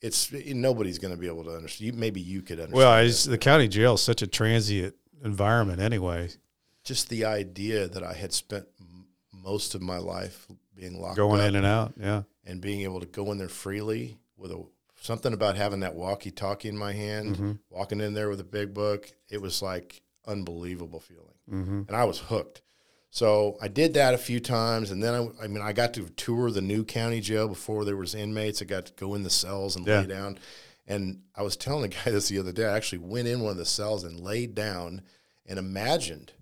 it's 0.00 0.32
nobody's 0.32 0.98
going 0.98 1.14
to 1.14 1.20
be 1.20 1.28
able 1.28 1.44
to 1.44 1.54
understand. 1.54 1.94
You, 1.94 1.98
maybe 2.00 2.20
you 2.20 2.42
could 2.42 2.58
understand. 2.58 2.76
Well, 2.76 2.90
I 2.90 3.06
just, 3.06 3.28
the 3.30 3.38
county 3.38 3.68
jail 3.68 3.94
is 3.94 4.02
such 4.02 4.22
a 4.22 4.26
transient 4.26 4.94
environment 5.24 5.80
anyway. 5.80 6.28
just 6.84 7.08
the 7.08 7.24
idea 7.24 7.86
that 7.88 8.02
I 8.02 8.12
had 8.12 8.32
spent 8.32 8.66
m- 8.80 9.06
most 9.32 9.74
of 9.76 9.82
my 9.82 9.98
life 9.98 10.46
being 10.74 11.00
locked 11.00 11.16
Going 11.16 11.40
in 11.40 11.54
and 11.54 11.66
out. 11.66 11.92
Yeah. 12.00 12.22
and 12.44 12.60
being 12.60 12.80
able 12.82 12.98
to 13.00 13.06
go 13.06 13.30
in 13.30 13.38
there 13.38 13.48
freely 13.48 14.18
with 14.36 14.50
a 14.50 14.64
something 15.00 15.32
about 15.32 15.56
having 15.56 15.80
that 15.80 15.94
walkie-talkie 15.94 16.68
in 16.68 16.76
my 16.78 16.92
hand, 16.92 17.34
Mm-hmm. 17.36 17.52
walking 17.70 18.00
in 18.00 18.14
there 18.14 18.28
with 18.28 18.40
a 18.40 18.44
big 18.44 18.72
book. 18.74 19.10
It 19.28 19.40
was 19.42 19.60
like 19.62 20.02
unbelievable 20.26 21.00
feeling, 21.00 21.34
Mm-hmm. 21.50 21.82
and 21.88 21.96
I 21.96 22.04
was 22.04 22.18
hooked. 22.18 22.62
So 23.10 23.58
I 23.60 23.68
did 23.68 23.94
that 23.94 24.14
a 24.14 24.18
few 24.18 24.40
times, 24.40 24.90
and 24.90 25.02
then 25.02 25.14
I, 25.14 25.44
I 25.44 25.46
mean, 25.46 25.62
I 25.62 25.72
got 25.72 25.92
to 25.94 26.08
tour 26.10 26.50
the 26.50 26.62
new 26.62 26.82
county 26.84 27.20
jail 27.20 27.46
before 27.48 27.84
there 27.84 27.96
was 27.96 28.14
inmates. 28.14 28.62
I 28.62 28.64
got 28.64 28.86
to 28.86 28.92
go 28.94 29.14
in 29.14 29.22
the 29.22 29.30
cells 29.30 29.76
and 29.76 29.86
Yeah. 29.86 30.00
lay 30.00 30.06
down. 30.06 30.38
And 30.86 31.20
I 31.36 31.42
was 31.42 31.56
telling 31.56 31.82
the 31.82 31.88
guy 31.88 32.04
this 32.10 32.28
the 32.28 32.38
other 32.38 32.52
day. 32.52 32.64
I 32.66 32.74
actually 32.76 32.98
went 32.98 33.28
in 33.28 33.40
one 33.40 33.50
of 33.52 33.56
the 33.58 33.64
cells 33.66 34.04
and 34.04 34.18
laid 34.18 34.54
down 34.54 35.02
and 35.46 35.58
imagined 35.58 36.32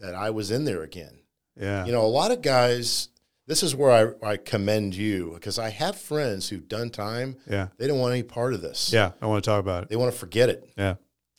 that 0.00 0.14
I 0.16 0.30
was 0.30 0.50
in 0.50 0.64
there 0.64 0.82
again. 0.82 1.20
Yeah. 1.56 1.84
You 1.86 1.92
know, 1.92 2.04
a 2.04 2.06
lot 2.06 2.30
of 2.32 2.42
guys. 2.42 3.08
This 3.46 3.62
is 3.62 3.74
where 3.74 4.14
I, 4.22 4.30
I 4.32 4.36
commend 4.36 4.94
you 4.94 5.30
because 5.34 5.58
I 5.58 5.70
have 5.70 5.96
friends 5.96 6.48
who've 6.50 6.68
done 6.68 6.90
time. 6.90 7.36
yeah. 7.48 7.68
They 7.78 7.86
don't 7.86 7.98
want 7.98 8.12
any 8.12 8.22
part 8.22 8.52
of 8.52 8.60
this. 8.60 8.92
Yeah. 8.92 9.12
I 9.22 9.26
want 9.26 9.42
to 9.42 9.48
talk 9.48 9.60
about 9.60 9.84
it. 9.84 9.88
They 9.88 9.96
want 9.96 10.12
to 10.12 10.18
forget 10.18 10.48
it. 10.50 10.68
Yeah. 10.76 10.96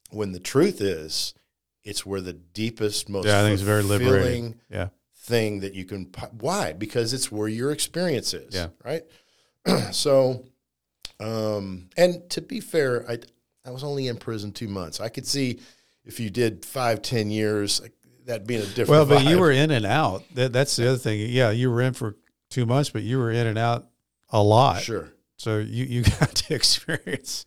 When 0.10 0.32
the 0.32 0.40
truth 0.40 0.82
is, 0.82 1.36
it's 1.84 2.06
where 2.06 2.22
the 2.22 2.34
deepest, 2.34 3.10
most 3.10 3.26
Yeah. 3.26 3.40
I 3.40 3.44
think 3.44 3.54
it's 3.54 3.64
very 3.64 3.84
liberating. 3.84 4.60
Yeah. 4.70 4.90
thing 5.16 5.60
that 5.60 5.76
you 5.76 5.86
can. 5.86 6.12
Why? 6.40 6.74
Because 6.74 7.14
it's 7.14 7.32
where 7.32 7.48
your 7.48 7.72
experience 7.72 8.34
is. 8.34 8.56
Yeah. 8.56 8.68
Right. 8.84 9.04
so, 9.94 10.46
um, 11.20 11.90
and 11.98 12.30
to 12.32 12.42
be 12.42 12.60
fair, 12.60 13.10
I 13.10 13.20
I 13.66 13.72
was 13.72 13.84
only 13.84 14.08
in 14.08 14.18
prison 14.18 14.52
two 14.52 14.68
months. 14.68 15.00
I 15.00 15.10
could 15.10 15.28
see 15.28 15.60
if 16.06 16.20
you 16.20 16.30
did 16.30 16.66
five, 16.66 17.02
ten 17.02 17.30
years, 17.30 17.82
that 18.26 18.48
being 18.48 18.62
a 18.62 18.66
different. 18.66 18.90
Well, 18.90 19.06
but 19.06 19.26
you 19.26 19.40
were 19.40 19.52
in 19.52 19.72
and 19.72 19.86
out. 19.86 20.24
That, 20.36 20.54
that's 20.54 20.76
the 20.76 20.90
other 20.90 20.98
thing. 20.98 21.20
Yeah. 21.30 21.52
You 21.52 21.70
were 21.70 21.82
in 21.82 21.94
for 21.94 22.16
two 22.50 22.66
months, 22.66 22.90
but 22.90 23.04
you 23.04 23.20
were 23.20 23.32
in 23.32 23.46
and 23.48 23.58
out 23.58 23.88
a 24.30 24.42
lot. 24.42 24.82
sure. 24.82 25.10
So 25.38 25.60
you, 25.60 25.86
you 25.86 26.04
got 26.20 26.36
to 26.36 26.54
experience 26.54 27.46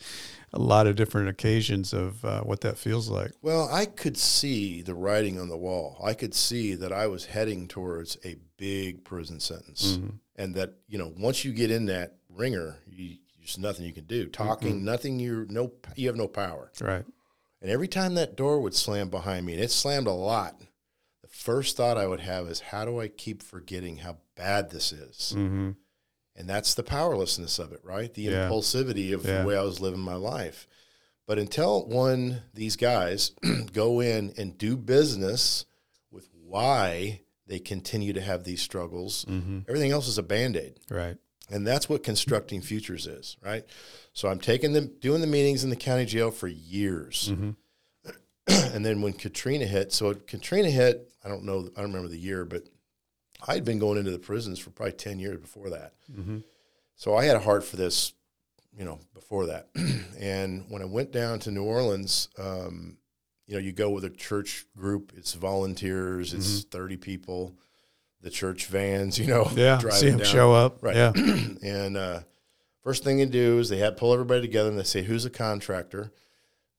a 0.52 0.58
lot 0.58 0.86
of 0.86 0.96
different 0.96 1.28
occasions 1.28 1.92
of 1.92 2.24
uh, 2.24 2.40
what 2.42 2.60
that 2.60 2.76
feels 2.78 3.08
like. 3.08 3.32
Well, 3.40 3.68
I 3.72 3.86
could 3.86 4.16
see 4.18 4.82
the 4.82 4.94
writing 4.94 5.40
on 5.40 5.48
the 5.48 5.56
wall. 5.56 5.98
I 6.04 6.14
could 6.14 6.34
see 6.34 6.74
that 6.74 6.92
I 6.92 7.06
was 7.06 7.26
heading 7.26 7.68
towards 7.68 8.18
a 8.24 8.36
big 8.58 9.04
prison 9.04 9.40
sentence, 9.40 9.96
Mm-hmm. 9.96 10.16
and 10.36 10.54
that 10.54 10.74
you 10.88 10.98
know 10.98 11.12
once 11.16 11.44
you 11.44 11.52
get 11.52 11.70
in 11.70 11.86
that 11.86 12.16
ringer, 12.28 12.78
you, 12.86 13.16
there's 13.38 13.58
nothing 13.58 13.84
you 13.86 13.92
can 13.92 14.04
do. 14.04 14.26
Talking, 14.28 14.84
nothing. 14.84 15.18
You 15.18 15.46
no, 15.48 15.72
you 15.96 16.06
have 16.08 16.16
no 16.16 16.28
power. 16.28 16.70
Right. 16.80 17.04
And 17.60 17.70
every 17.70 17.88
time 17.88 18.14
that 18.14 18.36
door 18.36 18.60
would 18.60 18.74
slam 18.74 19.08
behind 19.08 19.46
me, 19.46 19.54
and 19.54 19.62
it 19.62 19.70
slammed 19.70 20.06
a 20.08 20.12
lot, 20.12 20.60
the 21.22 21.28
first 21.28 21.76
thought 21.76 21.96
I 21.96 22.06
would 22.08 22.20
have 22.20 22.48
is, 22.48 22.58
how 22.60 22.84
do 22.84 23.00
I 23.00 23.06
keep 23.08 23.40
forgetting 23.42 23.98
how 23.98 24.16
bad 24.36 24.70
this 24.70 24.92
is? 24.92 25.32
Mm-hmm. 25.36 25.70
And 26.34 26.48
that's 26.48 26.74
the 26.74 26.82
powerlessness 26.82 27.58
of 27.58 27.72
it, 27.72 27.80
right? 27.84 28.12
The 28.12 28.22
Yeah. 28.22 28.48
impulsivity 28.48 29.12
of 29.14 29.24
Yeah. 29.24 29.42
the 29.42 29.46
way 29.46 29.56
I 29.56 29.62
was 29.62 29.80
living 29.80 30.00
my 30.00 30.14
life. 30.14 30.66
But 31.26 31.38
until 31.38 31.86
one, 31.86 32.42
these 32.54 32.76
guys 32.76 33.32
go 33.72 34.00
in 34.00 34.32
and 34.36 34.56
do 34.58 34.76
business 34.76 35.66
with 36.10 36.28
why 36.34 37.20
they 37.46 37.58
continue 37.58 38.12
to 38.14 38.20
have 38.20 38.44
these 38.44 38.62
struggles, 38.62 39.24
Mm-hmm. 39.26 39.60
everything 39.68 39.90
else 39.92 40.08
is 40.08 40.18
a 40.18 40.22
band 40.22 40.56
aid. 40.56 40.80
Right. 40.90 41.16
And 41.50 41.66
that's 41.66 41.86
what 41.88 42.02
constructing 42.02 42.62
futures 42.62 43.06
is, 43.06 43.36
right? 43.42 43.64
So 44.14 44.28
I'm 44.28 44.38
taking 44.40 44.72
them, 44.72 44.92
doing 45.00 45.20
the 45.20 45.26
meetings 45.26 45.64
in 45.64 45.70
the 45.70 45.76
county 45.76 46.06
jail 46.06 46.30
for 46.30 46.48
years. 46.48 47.28
Mm-hmm. 47.30 47.50
and 48.74 48.84
then 48.86 49.02
when 49.02 49.12
Katrina 49.12 49.66
hit, 49.66 49.92
so 49.92 50.14
Katrina 50.14 50.70
hit, 50.70 51.12
I 51.24 51.28
don't 51.28 51.44
know, 51.44 51.68
I 51.76 51.80
don't 51.80 51.92
remember 51.92 52.08
the 52.08 52.18
year, 52.18 52.44
but 52.44 52.64
I'd 53.48 53.64
been 53.64 53.78
going 53.78 53.98
into 53.98 54.10
the 54.10 54.18
prisons 54.18 54.58
for 54.58 54.70
probably 54.70 54.92
10 54.92 55.18
years 55.18 55.38
before 55.40 55.70
that. 55.70 55.94
Mm-hmm. 56.10 56.38
So 56.96 57.16
I 57.16 57.24
had 57.24 57.36
a 57.36 57.40
heart 57.40 57.64
for 57.64 57.76
this, 57.76 58.12
you 58.76 58.84
know, 58.84 59.00
before 59.14 59.46
that. 59.46 59.68
and 60.20 60.64
when 60.68 60.82
I 60.82 60.84
went 60.84 61.10
down 61.12 61.38
to 61.40 61.50
New 61.50 61.64
Orleans, 61.64 62.28
um, 62.38 62.96
you 63.46 63.54
know, 63.54 63.60
you 63.60 63.72
go 63.72 63.90
with 63.90 64.04
a 64.04 64.10
church 64.10 64.64
group, 64.76 65.12
it's 65.16 65.34
volunteers, 65.34 66.32
it's 66.32 66.62
30 66.64 66.96
people, 66.98 67.54
the 68.20 68.30
church 68.30 68.66
vans, 68.66 69.18
you 69.18 69.26
know, 69.26 69.50
Yeah. 69.54 69.78
driving 69.80 69.98
See 70.00 70.08
them 70.10 70.18
down. 70.18 70.26
show 70.28 70.52
up. 70.52 70.82
Right. 70.82 70.94
Yeah. 70.96 71.12
and 71.62 71.96
uh, 71.96 72.20
first 72.84 73.02
thing 73.04 73.16
they 73.18 73.26
do 73.26 73.58
is 73.58 73.68
they 73.68 73.78
have 73.78 73.96
pull 73.96 74.12
everybody 74.12 74.40
together 74.42 74.68
and 74.70 74.78
they 74.78 74.84
say, 74.84 75.02
"Who's 75.02 75.24
a 75.24 75.30
contractor?" 75.30 76.12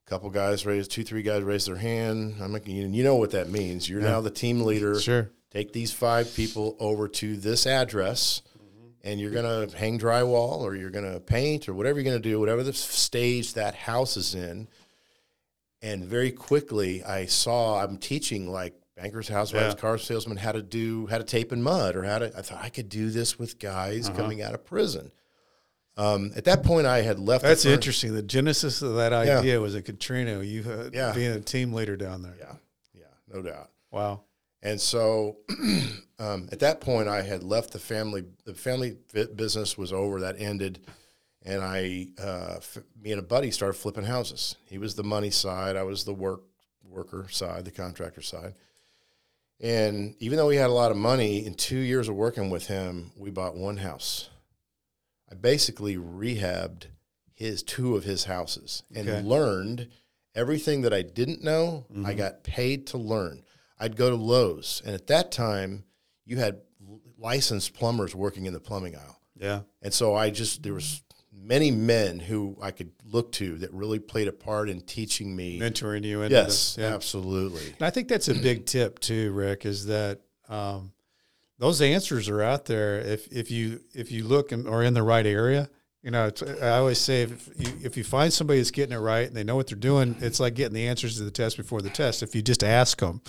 A 0.05 0.09
couple 0.09 0.30
guys 0.30 0.66
raise, 0.66 0.88
two, 0.88 1.03
three 1.03 1.22
guys 1.22 1.43
raise 1.43 1.66
their 1.66 1.76
hand. 1.78 2.36
I'm 2.41 2.51
like, 2.53 2.68
you 2.68 2.88
you 2.88 3.03
know 3.03 3.16
what 3.16 3.32
that 3.32 3.49
means. 3.49 3.88
You're 3.89 4.01
Yeah. 4.01 4.09
now 4.11 4.22
the 4.22 4.32
team 4.32 4.61
leader. 4.61 4.99
Sure. 4.99 5.32
Take 5.54 5.72
these 5.72 5.91
five 5.91 6.34
people 6.36 6.76
over 6.80 7.08
to 7.08 7.38
this 7.38 7.68
address, 7.68 8.41
and 9.04 9.20
you're 9.20 9.32
gonna 9.32 9.68
hang 9.78 9.99
drywall 9.99 10.62
or 10.62 10.76
you're 10.76 10.89
gonna 10.89 11.20
paint 11.20 11.70
or 11.70 11.74
whatever 11.76 11.99
you're 11.99 12.06
gonna 12.12 12.20
do, 12.20 12.39
whatever 12.39 12.64
the 12.64 12.74
stage 12.74 13.54
that 13.54 13.76
house 13.76 14.18
is 14.18 14.34
in. 14.36 14.68
and 15.82 16.06
very 16.06 16.32
quickly 16.32 17.04
I 17.04 17.26
saw 17.26 17.84
I'm 17.84 17.97
teaching 17.97 18.49
like 18.49 18.74
bankers, 18.95 19.28
housewives, 19.28 19.76
Yeah. 19.76 19.82
car 19.82 19.97
salesmen 19.97 20.38
how 20.38 20.54
to 20.54 20.62
do 20.62 21.08
how 21.08 21.18
to 21.18 21.26
tape 21.26 21.51
in 21.51 21.62
mud 21.62 21.97
or 21.97 22.04
how 22.04 22.20
to. 22.20 22.28
I 22.38 22.41
thought 22.41 22.64
I 22.64 22.70
could 22.70 22.88
do 22.88 23.10
this 23.10 23.38
with 23.38 23.60
guys 23.60 24.08
Uh-huh. 24.08 24.18
coming 24.18 24.41
out 24.41 24.54
of 24.54 24.64
prison. 24.64 25.12
Um, 25.97 26.32
at 26.38 26.45
that 26.45 26.64
point, 26.64 26.88
I 26.88 27.01
had 27.01 27.20
left. 27.20 27.41
the 27.43 27.49
That's 27.49 27.64
firm- 27.66 27.74
interesting. 27.74 28.14
The 28.16 28.22
genesis 28.24 28.82
of 28.82 28.95
that 28.95 29.12
Yeah. 29.12 29.39
idea 29.39 29.60
was 29.60 29.76
at 29.76 29.84
Katrina. 29.84 30.41
You 30.41 30.64
uh, 30.72 30.89
Yeah. 30.93 31.12
being 31.14 31.32
a 31.34 31.41
team 31.41 31.74
leader 31.74 31.97
down 31.97 32.22
there. 32.24 32.36
Yeah, 32.39 32.56
yeah, 32.97 33.04
no 33.36 33.41
doubt. 33.41 33.70
Wow. 33.91 34.22
And 34.64 34.80
so, 34.80 35.38
um, 36.20 36.47
at 36.51 36.59
that 36.61 36.80
point, 36.82 37.07
I 37.09 37.22
had 37.22 37.43
left 37.43 37.72
the 37.74 37.80
family. 37.80 38.24
The 38.45 38.53
family 38.55 38.97
business 39.36 39.78
was 39.78 39.91
over. 39.93 40.22
That 40.22 40.39
ended, 40.39 40.80
and 41.43 41.61
I, 41.61 42.07
uh, 42.20 42.55
f- 42.57 42.78
me 42.99 43.11
and 43.11 43.20
a 43.20 43.24
buddy 43.24 43.51
started 43.51 43.74
flipping 43.74 44.05
houses. 44.05 44.55
He 44.70 44.78
was 44.78 44.95
the 44.95 45.03
money 45.03 45.30
side. 45.32 45.76
I 45.76 45.84
was 45.84 46.05
the 46.05 46.14
work 46.14 46.41
worker 46.89 47.28
side, 47.30 47.66
the 47.66 47.72
contractor 47.72 48.22
side. 48.22 48.53
And 49.59 50.16
even 50.20 50.38
though 50.38 50.47
we 50.47 50.55
had 50.57 50.70
a 50.70 50.74
lot 50.74 50.91
of 50.91 50.97
money, 50.97 51.45
in 51.45 51.53
two 51.55 51.78
years 51.78 52.07
of 52.09 52.16
working 52.16 52.49
with 52.49 52.68
him, 52.68 53.11
we 53.18 53.30
bought 53.32 53.55
one 53.55 53.78
house. 53.78 54.30
I 55.32 55.36
basically 55.36 55.95
rehabbed 55.97 56.86
his 57.34 57.64
two 57.64 57.95
of 57.95 58.03
his 58.03 58.26
houses 58.26 58.84
and 58.93 59.09
Okay. 59.09 59.22
learned 59.22 59.89
everything 60.36 60.82
that 60.82 60.93
I 60.93 61.01
didn't 61.01 61.43
know. 61.43 61.86
I 62.05 62.14
got 62.14 62.43
paid 62.43 62.88
to 62.88 62.97
learn. 62.97 63.43
I'd 63.80 63.96
go 63.96 64.10
to 64.10 64.16
Lowe's, 64.16 64.82
and 64.86 64.94
at 64.96 65.08
that 65.08 65.32
time, 65.32 65.84
you 66.26 66.38
had 66.38 66.62
licensed 67.18 67.74
plumbers 67.74 68.16
working 68.16 68.46
in 68.46 68.54
the 68.54 68.60
plumbing 68.60 68.96
aisle, 68.96 69.20
Yeah. 69.40 69.62
and 69.82 69.94
so 69.94 70.14
I 70.16 70.30
just 70.30 70.64
there 70.64 70.74
was 70.74 71.02
many 71.32 71.72
men 71.72 72.20
who 72.20 72.58
I 72.62 72.72
could 72.72 72.92
look 73.04 73.32
to 73.34 73.58
that 73.58 73.74
really 73.74 74.00
played 74.00 74.28
a 74.28 74.32
part 74.32 74.70
in 74.70 74.82
teaching 74.82 75.36
me. 75.36 75.60
Mentoring 75.60 76.04
you 76.04 76.22
into 76.22 76.36
Yes, 76.36 76.48
this. 76.76 76.78
Yeah. 76.80 76.94
absolutely. 76.94 77.66
And 77.78 77.82
I 77.82 77.90
think 77.90 78.08
that's 78.08 78.28
a 78.30 78.34
big 78.36 78.66
tip 78.66 79.00
too, 79.00 79.32
Rick, 79.34 79.66
is 79.66 79.88
that 79.88 80.22
um, 80.48 80.94
those 81.60 81.82
answers 81.82 82.30
are 82.30 82.42
out 82.42 82.66
there. 82.66 83.00
If 83.00 83.28
if 83.32 83.52
you 83.52 83.82
if 83.94 84.12
you 84.12 84.24
look 84.26 84.52
and 84.52 84.68
or 84.68 84.84
in 84.84 84.94
the 84.94 85.04
right 85.04 85.26
area, 85.26 85.70
you 86.04 86.12
know, 86.12 86.28
it's, 86.28 86.43
I 86.43 86.78
always 86.78 86.99
say 86.99 87.22
if 87.24 87.49
you 87.58 87.68
if 87.84 87.97
you 87.97 88.04
find 88.04 88.32
somebody 88.32 88.60
that's 88.60 88.72
getting 88.72 88.93
it 88.95 88.99
right 88.99 89.26
and 89.26 89.36
they 89.36 89.43
know 89.43 89.56
what 89.56 89.68
they're 89.68 89.78
doing, 89.78 90.16
it's 90.20 90.39
like 90.39 90.54
getting 90.54 90.74
the 90.74 90.88
answers 90.88 91.18
to 91.18 91.24
the 91.24 91.32
test 91.32 91.56
before 91.58 91.82
the 91.82 91.89
test. 91.89 92.22
If 92.22 92.36
you 92.36 92.41
just 92.41 92.64
ask 92.64 92.99
them, 92.99 93.22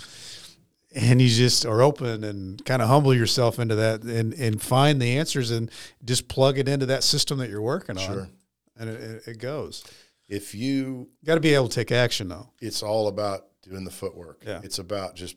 and 0.93 1.21
you 1.21 1.29
just 1.29 1.65
are 1.65 1.81
open 1.81 2.23
and 2.23 2.63
kind 2.65 2.81
of 2.81 2.87
humble 2.89 3.13
yourself 3.13 3.59
into 3.59 3.75
that 3.75 4.03
and 4.03 4.33
and 4.33 4.61
find 4.61 5.01
the 5.01 5.17
answers 5.17 5.51
and 5.51 5.71
just 6.03 6.27
plug 6.27 6.57
it 6.57 6.67
into 6.67 6.85
that 6.87 7.03
system 7.03 7.37
that 7.39 7.49
you're 7.49 7.61
working 7.61 7.97
on, 7.97 8.05
Sure. 8.05 8.29
and 8.77 8.89
it, 8.89 9.27
it, 9.27 9.37
goes. 9.39 9.83
If 10.27 10.53
you 10.55 11.07
You 11.21 11.25
got 11.25 11.35
to 11.35 11.41
be 11.41 11.53
able 11.53 11.69
to 11.69 11.75
take 11.75 11.91
action 11.91 12.27
though. 12.27 12.49
it's 12.61 12.83
all 12.83 13.07
about 13.07 13.47
doing 13.63 13.85
the 13.85 13.91
footwork. 13.91 14.43
Yeah. 14.45 14.59
It's 14.63 14.79
about 14.79 15.15
just 15.15 15.35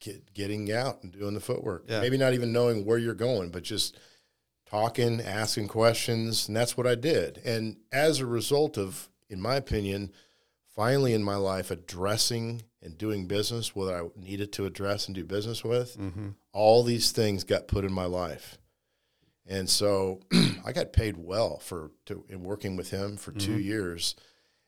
get, 0.00 0.32
getting 0.32 0.72
out 0.72 1.02
and 1.02 1.12
doing 1.12 1.34
the 1.34 1.40
footwork. 1.40 1.84
Yeah. 1.88 2.00
Maybe 2.00 2.16
not 2.16 2.34
even 2.34 2.52
knowing 2.52 2.84
where 2.84 2.98
you're 2.98 3.14
going, 3.14 3.50
but 3.50 3.62
just 3.62 3.98
talking, 4.68 5.20
asking 5.20 5.68
questions, 5.68 6.48
and 6.48 6.56
that's 6.56 6.76
what 6.76 6.86
I 6.86 6.94
did. 6.94 7.40
And 7.44 7.76
as 7.92 8.20
a 8.20 8.26
result 8.26 8.76
of, 8.76 9.08
in 9.28 9.40
my 9.40 9.56
opinion, 9.56 10.12
finally 10.74 11.12
in 11.14 11.22
my 11.22 11.36
life 11.36 11.70
addressing 11.70 12.62
and 12.82 12.96
doing 12.96 13.26
business 13.26 13.74
what 13.74 13.92
I 13.92 14.02
needed 14.16 14.52
to 14.54 14.66
address 14.66 15.06
and 15.06 15.14
do 15.14 15.24
business 15.24 15.64
with, 15.64 15.96
Mm-hmm. 15.98 16.28
all 16.52 16.82
these 16.82 17.10
things 17.12 17.44
got 17.44 17.66
put 17.68 17.84
in 17.84 17.92
my 17.92 18.04
life. 18.04 18.58
And 19.46 19.68
so 19.70 20.20
I 20.66 20.72
got 20.72 20.92
paid 20.92 21.16
well 21.16 21.58
for 21.58 21.90
to, 22.06 22.24
in 22.28 22.42
working 22.44 22.76
with 22.76 22.90
him 22.90 23.16
for 23.16 23.32
two 23.32 23.58
years. 23.58 24.14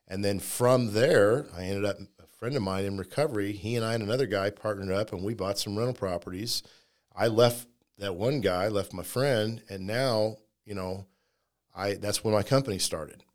And 0.08 0.24
then 0.24 0.40
from 0.40 0.92
there, 0.94 1.46
I 1.54 1.64
ended 1.64 1.84
up 1.84 1.98
a 2.18 2.26
friend 2.38 2.56
of 2.56 2.62
mine 2.62 2.84
in 2.86 2.96
recovery. 2.96 3.52
He 3.52 3.76
and 3.76 3.84
I 3.84 3.92
and 3.94 4.02
another 4.02 4.26
guy 4.26 4.48
partnered 4.50 4.90
up, 4.90 5.12
and 5.12 5.22
we 5.22 5.34
bought 5.34 5.58
some 5.58 5.76
rental 5.76 5.94
properties. 5.94 6.62
I 7.14 7.26
left 7.28 7.68
that 8.00 8.16
one 8.16 8.40
guy, 8.40 8.68
left 8.68 8.92
my 8.92 9.02
friend, 9.02 9.62
and 9.68 9.86
now 9.86 10.36
you 10.66 10.74
know, 10.74 11.06
I 11.74 11.94
that's 11.94 12.22
when 12.22 12.34
my 12.34 12.42
company 12.42 12.78
started. 12.78 13.24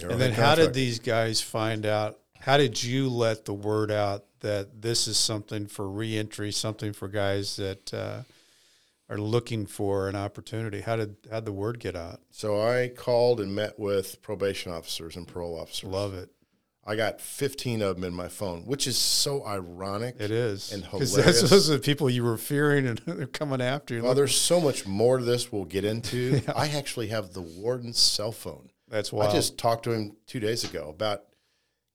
And 0.00 0.20
then 0.20 0.32
how 0.32 0.54
did 0.54 0.74
these 0.74 0.98
guys 0.98 1.40
find 1.40 1.86
out? 1.86 2.18
How 2.40 2.56
did 2.56 2.82
you 2.82 3.08
let 3.08 3.44
the 3.44 3.52
word 3.52 3.90
out 3.90 4.24
that 4.40 4.82
this 4.82 5.06
is 5.06 5.16
something 5.16 5.66
for 5.66 5.88
reentry, 5.88 6.50
something 6.50 6.92
for 6.92 7.06
guys 7.06 7.54
that 7.56 7.94
uh, 7.94 8.22
are 9.08 9.18
looking 9.18 9.66
for 9.66 10.08
an 10.08 10.16
opportunity? 10.16 10.80
How 10.80 10.96
did 10.96 11.16
how 11.30 11.40
the 11.40 11.52
word 11.52 11.78
get 11.78 11.94
out? 11.94 12.20
So 12.30 12.60
I 12.60 12.88
called 12.88 13.38
and 13.40 13.54
met 13.54 13.78
with 13.78 14.20
probation 14.22 14.72
officers 14.72 15.14
and 15.14 15.28
parole 15.28 15.60
officers. 15.60 15.88
Love 15.88 16.14
it. 16.14 16.30
I 16.84 16.96
got 16.96 17.20
15 17.20 17.80
of 17.80 17.94
them 17.96 18.04
in 18.04 18.12
my 18.12 18.26
phone, 18.26 18.62
which 18.66 18.88
is 18.88 18.98
so 18.98 19.46
ironic. 19.46 20.16
It 20.18 20.32
is 20.32 20.72
And 20.72 20.82
because 20.82 21.48
those 21.48 21.70
are 21.70 21.74
the 21.74 21.78
people 21.78 22.10
you 22.10 22.24
were 22.24 22.36
fearing 22.36 22.86
and 22.88 22.98
they're 23.06 23.26
coming 23.28 23.60
after 23.60 23.94
you. 23.94 24.02
Well, 24.02 24.14
there's 24.14 24.34
so 24.34 24.60
much 24.60 24.84
more 24.86 25.18
to 25.18 25.24
this 25.24 25.52
we'll 25.52 25.64
get 25.64 25.84
into. 25.84 26.42
I 26.56 26.68
actually 26.70 27.08
have 27.08 27.32
the 27.34 27.40
warden's 27.42 27.98
cell 27.98 28.32
phone. 28.32 28.70
That's 28.88 29.12
wild. 29.12 29.30
I 29.30 29.32
just 29.32 29.58
talked 29.58 29.84
to 29.84 29.92
him 29.92 30.16
two 30.26 30.40
days 30.40 30.64
ago 30.64 30.88
about 30.88 31.22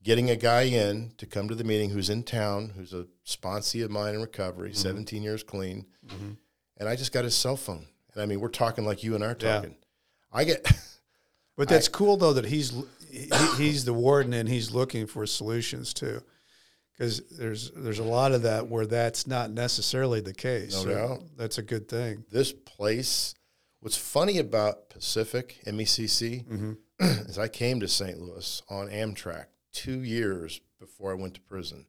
getting 0.04 0.30
a 0.30 0.38
guy 0.38 0.62
in 0.64 1.12
to 1.18 1.26
come 1.26 1.50
to 1.50 1.56
the 1.56 1.66
meeting 1.66 1.90
who's 1.90 2.10
in 2.10 2.24
town, 2.24 2.72
who's 2.78 2.94
a 2.94 3.08
sponsee 3.26 3.84
of 3.84 3.92
mine 3.92 4.16
in 4.16 4.22
recovery, 4.22 4.70
Mm-hmm. 4.70 4.78
17 4.82 5.22
years 5.22 5.44
clean. 5.44 5.86
And 6.78 6.88
I 6.88 6.96
just 6.96 7.12
got 7.12 7.26
his 7.26 7.36
cell 7.36 7.58
phone. 7.58 7.88
And 8.14 8.22
I 8.24 8.26
mean, 8.26 8.40
we're 8.40 8.48
talking 8.48 8.86
like 8.86 9.04
you 9.04 9.16
and 9.16 9.24
I 9.24 9.28
are 9.28 9.38
Yeah. 9.40 9.56
talking. 9.56 9.76
I 10.32 10.44
get, 10.46 10.72
but 11.58 11.68
that's 11.70 11.88
cool 11.90 12.16
though 12.18 12.34
that 12.34 12.46
he's 12.46 12.72
he, 13.10 13.30
he's 13.58 13.86
the 13.86 13.94
warden 13.94 14.34
and 14.34 14.48
he's 14.50 14.72
looking 14.72 15.08
for 15.08 15.26
solutions 15.26 15.94
too. 15.94 16.22
Because 16.94 17.22
there's 17.38 17.72
there's 17.72 18.00
a 18.00 18.04
lot 18.04 18.32
of 18.32 18.42
that 18.44 18.68
where 18.68 18.86
that's 18.88 19.28
not 19.28 19.52
necessarily 19.52 20.20
the 20.20 20.34
case. 20.34 20.74
No 20.74 20.84
So 20.84 20.90
doubt. 20.96 21.24
That's 21.38 21.58
a 21.60 21.62
good 21.64 21.88
thing. 21.88 22.24
this 22.32 22.52
place, 22.52 23.36
what's 23.82 23.98
funny 23.98 24.40
about 24.40 24.90
Pacific, 24.90 25.58
MECC, 25.66 26.46
Mm-hmm. 26.46 26.74
is 27.30 27.38
I 27.38 27.48
came 27.48 27.80
to 27.82 27.88
St. 27.88 28.20
Louis 28.20 28.62
on 28.70 28.88
Amtrak 28.90 29.46
two 29.72 30.02
years 30.02 30.60
before 30.80 31.12
I 31.12 31.16
went 31.16 31.36
to 31.36 31.42
prison 31.42 31.86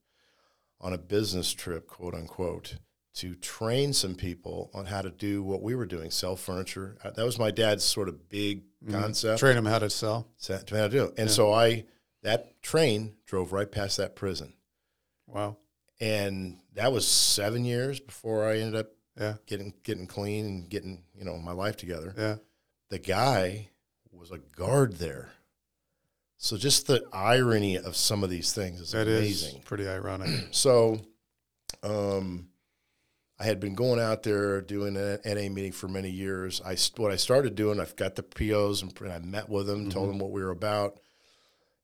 on 0.81 0.93
a 0.93 0.99
business 0.99 1.53
trip, 1.55 1.87
quote 1.89 2.15
unquote, 2.15 2.77
to 3.15 3.35
train 3.35 3.95
some 3.95 4.15
people 4.15 4.71
on 4.75 4.85
how 4.87 5.01
to 5.01 5.11
do 5.11 5.43
what 5.43 5.63
we 5.63 5.75
were 5.75 5.87
doing, 5.87 6.11
sell 6.11 6.37
furniture. 6.37 6.99
Uh, 7.03 7.11
That 7.11 7.25
was 7.25 7.39
my 7.39 7.51
dad's 7.51 7.83
sort 7.85 8.09
of 8.11 8.29
big 8.29 8.63
concept. 8.91 9.39
Train 9.41 9.57
them 9.57 9.67
how 9.67 9.79
to 9.79 9.91
sell. 9.91 10.29
how 10.49 10.59
to 10.59 10.89
do. 10.89 11.13
And 11.19 11.31
so 11.31 11.53
I, 11.53 11.85
that 12.23 12.61
train 12.63 13.15
drove 13.27 13.53
right 13.53 13.71
past 13.71 13.97
that 13.99 14.15
prison. 14.17 14.55
Wow. 15.27 15.57
And 16.01 16.59
that 16.75 16.93
was 16.93 17.07
seven 17.07 17.65
years 17.65 17.99
before 18.01 18.49
I 18.49 18.59
ended 18.59 18.77
up 18.77 18.93
Yeah. 19.19 19.35
getting 19.47 19.75
getting 19.83 20.07
clean 20.07 20.47
and 20.47 20.69
getting, 20.71 21.03
you 21.15 21.25
know, 21.25 21.37
my 21.39 21.53
life 21.53 21.77
together. 21.77 22.15
Yeah. 22.17 22.37
the 22.91 22.99
guy 22.99 23.69
was 24.13 24.31
a 24.31 24.39
guard 24.39 24.95
there. 24.97 25.31
So 26.39 26.57
just 26.57 26.87
the 26.87 27.05
irony 27.13 27.77
of 27.77 27.97
some 27.97 28.23
of 28.25 28.31
these 28.31 28.53
things 28.53 28.81
is 28.81 28.93
That 28.93 29.09
is 29.09 29.43
amazing. 29.43 29.63
pretty 29.63 29.87
ironic. 29.89 30.49
So 30.53 31.01
um, 31.83 32.48
I 33.41 33.45
had 33.45 33.61
been 33.61 33.75
going 33.75 34.01
out 34.01 34.25
there 34.25 34.61
doing 34.61 34.97
an 34.97 35.21
NA 35.25 35.49
meeting 35.49 35.73
for 35.73 35.87
many 35.89 36.11
years. 36.11 36.61
I 36.65 36.77
what 36.97 37.13
I 37.13 37.17
started 37.17 37.55
doing, 37.55 37.79
I've 37.81 37.97
got 37.97 38.17
the 38.17 38.23
POs 38.25 38.83
and 38.83 38.93
I 39.13 39.19
met 39.21 39.49
with 39.49 39.67
them, 39.69 39.91
told 39.91 40.09
them 40.09 40.19
what 40.19 40.33
we 40.33 40.43
were 40.43 40.51
about, 40.51 40.99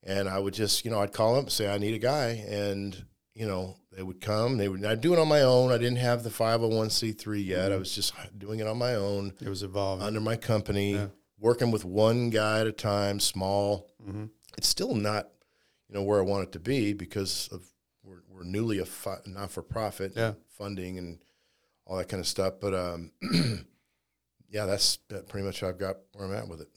and 0.02 0.28
I 0.28 0.38
would 0.38 0.54
just, 0.54 0.84
you 0.84 0.90
know, 0.90 1.00
I'd 1.00 1.12
call 1.12 1.36
them, 1.36 1.48
say 1.48 1.72
I 1.72 1.78
need 1.78 1.94
a 1.94 1.98
guy, 1.98 2.44
and 2.48 3.04
you 3.34 3.46
know 3.46 3.76
they 3.92 4.02
would 4.02 4.20
come. 4.20 4.56
They 4.56 4.68
would. 4.68 4.84
I'd 4.84 5.00
do 5.00 5.12
it 5.12 5.18
on 5.20 5.28
my 5.28 5.42
own. 5.42 5.70
I 5.70 5.78
didn't 5.78 5.96
have 5.98 6.22
the 6.24 6.30
five 6.30 6.60
hundred 6.60 6.76
one 6.76 6.90
c 6.90 7.12
three 7.12 7.42
yet. 7.42 7.70
I 7.72 7.76
was 7.76 7.94
just 7.94 8.12
doing 8.36 8.58
it 8.60 8.66
on 8.66 8.78
my 8.78 8.94
own 8.96 9.32
It 9.40 9.48
was 9.48 9.62
evolving. 9.62 10.04
under 10.06 10.20
my 10.20 10.36
company, 10.36 10.94
Yeah. 10.94 11.06
working 11.38 11.70
with 11.70 11.84
one 11.84 12.30
guy 12.30 12.60
at 12.60 12.66
a 12.66 12.72
time, 12.72 13.20
small. 13.20 13.88
Mm-hmm. 14.04 14.24
It's 14.58 14.68
still 14.68 14.94
not, 14.94 15.28
you 15.88 15.94
know, 15.94 16.02
where 16.02 16.18
I 16.18 16.22
want 16.24 16.48
it 16.48 16.52
to 16.52 16.60
be 16.60 16.92
because 16.94 17.48
of 17.52 17.64
we're, 18.02 18.22
we're 18.28 18.44
newly 18.44 18.78
a 18.80 18.84
fi- 18.86 19.20
not 19.26 19.50
for 19.52 19.62
profit, 19.62 20.12
Yeah. 20.16 20.34
funding 20.58 20.98
and 20.98 21.18
all 21.86 21.96
that 21.96 22.08
kind 22.08 22.20
of 22.20 22.26
stuff. 22.26 22.54
But 22.60 22.74
um, 22.74 23.12
yeah, 24.50 24.66
that's 24.66 24.96
pretty 25.28 25.46
much 25.46 25.62
I've 25.62 25.78
got 25.78 25.96
where 26.12 26.26
I'm 26.26 26.34
at 26.34 26.48
with 26.48 26.60
it. 26.60 26.68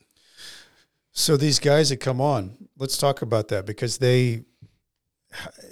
So 1.11 1.35
these 1.35 1.59
guys 1.59 1.89
that 1.89 1.97
come 1.97 2.21
on, 2.21 2.69
let's 2.77 2.97
talk 2.97 3.21
about 3.21 3.47
that 3.47 3.65
because 3.65 3.97
they, 3.97 4.43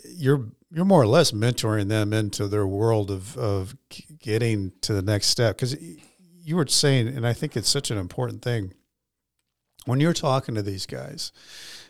you're 0.06 0.48
you're 0.72 0.86
more 0.86 1.02
or 1.02 1.08
less 1.08 1.32
mentoring 1.32 1.88
them 1.88 2.14
into 2.14 2.48
their 2.48 2.66
world 2.66 3.12
of 3.12 3.38
of 3.38 3.76
getting 4.20 4.72
to 4.82 4.94
the 4.94 5.02
next 5.02 5.28
step. 5.28 5.58
Because 5.58 5.76
you 6.20 6.56
were 6.56 6.68
saying, 6.68 7.08
and 7.08 7.28
I 7.28 7.34
think 7.34 7.56
it's 7.56 7.70
such 7.70 7.92
an 7.92 7.98
important 7.98 8.42
thing 8.42 8.74
when 9.86 10.00
you're 10.00 10.14
talking 10.14 10.56
to 10.56 10.62
these 10.62 10.86
guys, 10.86 11.32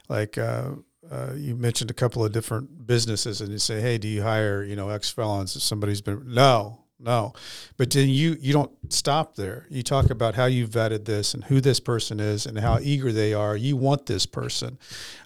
like. 0.10 0.38
Uh, 0.38 0.72
uh, 1.12 1.34
you 1.36 1.56
mentioned 1.56 1.92
a 1.92 1.94
couple 1.94 2.26
of 2.26 2.32
different 2.32 2.88
businesses, 2.88 3.40
and 3.40 3.52
you 3.52 3.60
say, 3.60 3.80
"Hey, 3.80 4.00
do 4.00 4.08
you 4.08 4.24
hire 4.24 4.64
you 4.64 4.76
know 4.76 4.90
ex 4.90 5.08
felons?" 5.08 5.62
Somebody's 5.62 6.02
been 6.02 6.24
no. 6.34 6.85
No. 7.06 7.34
But 7.78 7.92
then 7.92 8.10
you 8.10 8.36
you 8.42 8.52
don't 8.52 8.72
stop 8.92 9.36
there. 9.36 9.68
You 9.70 9.84
talk 9.84 10.10
about 10.10 10.34
how 10.34 10.46
you 10.46 10.68
vetted 10.68 11.06
this 11.06 11.36
and 11.36 11.44
who 11.44 11.62
this 11.62 11.80
person 11.80 12.20
is 12.20 12.48
and 12.48 12.58
how 12.58 12.80
eager 12.82 13.12
they 13.12 13.32
are. 13.32 13.56
You 13.56 13.78
want 13.78 14.08
this 14.08 14.26
person. 14.26 14.80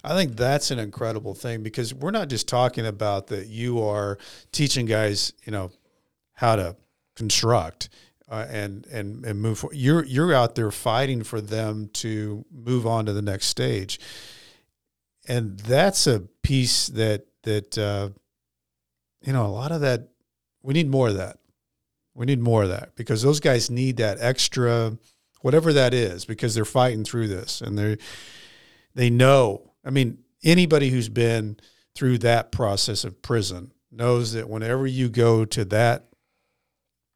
I 0.04 0.14
think 0.14 0.36
that's 0.36 0.70
an 0.70 0.78
incredible 0.78 1.34
thing 1.34 1.62
because 1.62 1.94
we're 1.94 2.10
not 2.10 2.28
just 2.28 2.46
talking 2.46 2.86
about 2.86 3.28
that 3.28 3.46
you 3.46 3.82
are 3.82 4.18
teaching 4.52 4.84
guys, 4.84 5.32
you 5.44 5.52
know, 5.52 5.70
how 6.34 6.56
to 6.56 6.76
construct. 7.16 7.88
Uh, 8.28 8.46
and 8.48 8.86
and 8.86 9.24
and 9.24 9.40
move 9.40 9.58
forward. 9.58 9.76
You're 9.76 10.04
you're 10.04 10.32
out 10.32 10.54
there 10.54 10.70
fighting 10.70 11.24
for 11.24 11.40
them 11.40 11.90
to 11.94 12.44
move 12.52 12.86
on 12.86 13.06
to 13.06 13.12
the 13.12 13.22
next 13.22 13.46
stage, 13.46 13.98
and 15.26 15.58
that's 15.58 16.06
a 16.06 16.20
piece 16.44 16.86
that 16.86 17.26
that 17.42 17.76
uh, 17.76 18.10
you 19.20 19.32
know 19.32 19.46
a 19.46 19.48
lot 19.48 19.72
of 19.72 19.80
that. 19.80 20.10
We 20.62 20.74
need 20.74 20.88
more 20.88 21.08
of 21.08 21.16
that. 21.16 21.39
We 22.20 22.26
need 22.26 22.40
more 22.40 22.64
of 22.64 22.68
that 22.68 22.94
because 22.96 23.22
those 23.22 23.40
guys 23.40 23.70
need 23.70 23.96
that 23.96 24.18
extra, 24.20 24.98
whatever 25.40 25.72
that 25.72 25.94
is, 25.94 26.26
because 26.26 26.54
they're 26.54 26.66
fighting 26.66 27.02
through 27.02 27.28
this 27.28 27.62
and 27.62 27.78
they 27.78 27.96
they 28.94 29.08
know. 29.08 29.72
I 29.86 29.88
mean, 29.88 30.18
anybody 30.44 30.90
who's 30.90 31.08
been 31.08 31.58
through 31.94 32.18
that 32.18 32.52
process 32.52 33.04
of 33.04 33.22
prison 33.22 33.72
knows 33.90 34.34
that 34.34 34.50
whenever 34.50 34.86
you 34.86 35.08
go 35.08 35.46
to 35.46 35.64
that 35.64 36.08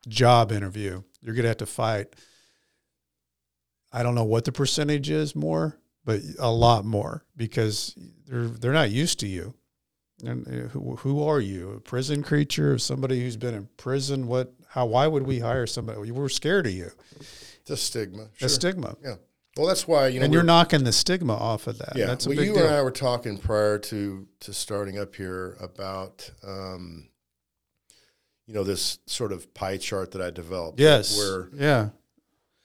job 0.08 0.50
interview, 0.50 1.02
you're 1.20 1.34
going 1.34 1.42
to 1.42 1.48
have 1.48 1.58
to 1.58 1.66
fight. 1.66 2.16
I 3.92 4.02
don't 4.02 4.14
know 4.14 4.24
what 4.24 4.46
the 4.46 4.52
percentage 4.52 5.10
is 5.10 5.36
more, 5.36 5.78
but 6.06 6.22
a 6.38 6.50
lot 6.50 6.86
more 6.86 7.26
because 7.36 7.94
they're 8.26 8.46
they're 8.46 8.72
not 8.72 8.90
used 8.90 9.20
to 9.20 9.28
you. 9.28 9.52
And 10.24 10.48
uh, 10.48 10.68
who, 10.68 10.96
who 10.96 11.22
are 11.22 11.40
you? 11.40 11.72
A 11.72 11.80
prison 11.80 12.22
creature? 12.22 12.78
Somebody 12.78 13.20
who's 13.20 13.36
been 13.36 13.54
in 13.54 13.68
prison? 13.76 14.26
What? 14.26 14.54
How? 14.74 14.86
Why 14.86 15.06
would 15.06 15.22
we 15.22 15.38
hire 15.38 15.68
somebody? 15.68 16.10
We're 16.10 16.28
scared 16.28 16.66
of 16.66 16.72
you. 16.72 16.90
The 17.66 17.76
stigma. 17.76 18.26
The 18.40 18.48
stigma. 18.48 18.96
Yeah. 19.04 19.14
Well, 19.56 19.68
that's 19.68 19.86
why 19.86 20.08
you 20.08 20.18
know. 20.18 20.24
And 20.24 20.34
you're 20.34 20.42
knocking 20.42 20.82
the 20.82 20.92
stigma 20.92 21.32
off 21.32 21.68
of 21.68 21.78
that. 21.78 21.92
Yeah. 21.94 22.06
That's 22.06 22.26
a 22.26 22.30
well, 22.30 22.38
you 22.42 22.54
deal. 22.54 22.66
and 22.66 22.74
I 22.74 22.82
were 22.82 22.90
talking 22.90 23.38
prior 23.38 23.78
to 23.78 24.26
to 24.40 24.52
starting 24.52 24.98
up 24.98 25.14
here 25.14 25.56
about, 25.60 26.28
um, 26.44 27.08
you 28.46 28.54
know, 28.54 28.64
this 28.64 28.98
sort 29.06 29.30
of 29.30 29.54
pie 29.54 29.76
chart 29.76 30.10
that 30.10 30.20
I 30.20 30.30
developed. 30.30 30.80
yes. 30.80 31.16
Where 31.16 31.50
yeah. 31.54 31.90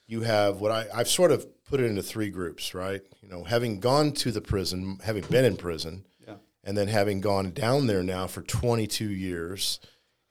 you 0.08 0.22
have 0.22 0.60
what 0.60 0.72
I, 0.72 0.86
I've 0.92 1.08
sort 1.08 1.30
of 1.30 1.46
put 1.64 1.78
it 1.78 1.84
into 1.84 2.02
three 2.02 2.30
groups, 2.30 2.74
right? 2.74 3.02
You 3.22 3.28
know, 3.28 3.44
having 3.44 3.78
gone 3.78 4.10
to 4.14 4.32
the 4.32 4.40
prison, 4.40 4.98
having 5.04 5.22
been 5.22 5.44
in 5.44 5.56
prison, 5.56 6.04
Yeah. 6.26 6.34
and 6.64 6.76
then 6.76 6.88
having 6.88 7.20
gone 7.20 7.52
down 7.52 7.86
there 7.86 8.02
now 8.02 8.26
for 8.26 8.42
22 8.42 9.04
years, 9.08 9.78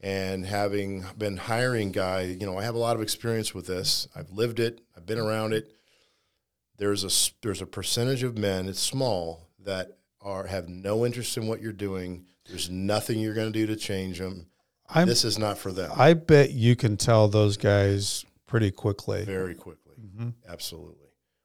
and 0.02 0.45
having 0.45 1.06
been 1.18 1.38
hiring 1.38 1.91
guy, 1.91 2.22
you 2.22 2.45
know, 2.45 2.58
I 2.58 2.64
have 2.64 2.76
a 2.76 2.80
lot 2.80 2.95
of 2.95 3.02
experience 3.02 3.54
with 3.54 3.68
this. 3.68 4.08
I've 4.16 4.32
lived 4.32 4.60
it. 4.60 4.82
I've 4.95 5.06
been 5.06 5.20
around 5.20 5.54
it. 5.54 5.74
There's 6.78 7.04
a 7.04 7.32
there's 7.41 7.62
a 7.62 7.66
percentage 7.66 8.24
of 8.24 8.38
men, 8.38 8.70
it's 8.70 8.80
small, 8.80 9.50
that 9.66 9.97
are 10.22 10.47
have 10.47 10.70
no 10.70 11.06
interest 11.06 11.36
in 11.38 11.47
what 11.47 11.62
you're 11.62 11.74
doing. 11.74 12.26
There's 12.47 12.70
nothing 12.70 13.20
you're 13.20 13.34
going 13.34 13.52
to 13.52 13.60
do 13.60 13.68
to 13.68 13.76
change 13.76 14.20
them. 14.20 14.47
I'm, 14.89 15.08
this 15.08 15.24
is 15.24 15.38
not 15.38 15.58
for 15.58 15.72
them. 15.72 15.91
I 15.95 16.14
bet 16.14 16.52
you 16.52 16.76
can 16.76 16.97
tell 16.97 17.28
those 17.28 17.58
guys 17.58 18.26
pretty 18.47 18.72
quickly. 18.72 19.24
very 19.26 19.54
quickly. 19.54 19.93
Mm-hmm. 20.02 20.30
Absolutely. 20.47 20.95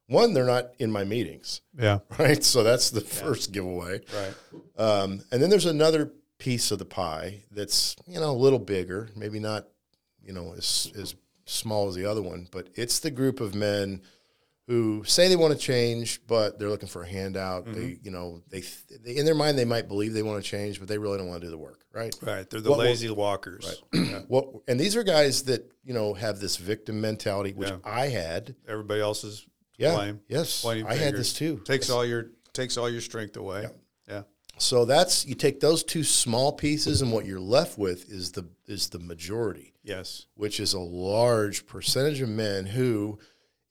One, 0.06 0.32
they're 0.34 0.46
not 0.46 0.70
in 0.78 0.90
my 0.92 1.04
meetings, 1.04 1.60
Yeah. 1.78 1.98
right? 2.18 2.42
So 2.42 2.62
that's 2.62 2.90
the 2.90 3.00
first 3.00 3.52
giveaway. 3.52 4.00
Right. 4.14 4.34
Um, 4.78 5.22
and 5.30 5.42
then 5.42 5.50
there's 5.50 5.66
another 5.66 6.12
piece 6.38 6.70
of 6.70 6.78
the 6.78 6.84
pie 6.84 7.42
that's 7.50 7.96
you 8.06 8.18
know 8.20 8.30
a 8.30 8.32
little 8.32 8.58
bigger, 8.58 9.08
maybe 9.16 9.38
not 9.38 9.66
you 10.22 10.32
know 10.32 10.54
as 10.56 10.92
as 10.98 11.14
small 11.46 11.88
as 11.88 11.94
the 11.94 12.06
other 12.06 12.22
one, 12.22 12.48
but 12.50 12.68
it's 12.74 12.98
the 13.00 13.10
group 13.10 13.40
of 13.40 13.54
men 13.54 14.00
who 14.66 15.04
say 15.04 15.28
they 15.28 15.36
want 15.36 15.52
to 15.52 15.58
change, 15.58 16.26
but 16.26 16.58
they're 16.58 16.70
looking 16.70 16.88
for 16.88 17.02
a 17.02 17.08
handout. 17.08 17.66
Mm-hmm. 17.66 17.74
They 17.74 17.98
you 18.02 18.10
know 18.10 18.42
they, 18.48 18.62
they 19.04 19.16
in 19.16 19.26
their 19.26 19.34
mind 19.34 19.58
they 19.58 19.64
might 19.66 19.88
believe 19.88 20.12
they 20.14 20.22
want 20.22 20.42
to 20.42 20.50
change, 20.50 20.78
but 20.78 20.88
they 20.88 20.96
really 20.98 21.18
don't 21.18 21.28
want 21.28 21.42
to 21.42 21.46
do 21.46 21.50
the 21.50 21.58
work, 21.58 21.84
right? 21.92 22.14
Right. 22.22 22.48
They're 22.48 22.60
the 22.62 22.70
What- 22.70 22.78
what- 22.78 22.86
lazy 22.86 23.10
walkers. 23.10 23.82
What 24.28 24.46
and 24.68 24.80
these 24.80 24.96
are 24.96 25.02
guys 25.04 25.42
that 25.44 25.70
you 25.84 25.92
know 25.92 26.14
have 26.14 26.40
this 26.40 26.56
victim 26.56 27.00
mentality, 27.00 27.52
which 27.52 27.68
Yeah. 27.68 27.76
I 27.84 28.06
had. 28.08 28.54
Everybody 28.66 29.00
else's 29.02 29.46
Yeah. 29.76 29.94
blame. 29.96 30.20
Yes. 30.28 30.64
I 30.64 30.94
had 30.94 31.14
this 31.14 31.34
too. 31.34 31.60
Takes 31.66 31.90
all 31.90 32.04
your 32.06 32.30
takes 32.54 32.78
all 32.78 32.88
your 32.88 33.02
strength 33.02 33.36
away. 33.36 33.62
Yeah. 33.62 33.68
So 34.58 34.84
that's 34.84 35.26
you 35.26 35.34
take 35.34 35.60
those 35.60 35.82
two 35.82 36.04
small 36.04 36.52
pieces, 36.52 37.02
and 37.02 37.12
what 37.12 37.26
you're 37.26 37.40
left 37.40 37.76
with 37.78 38.08
is 38.10 38.32
the 38.32 38.48
is 38.66 38.88
the 38.90 38.98
majority, 38.98 39.74
Yes. 39.82 40.26
which 40.34 40.60
is 40.60 40.72
a 40.72 40.80
large 40.80 41.66
percentage 41.66 42.20
of 42.20 42.28
men 42.28 42.66
who, 42.66 43.18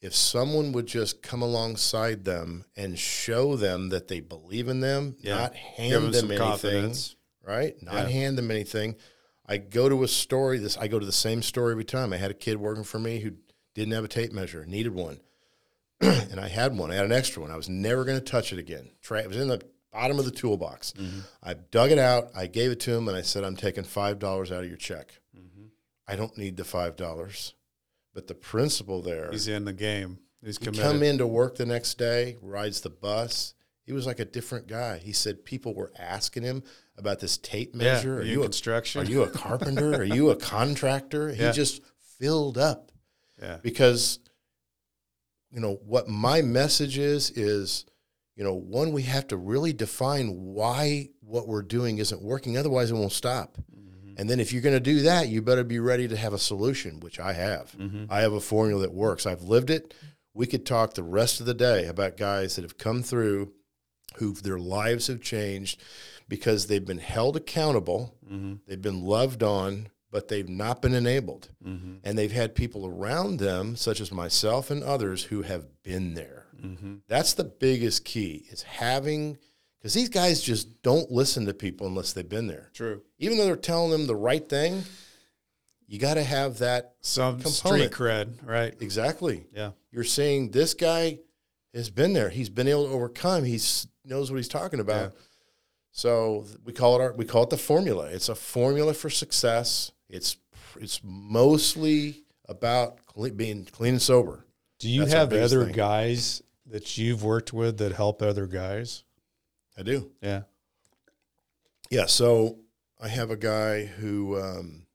if 0.02 0.14
someone 0.14 0.72
would 0.74 0.86
just 0.86 1.22
come 1.22 1.42
alongside 1.42 2.26
them 2.26 2.66
and 2.76 3.00
show 3.00 3.56
them 3.56 3.90
that 3.90 4.08
they 4.10 4.20
believe 4.20 4.68
in 4.68 4.82
them, 4.82 5.16
Yeah. 5.22 5.36
not 5.38 5.56
hand 5.56 5.94
them 5.94 6.12
them 6.12 6.26
anything, 6.26 6.38
confidence. 6.38 7.16
right? 7.42 7.82
Not 7.82 7.94
Yeah. 7.94 8.10
hand 8.10 8.38
them 8.38 8.52
anything. 8.52 8.96
I 9.46 9.58
go 9.58 9.90
to 9.90 10.04
a 10.04 10.08
story. 10.08 10.58
This 10.58 10.78
I 10.78 10.88
go 10.88 11.00
to 11.00 11.06
the 11.06 11.12
same 11.12 11.42
story 11.42 11.72
every 11.72 11.86
time. 11.86 12.14
I 12.14 12.18
had 12.18 12.32
a 12.32 12.36
kid 12.36 12.58
working 12.58 12.84
for 12.84 13.00
me 13.00 13.20
who 13.20 13.32
didn't 13.74 13.94
have 13.94 14.04
a 14.04 14.10
tape 14.10 14.32
measure, 14.32 14.66
needed 14.66 14.94
one, 14.94 15.20
and 16.02 16.40
I 16.40 16.50
had 16.50 16.78
one. 16.78 16.92
I 16.92 16.96
had 16.96 17.06
an 17.06 17.12
extra 17.12 17.42
one. 17.42 17.52
I 17.52 17.58
was 17.58 17.70
never 17.70 18.04
going 18.06 18.20
to 18.20 18.24
touch 18.24 18.52
it 18.54 18.60
again. 18.60 18.92
Tra- 19.02 19.22
it 19.22 19.28
was 19.28 19.38
in 19.38 19.48
the 19.48 19.62
bottom 19.94 20.20
of 20.20 20.26
the 20.26 20.32
toolbox. 20.32 20.94
Mm-hmm. 20.94 21.20
I 21.42 21.54
dug 21.54 21.92
it 21.92 22.00
out. 22.00 22.30
I 22.36 22.48
gave 22.48 22.72
it 22.72 22.80
to 22.82 22.94
him, 22.94 23.08
and 23.08 23.16
I 23.16 23.22
said, 23.22 23.44
"I'm 23.44 23.56
taking 23.56 23.84
five 23.84 24.20
dollars 24.20 24.52
out 24.52 24.64
of 24.64 24.68
your 24.68 24.78
check. 24.78 25.20
Mm-hmm. 25.38 25.68
I 26.08 26.16
don't 26.16 26.38
need 26.38 26.58
the 26.58 26.66
five 26.66 26.96
dollars, 26.96 27.54
but 28.14 28.28
the 28.28 28.36
principle 28.36 29.02
there." 29.02 29.30
He's 29.32 29.48
in 29.48 29.66
the 29.66 29.74
game. 29.74 30.20
He's 30.44 30.58
He 30.58 30.66
committed. 30.66 30.84
come 30.86 31.04
into 31.04 31.26
work 31.28 31.56
the 31.56 31.66
next 31.66 31.98
day, 31.98 32.36
rides 32.42 32.82
the 32.82 32.90
bus. 32.90 33.54
He 33.86 33.94
was 33.94 34.06
like 34.06 34.20
a 34.20 34.26
different 34.26 34.68
guy. 34.68 34.98
He 34.98 35.12
said 35.14 35.44
people 35.46 35.74
were 35.74 35.92
asking 36.00 36.44
him 36.44 36.64
about 36.98 37.20
this 37.20 37.38
tape 37.38 37.76
measure. 37.76 38.16
Are 38.18 38.20
Are 38.20 38.24
you 38.24 38.32
you 38.34 38.40
a 38.42 38.44
construction? 38.44 39.02
are 39.02 39.06
you 39.10 39.24
a 39.24 39.30
carpenter? 39.30 39.94
Are 39.96 40.04
you 40.04 40.30
a 40.30 40.36
contractor? 40.36 41.30
He 41.34 41.42
Yeah. 41.44 41.52
just 41.52 41.82
filled 42.20 42.58
up 42.58 42.92
yeah. 43.42 43.58
because 43.62 44.20
you 45.52 45.60
know 45.60 45.80
what 45.86 46.08
my 46.08 46.42
message 46.42 46.98
is 46.98 47.30
is 47.32 47.86
you 48.36 48.44
know 48.44 48.54
one 48.54 48.92
we 48.92 49.04
have 49.04 49.28
to 49.28 49.38
really 49.38 49.74
define 49.74 50.54
why 50.54 51.10
what 51.22 51.48
we're 51.48 51.62
doing 51.62 51.98
isn't 51.98 52.22
working 52.22 52.58
otherwise 52.58 52.92
it 52.92 52.96
won't 52.96 53.12
stop. 53.12 53.58
Mm-hmm. 53.58 54.16
And 54.18 54.30
then 54.30 54.40
if 54.40 54.54
you're 54.54 54.62
going 54.62 54.76
to 54.76 54.80
do 54.80 55.02
that 55.02 55.30
you 55.30 55.42
better 55.42 55.64
be 55.64 55.80
ready 55.80 56.08
to 56.08 56.18
have 56.18 56.34
a 56.34 56.40
solution 56.40 57.00
which 57.00 57.20
i 57.20 57.34
have. 57.34 57.72
Mm-hmm. 57.78 58.06
I 58.10 58.22
have 58.22 58.34
a 58.34 58.40
formula 58.40 58.82
that 58.82 58.94
works. 58.94 59.26
I've 59.26 59.44
lived 59.44 59.70
it. 59.70 59.94
We 60.34 60.48
could 60.48 60.66
talk 60.66 60.94
the 60.94 61.04
rest 61.04 61.40
of 61.40 61.46
the 61.46 61.54
day 61.54 61.86
about 61.86 62.18
guys 62.18 62.56
that 62.56 62.64
have 62.64 62.78
come 62.78 63.04
through 63.04 63.54
who 64.16 64.34
their 64.34 64.60
lives 64.60 65.08
have 65.08 65.22
changed 65.22 65.82
because 66.28 66.68
they've 66.68 66.86
been 66.86 67.00
held 67.00 67.36
accountable 67.36 68.16
mm-hmm. 68.26 68.56
they've 68.68 68.82
been 68.82 69.04
loved 69.04 69.44
on 69.44 69.90
but 70.14 70.28
they've 70.28 70.48
not 70.48 70.80
been 70.80 70.94
enabled. 70.94 71.50
And 72.04 72.16
they've 72.16 72.32
had 72.32 72.54
people 72.54 72.86
around 72.86 73.40
them 73.40 73.76
such 73.76 74.00
as 74.00 74.12
myself 74.12 74.70
and 74.70 74.84
others 74.84 75.24
who 75.24 75.42
have 75.42 75.66
been 75.82 76.14
there 76.14 76.43
Mm-hmm. 76.64 76.96
that's 77.08 77.34
the 77.34 77.44
biggest 77.44 78.06
key 78.06 78.46
is 78.50 78.62
having 78.64 79.38
because 79.80 79.94
these 79.94 80.10
guys 80.10 80.42
just 80.42 80.82
don't 80.82 81.12
listen 81.12 81.46
to 81.48 81.54
people 81.54 81.88
unless 81.88 82.14
they've 82.14 82.28
been 82.28 82.48
there 82.48 82.70
True. 82.74 83.02
even 83.20 83.38
though 83.38 83.46
they're 83.46 83.56
telling 83.56 83.92
them 83.92 84.08
the 84.08 84.16
right 84.16 84.48
thing 84.48 84.84
you 85.88 86.00
got 86.00 86.14
to 86.14 86.24
have 86.24 86.60
that 86.60 86.94
Some 87.02 87.42
Component. 87.42 87.54
street 87.54 87.92
cred, 87.92 88.48
right? 88.48 88.74
exactly 88.80 89.46
Yeah. 89.54 89.72
you're 89.92 90.04
saying 90.06 90.52
this 90.52 90.74
guy 90.74 91.20
has 91.74 91.90
been 91.90 92.14
there 92.14 92.30
he's 92.30 92.50
been 92.50 92.68
able 92.70 92.86
to 92.88 92.94
overcome 92.94 93.44
he 93.44 93.60
knows 94.06 94.32
what 94.32 94.38
he's 94.38 94.48
talking 94.48 94.80
about 94.80 95.14
so 95.92 96.46
we 96.64 96.72
call 96.74 96.96
it 96.96 97.02
our 97.02 97.14
we 97.14 97.26
call 97.26 97.44
it 97.44 97.50
the 97.50 97.58
formula 97.58 98.06
it's 98.06 98.30
a 98.30 98.36
formula 98.36 98.94
for 98.94 99.10
success 99.10 99.92
it's 100.10 100.38
it's 100.80 101.02
mostly 101.04 102.24
about 102.48 103.06
cle- 103.06 103.30
being 103.32 103.66
clean 103.66 103.94
and 103.96 104.02
sober 104.02 104.46
Do 104.80 104.90
you 104.90 105.02
That's 105.02 105.14
have 105.14 105.34
other 105.34 105.66
thing. 105.66 105.74
guys 105.74 106.42
that 106.74 106.98
you've 106.98 107.24
worked 107.24 107.54
with 107.54 107.78
that 107.78 107.92
help 107.94 108.20
other 108.24 108.48
guys? 108.48 109.04
i 109.78 109.84
do 109.84 110.12
Yeah. 110.22 110.42
Yeah, 111.92 112.08
so 112.08 112.58
I 113.00 113.08
have 113.10 113.30
a 113.30 113.36
guy 113.38 113.86
who 113.86 114.40
um, 114.42 114.88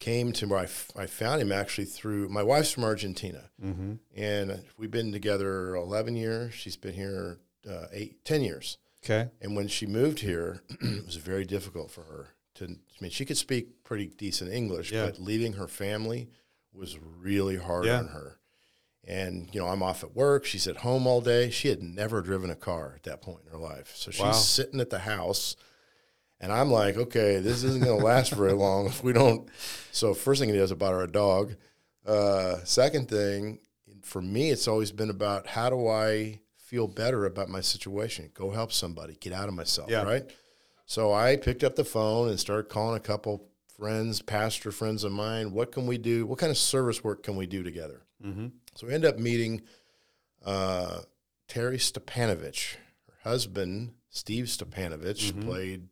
came 0.00 0.32
to 0.32 0.46
where 0.46 0.60
I, 0.60 0.64
f- 0.64 0.90
I 0.94 1.06
found 1.06 1.40
him 1.40 1.50
actually 1.52 1.86
through 1.86 2.28
my 2.28 2.42
wife's 2.42 2.72
from 2.72 2.84
Argentina, 2.84 3.50
Mm-hmm. 3.64 3.94
and 4.16 4.62
we've 4.76 4.90
been 4.90 5.12
together 5.12 5.74
eleven 5.74 6.14
years. 6.16 6.52
She's 6.54 6.76
been 6.76 6.92
here 6.94 7.38
uh, 7.68 7.86
eight, 7.92 8.24
ten 8.24 8.42
years, 8.42 8.76
Okay. 9.04 9.30
and 9.40 9.56
when 9.56 9.68
she 9.68 9.86
moved 9.86 10.20
here, 10.20 10.62
it 10.82 11.06
was 11.06 11.16
very 11.16 11.44
difficult 11.46 11.90
for 11.90 12.02
her 12.02 12.28
to. 12.56 12.64
I 12.64 12.76
mean, 13.00 13.10
she 13.10 13.24
could 13.24 13.38
speak 13.38 13.84
pretty 13.84 14.06
decent 14.08 14.52
English, 14.52 14.92
Yeah. 14.92 15.06
but 15.06 15.18
leaving 15.18 15.54
her 15.54 15.68
family 15.68 16.28
was 16.74 16.98
really 16.98 17.56
hard 17.56 17.86
Yeah. 17.86 17.98
on 18.00 18.08
her. 18.08 18.38
And 19.06 19.48
you 19.52 19.60
know, 19.60 19.68
I'm 19.68 19.82
off 19.82 20.02
at 20.02 20.14
work. 20.16 20.44
She's 20.46 20.66
at 20.66 20.78
home 20.78 21.06
all 21.06 21.20
day. 21.20 21.50
She 21.50 21.68
had 21.68 21.82
never 21.82 22.22
driven 22.22 22.48
a 22.50 22.56
car 22.56 22.94
at 22.96 23.02
that 23.04 23.20
point 23.20 23.40
in 23.44 23.50
her 23.52 23.58
life, 23.58 23.92
so 23.94 24.10
she's 24.10 24.20
Wow. 24.22 24.32
sitting 24.32 24.80
at 24.80 24.90
the 24.90 25.00
house 25.00 25.56
And 26.40 26.52
I'm 26.52 26.70
like, 26.70 26.96
okay, 26.96 27.38
this 27.38 27.62
isn't 27.64 27.82
going 27.84 27.98
to 27.98 28.04
last 28.04 28.32
very 28.32 28.52
long 28.52 28.86
if 28.86 29.02
we 29.04 29.12
don't. 29.14 29.48
So 29.92 30.12
first 30.14 30.40
thing 30.40 30.50
he 30.50 30.56
does 30.56 30.72
about 30.72 30.92
our 30.92 31.06
dog. 31.06 31.54
Uh, 32.04 32.56
second 32.64 33.08
thing, 33.08 33.60
for 34.02 34.20
me, 34.20 34.50
it's 34.50 34.68
always 34.68 34.90
been 34.92 35.08
about 35.10 35.46
how 35.46 35.70
do 35.70 35.86
I 35.88 36.40
feel 36.56 36.86
better 36.88 37.24
about 37.24 37.48
my 37.48 37.60
situation? 37.62 38.30
Go 38.34 38.50
help 38.50 38.72
somebody, 38.72 39.16
get 39.20 39.32
out 39.32 39.48
of 39.48 39.54
myself, 39.54 39.88
Yeah. 39.90 40.02
right? 40.02 40.28
So 40.86 41.14
I 41.14 41.36
picked 41.36 41.64
up 41.64 41.76
the 41.76 41.84
phone 41.84 42.28
and 42.28 42.38
started 42.38 42.68
calling 42.68 42.96
a 42.96 43.00
couple 43.00 43.48
friends, 43.78 44.20
pastor 44.20 44.70
friends 44.72 45.02
of 45.04 45.12
mine. 45.12 45.52
What 45.52 45.72
can 45.72 45.86
we 45.86 45.96
do? 45.98 46.26
What 46.26 46.38
kind 46.40 46.50
of 46.50 46.58
service 46.58 47.02
work 47.02 47.22
can 47.22 47.36
we 47.36 47.46
do 47.46 47.62
together? 47.62 48.02
Mm-hmm. 48.22 48.48
So 48.76 48.86
we 48.86 48.94
end 48.94 49.04
up 49.04 49.18
meeting 49.18 49.62
uh, 50.44 51.00
Terry 51.48 51.78
Stepanovich. 51.78 52.74
Her 53.22 53.30
husband, 53.30 53.94
Steve 54.10 54.44
Stepanovich, 54.46 55.32
Mhm. 55.32 55.44
played. 55.44 55.88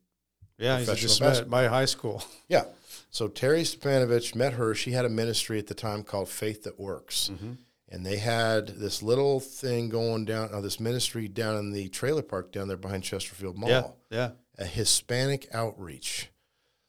Yeah, 0.58 0.78
he's 0.78 0.94
just 1.00 1.20
met 1.20 1.38
at 1.38 1.48
my 1.48 1.66
high 1.68 1.86
school. 1.86 2.22
Yeah. 2.48 2.64
So 3.10 3.28
Terry 3.28 3.62
Stepanovich 3.62 4.34
met 4.34 4.54
her. 4.54 4.74
She 4.74 4.92
had 4.92 5.04
a 5.04 5.08
ministry 5.08 5.58
at 5.58 5.66
the 5.66 5.74
time 5.74 6.02
called 6.02 6.28
Faith 6.28 6.64
That 6.64 6.78
Works. 6.78 7.30
Mm-hmm. 7.32 7.52
And 7.88 8.06
they 8.06 8.16
had 8.18 8.68
this 8.68 9.02
little 9.02 9.38
thing 9.38 9.90
going 9.90 10.24
down, 10.24 10.48
uh, 10.52 10.60
this 10.62 10.80
ministry 10.80 11.28
down 11.28 11.56
in 11.58 11.72
the 11.72 11.88
trailer 11.90 12.22
park 12.22 12.50
down 12.52 12.68
there 12.68 12.76
behind 12.78 13.04
Chesterfield 13.04 13.58
Mall, 13.58 13.68
Yeah, 13.68 13.90
yeah. 14.10 14.30
a 14.58 14.64
Hispanic 14.64 15.46
outreach. 15.52 16.30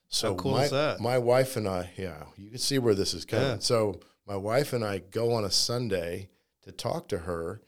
So 0.07 0.29
How 0.29 0.35
cool 0.35 0.51
my, 0.53 0.63
is 0.65 0.71
that? 0.71 0.99
my 1.01 1.17
wife 1.17 1.57
and 1.57 1.67
I, 1.67 1.91
yeah, 1.97 2.23
you 2.37 2.49
can 2.51 2.59
see 2.59 2.79
where 2.79 2.95
this 2.95 3.13
is 3.13 3.25
coming. 3.25 3.45
Yeah. 3.47 3.57
So 3.59 3.99
my 4.25 4.35
wife 4.35 4.73
and 4.73 4.83
I 4.83 4.99
go 4.99 5.33
on 5.33 5.43
a 5.45 5.51
Sunday 5.51 6.29
to 6.63 6.71
talk 6.71 7.07
to 7.09 7.19
her, 7.19 7.61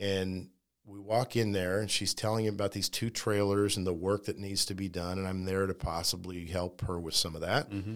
and 0.00 0.48
we 0.84 0.98
walk 0.98 1.36
in 1.36 1.52
there, 1.52 1.80
and 1.80 1.90
she's 1.90 2.14
telling 2.14 2.44
him 2.46 2.54
about 2.54 2.72
these 2.72 2.88
two 2.88 3.10
trailers 3.10 3.76
and 3.76 3.86
the 3.86 3.92
work 3.92 4.24
that 4.24 4.38
needs 4.38 4.64
to 4.66 4.74
be 4.74 4.88
done, 4.88 5.18
and 5.18 5.28
I'm 5.28 5.44
there 5.44 5.66
to 5.66 5.74
possibly 5.74 6.46
help 6.46 6.80
her 6.82 6.98
with 6.98 7.14
some 7.14 7.34
of 7.34 7.42
that. 7.42 7.70
Mm-hmm. 7.70 7.94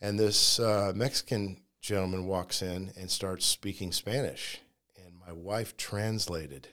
And 0.00 0.18
this 0.18 0.58
uh, 0.58 0.92
Mexican 0.94 1.60
gentleman 1.80 2.26
walks 2.26 2.62
in 2.62 2.92
and 2.98 3.10
starts 3.10 3.44
speaking 3.46 3.92
Spanish, 3.92 4.60
and 4.96 5.14
my 5.26 5.32
wife 5.32 5.76
translated, 5.76 6.68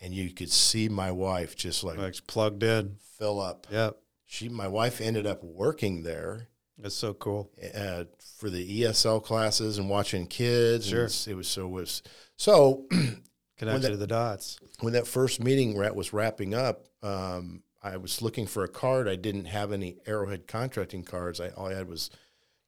and 0.00 0.12
you 0.12 0.30
could 0.32 0.50
see 0.50 0.88
my 0.88 1.10
wife 1.12 1.54
just 1.54 1.84
like 1.84 1.98
Like 1.98 2.26
plugged 2.26 2.62
in. 2.62 2.96
fill 3.18 3.40
up. 3.40 3.66
Yep. 3.70 3.98
She, 4.24 4.48
my 4.48 4.66
wife, 4.66 5.00
ended 5.00 5.26
up 5.26 5.44
working 5.44 6.02
there 6.04 6.48
that's 6.78 6.94
so 6.94 7.14
cool. 7.14 7.50
uh, 7.74 8.04
for 8.38 8.50
the 8.50 8.82
ESL 8.82 9.22
classes 9.22 9.78
and 9.78 9.88
watching 9.88 10.26
kids. 10.26 10.88
Sure. 10.88 11.04
it 11.04 11.36
was 11.36 11.48
so 11.48 11.66
it 11.66 11.70
was 11.70 12.02
so 12.36 12.86
Connected 13.58 13.82
that- 13.82 13.90
to 13.90 13.96
the 13.96 14.06
dots. 14.06 14.58
when 14.80 14.92
that 14.94 15.06
first 15.06 15.42
meeting 15.42 15.76
was 15.76 16.12
wrapping 16.12 16.54
up, 16.54 16.86
um, 17.02 17.62
I 17.82 17.96
was 17.96 18.22
looking 18.22 18.46
for 18.46 18.64
a 18.64 18.68
card. 18.68 19.08
I 19.08 19.16
didn't 19.16 19.44
have 19.46 19.72
any 19.72 19.98
Arrowhead 20.06 20.46
contracting 20.48 21.04
cards. 21.04 21.40
I 21.40 21.50
all 21.50 21.66
I 21.68 21.74
had 21.74 21.88
was 21.88 22.10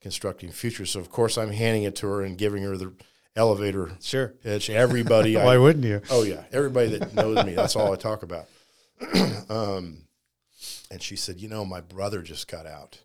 constructing 0.00 0.50
futures. 0.52 0.90
So 0.90 1.00
of 1.00 1.10
course 1.10 1.36
I'm 1.38 1.50
handing 1.52 1.84
it 1.84 1.96
to 1.96 2.06
her 2.08 2.22
and 2.22 2.36
giving 2.38 2.62
her 2.64 2.76
the 2.76 2.92
elevator 3.36 3.90
Sure. 4.00 4.28
pitch. 4.28 4.70
Everybody, 4.70 5.34
Why 5.36 5.54
I, 5.54 5.58
wouldn't 5.58 5.84
you? 5.84 6.02
oh 6.10 6.22
yeah, 6.22 6.44
everybody 6.52 6.98
that 6.98 7.14
knows 7.14 7.44
me, 7.44 7.54
that's 7.54 7.74
all 7.74 7.92
I 7.92 7.96
talk 7.96 8.22
about. 8.22 8.46
um, 9.48 10.02
and 10.90 11.02
she 11.02 11.16
said, 11.16 11.40
you 11.40 11.48
know, 11.48 11.64
my 11.64 11.80
brother 11.80 12.22
just 12.22 12.46
got 12.48 12.66
out, 12.66 13.00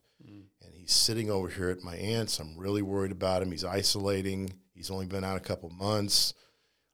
he's 0.89 0.95
sitting 0.95 1.29
over 1.29 1.47
here 1.49 1.69
at 1.69 1.83
my 1.83 1.95
aunt's. 1.95 2.39
I'm 2.39 2.57
really 2.57 2.81
worried 2.81 3.11
about 3.11 3.43
him. 3.43 3.51
He's 3.51 3.63
isolating. 3.63 4.51
He's 4.73 4.89
only 4.89 5.05
been 5.05 5.23
out 5.23 5.37
a 5.37 5.41
couple 5.41 5.69
months. 5.69 6.33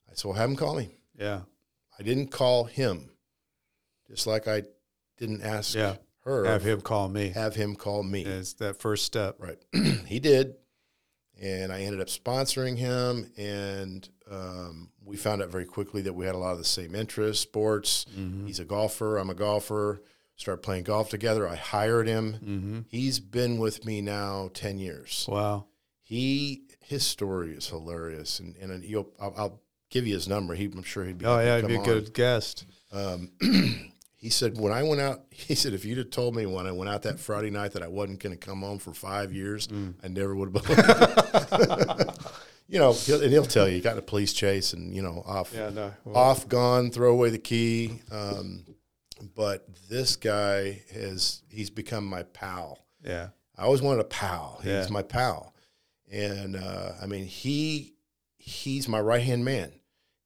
I 0.09 0.13
said, 0.15 0.25
well, 0.27 0.33
have 0.37 0.49
him 0.49 0.57
call 0.57 0.75
me. 0.75 0.89
Yeah, 1.17 1.41
I 1.97 2.03
didn't 2.03 2.27
call 2.27 2.65
him, 2.65 3.09
just 4.09 4.27
like 4.27 4.49
I 4.49 4.63
didn't 5.17 5.43
ask 5.43 5.73
Yeah. 5.75 5.95
her. 6.25 6.43
have 6.45 6.63
him 6.63 6.81
call 6.81 7.07
me. 7.07 7.29
have 7.29 7.55
him 7.55 7.75
call 7.77 8.03
me. 8.03 8.23
It's 8.25 8.53
that 8.55 8.81
first 8.81 9.05
step. 9.05 9.37
Right. 9.39 9.57
he 10.07 10.19
did. 10.19 10.55
And 11.41 11.71
I 11.71 11.81
ended 11.83 12.01
up 12.01 12.07
sponsoring 12.07 12.77
him. 12.77 13.31
And 13.37 14.07
um, 14.29 14.89
we 15.05 15.15
found 15.17 15.41
out 15.41 15.49
very 15.49 15.65
quickly 15.65 16.01
that 16.03 16.13
we 16.13 16.25
had 16.25 16.35
a 16.35 16.37
lot 16.37 16.51
of 16.53 16.57
the 16.57 16.63
same 16.65 16.95
interests 16.95 17.43
sports. 17.43 18.05
Mm-hmm. 18.17 18.45
He's 18.47 18.59
a 18.59 18.65
golfer. 18.65 19.17
I'm 19.17 19.29
a 19.29 19.33
golfer. 19.35 20.01
Started 20.37 20.61
playing 20.61 20.83
golf 20.83 21.09
together. 21.09 21.47
I 21.47 21.55
hired 21.55 22.07
him. 22.07 22.33
Mm-hmm. 22.33 22.79
He's 22.89 23.19
been 23.19 23.57
with 23.57 23.85
me 23.85 24.01
now 24.01 24.49
10 24.53 24.79
years. 24.79 25.25
Wow. 25.29 25.65
He, 26.01 26.63
his 26.81 27.05
story 27.05 27.51
is 27.53 27.67
hilarious. 27.69 28.39
And, 28.39 28.55
and 28.57 28.83
you'll, 28.83 29.09
I'll, 29.19 29.33
I'll 29.37 29.61
give 29.89 30.05
you 30.05 30.13
his 30.13 30.27
number. 30.27 30.53
He, 30.55 30.65
I'm 30.65 30.83
sure 30.83 31.05
he'd 31.05 31.17
be 31.19 31.25
Oh 31.25 31.39
yeah, 31.39 31.57
he'd 31.57 31.67
be 31.67 31.75
a 31.75 31.79
on. 31.79 31.85
good 31.85 32.13
guest. 32.13 32.65
Um, 32.91 33.31
he 34.17 34.29
said, 34.29 34.57
when 34.59 34.73
I 34.73 34.83
went 34.83 34.99
out, 34.99 35.21
he 35.29 35.55
said, 35.55 35.73
if 35.73 35.85
you'd 35.85 35.97
have 35.99 36.09
told 36.09 36.35
me 36.35 36.45
when 36.45 36.67
I 36.67 36.71
went 36.73 36.89
out 36.89 37.03
that 37.03 37.19
Friday 37.19 37.49
night 37.49 37.71
that 37.71 37.81
I 37.83 37.87
wasn't 37.87 38.19
going 38.19 38.37
to 38.37 38.45
come 38.45 38.61
home 38.61 38.79
for 38.79 38.93
five 38.93 39.31
years, 39.33 39.69
I 40.03 40.09
never 40.09 40.35
would 40.35 40.53
have 40.53 40.65
believed 40.65 42.09
You 42.67 42.79
know, 42.79 42.93
he'll, 42.93 43.21
and 43.21 43.31
he'll 43.31 43.45
tell 43.45 43.67
you, 43.67 43.75
he 43.75 43.81
got 43.81 43.93
in 43.93 43.99
a 43.99 44.01
police 44.01 44.33
chase 44.33 44.73
and, 44.73 44.93
you 44.95 45.03
know, 45.03 45.21
off, 45.25 45.53
Yeah, 45.53 45.69
no. 45.69 45.93
Well, 46.03 46.15
off, 46.17 46.49
gone, 46.49 46.89
throw 46.89 47.11
away 47.11 47.29
the 47.29 47.37
key. 47.37 48.01
Um, 48.11 48.65
but 49.33 49.67
this 49.89 50.15
guy 50.15 50.81
has, 50.93 51.41
he's 51.49 51.69
become 51.69 52.05
my 52.05 52.23
pal. 52.23 52.85
yeah. 53.03 53.29
I 53.57 53.63
always 53.63 53.81
wanted 53.81 54.01
a 54.01 54.05
pal. 54.05 54.57
He's 54.61 54.69
Yeah. 54.71 54.87
my 54.89 55.01
pal. 55.01 55.55
And 56.11 56.57
uh, 56.57 56.91
I 57.01 57.05
mean, 57.05 57.25
he 57.25 57.93
he's 58.37 58.87
my 58.89 58.99
right 58.99 59.21
hand 59.23 59.45
man. 59.45 59.71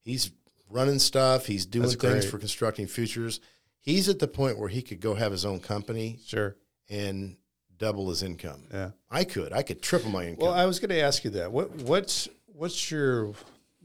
He's 0.02 0.32
running 0.68 0.98
stuff. 0.98 1.46
He's 1.46 1.64
doing 1.64 1.82
That's 1.88 1.94
things 1.94 2.24
great. 2.24 2.30
for 2.30 2.38
constructing 2.38 2.86
futures. 2.88 3.38
He's 3.80 4.08
at 4.08 4.18
the 4.18 4.26
point 4.28 4.58
where 4.58 4.68
he 4.68 4.82
could 4.82 5.00
go 5.00 5.14
have 5.14 5.30
his 5.32 5.44
own 5.44 5.60
company 5.60 6.18
Sure. 6.26 6.56
and 6.88 7.36
double 7.78 8.08
his 8.10 8.22
income. 8.24 8.64
Yeah. 8.72 8.90
I 9.10 9.22
could. 9.24 9.52
I 9.52 9.62
could 9.62 9.80
triple 9.80 10.10
my 10.10 10.24
income. 10.26 10.46
Well, 10.46 10.54
I 10.54 10.66
was 10.66 10.80
going 10.80 10.90
to 10.90 11.00
ask 11.00 11.22
you 11.24 11.30
that. 11.30 11.52
What 11.52 11.70
what's 11.76 12.28
what's 12.46 12.90
your 12.90 13.32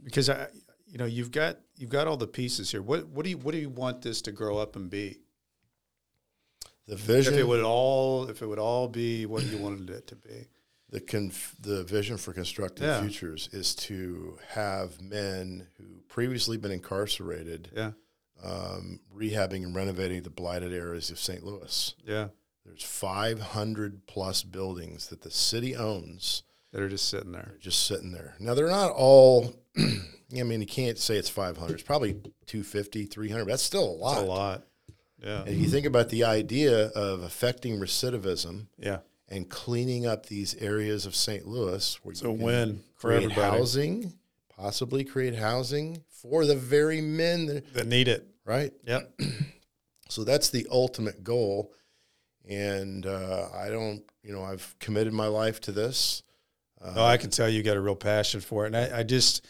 because 0.03 0.27
I 0.29 0.47
you 0.95 0.99
know 0.99 1.05
you've 1.05 1.31
got 1.31 1.57
you've 1.75 1.89
got 1.89 2.07
all 2.07 2.15
the 2.15 2.25
pieces 2.25 2.71
here. 2.71 2.81
What 2.81 3.09
what 3.09 3.25
do 3.25 3.29
you 3.29 3.37
what 3.37 3.51
do 3.51 3.57
you 3.57 3.67
want 3.69 4.01
this 4.01 4.21
to 4.21 4.31
grow 4.31 4.57
up 4.57 4.77
and 4.77 4.89
be? 4.89 5.19
the 6.87 6.95
vision. 6.95 7.33
If 7.33 7.39
it 7.41 7.47
would 7.47 7.63
all 7.63 8.29
if 8.29 8.41
it 8.41 8.45
would 8.47 8.59
all 8.59 8.87
be 8.87 9.25
what 9.25 9.43
you 9.43 9.57
wanted 9.57 9.89
it 9.89 10.07
to 10.07 10.15
be. 10.15 10.47
the 10.89 11.01
conf, 11.01 11.53
the 11.59 11.83
vision 11.83 12.15
for 12.15 12.31
constructive 12.31 12.85
Yeah. 12.85 13.01
futures 13.01 13.49
is 13.51 13.75
to 13.75 14.37
have 14.49 15.01
men 15.01 15.67
who 15.77 15.83
previously 16.07 16.55
been 16.55 16.71
incarcerated 16.71 17.71
Yeah. 17.75 17.91
um, 18.41 19.01
rehabbing 19.13 19.63
and 19.63 19.75
renovating 19.75 20.21
the 20.23 20.29
blighted 20.29 20.71
areas 20.71 21.09
of 21.09 21.19
St. 21.19 21.43
Louis. 21.43 21.93
Yeah. 22.05 22.29
There's 22.63 22.83
500 22.83 24.05
plus 24.07 24.43
buildings 24.43 25.07
that 25.07 25.21
the 25.23 25.31
city 25.31 25.75
owns 25.75 26.43
That 26.71 26.81
are 26.81 26.89
just 26.89 27.09
sitting 27.09 27.31
there. 27.33 27.57
Just 27.59 27.85
sitting 27.85 28.11
there. 28.13 28.35
Now 28.39 28.53
they're 28.53 28.67
not 28.69 28.91
all. 28.91 29.55
I 30.39 30.43
mean, 30.43 30.61
you 30.61 30.67
can't 30.67 30.97
say 30.97 31.15
it's 31.17 31.29
500. 31.29 31.73
It's 31.73 31.83
probably 31.83 32.13
250, 32.45 33.05
300. 33.05 33.45
That's 33.45 33.63
still 33.63 33.83
a 33.83 33.91
lot. 33.95 34.13
That's 34.15 34.23
a 34.27 34.29
lot. 34.29 34.63
Yeah. 35.23 35.39
And 35.41 35.49
if 35.49 35.57
you 35.59 35.67
think 35.67 35.85
about 35.85 36.09
the 36.09 36.23
idea 36.25 36.87
of 36.89 37.23
affecting 37.23 37.79
recidivism 37.79 38.67
Yeah. 38.77 38.99
and 39.29 39.49
cleaning 39.49 40.05
up 40.05 40.25
these 40.27 40.55
areas 40.55 41.05
of 41.05 41.15
St. 41.15 41.47
Louis, 41.47 41.99
where 42.03 42.11
It's 42.11 42.21
a 42.21 42.25
you 42.25 42.35
can 42.35 42.45
win 42.45 42.83
for 42.95 43.09
create 43.09 43.23
everybody 43.23 43.57
housing, 43.57 44.13
possibly 44.49 45.03
create 45.03 45.35
housing 45.35 46.03
for 46.09 46.45
the 46.45 46.55
very 46.55 47.01
men 47.01 47.45
that 47.47 47.73
that 47.73 47.87
need 47.87 48.07
it. 48.07 48.27
right. 48.45 48.73
Yep. 48.85 49.19
So 50.07 50.23
that's 50.23 50.49
the 50.51 50.67
ultimate 50.69 51.23
goal. 51.23 51.73
And 52.47 53.07
uh, 53.07 53.47
I 53.55 53.69
don't, 53.69 54.03
you 54.21 54.33
know, 54.33 54.43
I've 54.43 54.75
committed 54.79 55.13
my 55.13 55.25
life 55.25 55.59
to 55.61 55.71
this. 55.71 56.21
No, 56.95 57.03
I 57.03 57.17
can 57.17 57.31
tell 57.31 57.49
you 57.49 57.63
got 57.63 57.75
a 57.75 57.81
real 57.81 57.95
passion 57.95 58.39
for 58.41 58.65
it, 58.65 58.67
and 58.67 58.77
I, 58.77 58.99
I 58.99 59.03
just 59.03 59.43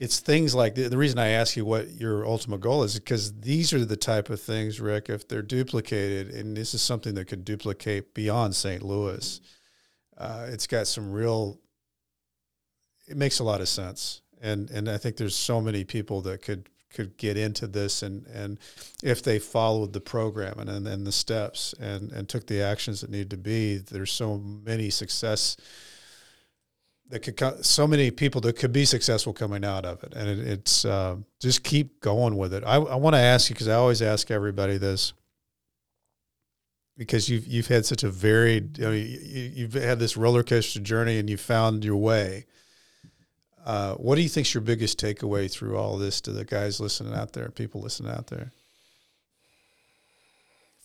it's 0.00 0.18
things 0.18 0.54
like 0.54 0.74
the, 0.74 0.88
the 0.88 0.96
reason 0.96 1.18
I 1.18 1.28
ask 1.28 1.56
you 1.56 1.66
what 1.66 1.90
your 1.90 2.24
ultimate 2.26 2.62
goal 2.62 2.82
is 2.84 2.98
because 2.98 3.38
these 3.40 3.74
are 3.74 3.84
the 3.84 3.98
type 3.98 4.30
of 4.30 4.40
things, 4.40 4.80
Rick. 4.80 5.10
If 5.10 5.28
they're 5.28 5.42
duplicated, 5.42 6.30
and 6.30 6.56
this 6.56 6.72
is 6.72 6.80
something 6.80 7.14
that 7.14 7.26
could 7.26 7.44
duplicate 7.44 8.14
beyond 8.14 8.56
St. 8.56 8.82
Louis, 8.82 9.42
uh, 10.16 10.46
it's 10.48 10.66
got 10.66 10.86
some 10.86 11.12
real. 11.12 11.60
It 13.08 13.18
makes 13.18 13.40
a 13.40 13.44
lot 13.44 13.60
of 13.60 13.68
sense, 13.68 14.22
and 14.40 14.70
and 14.70 14.88
I 14.88 14.96
think 14.96 15.18
there's 15.18 15.36
so 15.36 15.60
many 15.60 15.84
people 15.84 16.22
that 16.22 16.40
could 16.40 16.70
could 16.94 17.16
get 17.18 17.36
into 17.36 17.68
this 17.68 18.02
and 18.02 18.26
and 18.26 18.58
if 19.04 19.22
they 19.22 19.38
followed 19.38 19.92
the 19.92 20.00
program 20.00 20.58
and 20.58 20.68
and, 20.68 20.88
and 20.88 21.06
the 21.06 21.12
steps 21.12 21.72
and 21.78 22.10
and 22.10 22.28
took 22.28 22.48
the 22.48 22.60
actions 22.60 23.00
that 23.00 23.10
need 23.10 23.30
to 23.30 23.36
be 23.36 23.76
there's 23.76 24.10
so 24.10 24.38
many 24.38 24.90
success 24.90 25.56
that 27.10 27.20
could 27.20 27.36
co- 27.36 27.60
so 27.60 27.86
many 27.86 28.10
people 28.10 28.40
that 28.42 28.56
could 28.56 28.72
be 28.72 28.84
successful 28.84 29.32
coming 29.32 29.64
out 29.64 29.84
of 29.84 30.02
it, 30.02 30.14
and 30.14 30.28
it, 30.28 30.38
it's 30.38 30.84
uh, 30.84 31.16
just 31.40 31.62
keep 31.62 32.00
going 32.00 32.36
with 32.36 32.54
it. 32.54 32.64
I, 32.64 32.76
I 32.76 32.96
want 32.96 33.14
to 33.14 33.20
ask 33.20 33.50
you 33.50 33.54
because 33.54 33.68
I 33.68 33.74
always 33.74 34.02
ask 34.02 34.30
everybody 34.30 34.78
this 34.78 35.12
because 36.96 37.28
you've 37.28 37.46
you've 37.46 37.68
had 37.68 37.84
such 37.84 38.02
a 38.02 38.10
varied, 38.10 38.78
you 38.78 38.84
know, 38.84 38.92
you, 38.92 39.50
you've 39.54 39.74
had 39.74 39.98
this 39.98 40.16
roller 40.16 40.42
coaster 40.42 40.80
journey, 40.80 41.18
and 41.18 41.28
you 41.28 41.36
found 41.36 41.84
your 41.84 41.96
way. 41.96 42.46
Uh, 43.64 43.94
what 43.94 44.16
do 44.16 44.22
you 44.22 44.28
think's 44.28 44.54
your 44.54 44.62
biggest 44.62 44.98
takeaway 44.98 45.50
through 45.50 45.76
all 45.76 45.98
this 45.98 46.20
to 46.22 46.32
the 46.32 46.46
guys 46.46 46.80
listening 46.80 47.14
out 47.14 47.34
there, 47.34 47.50
people 47.50 47.80
listening 47.80 48.10
out 48.10 48.28
there? 48.28 48.52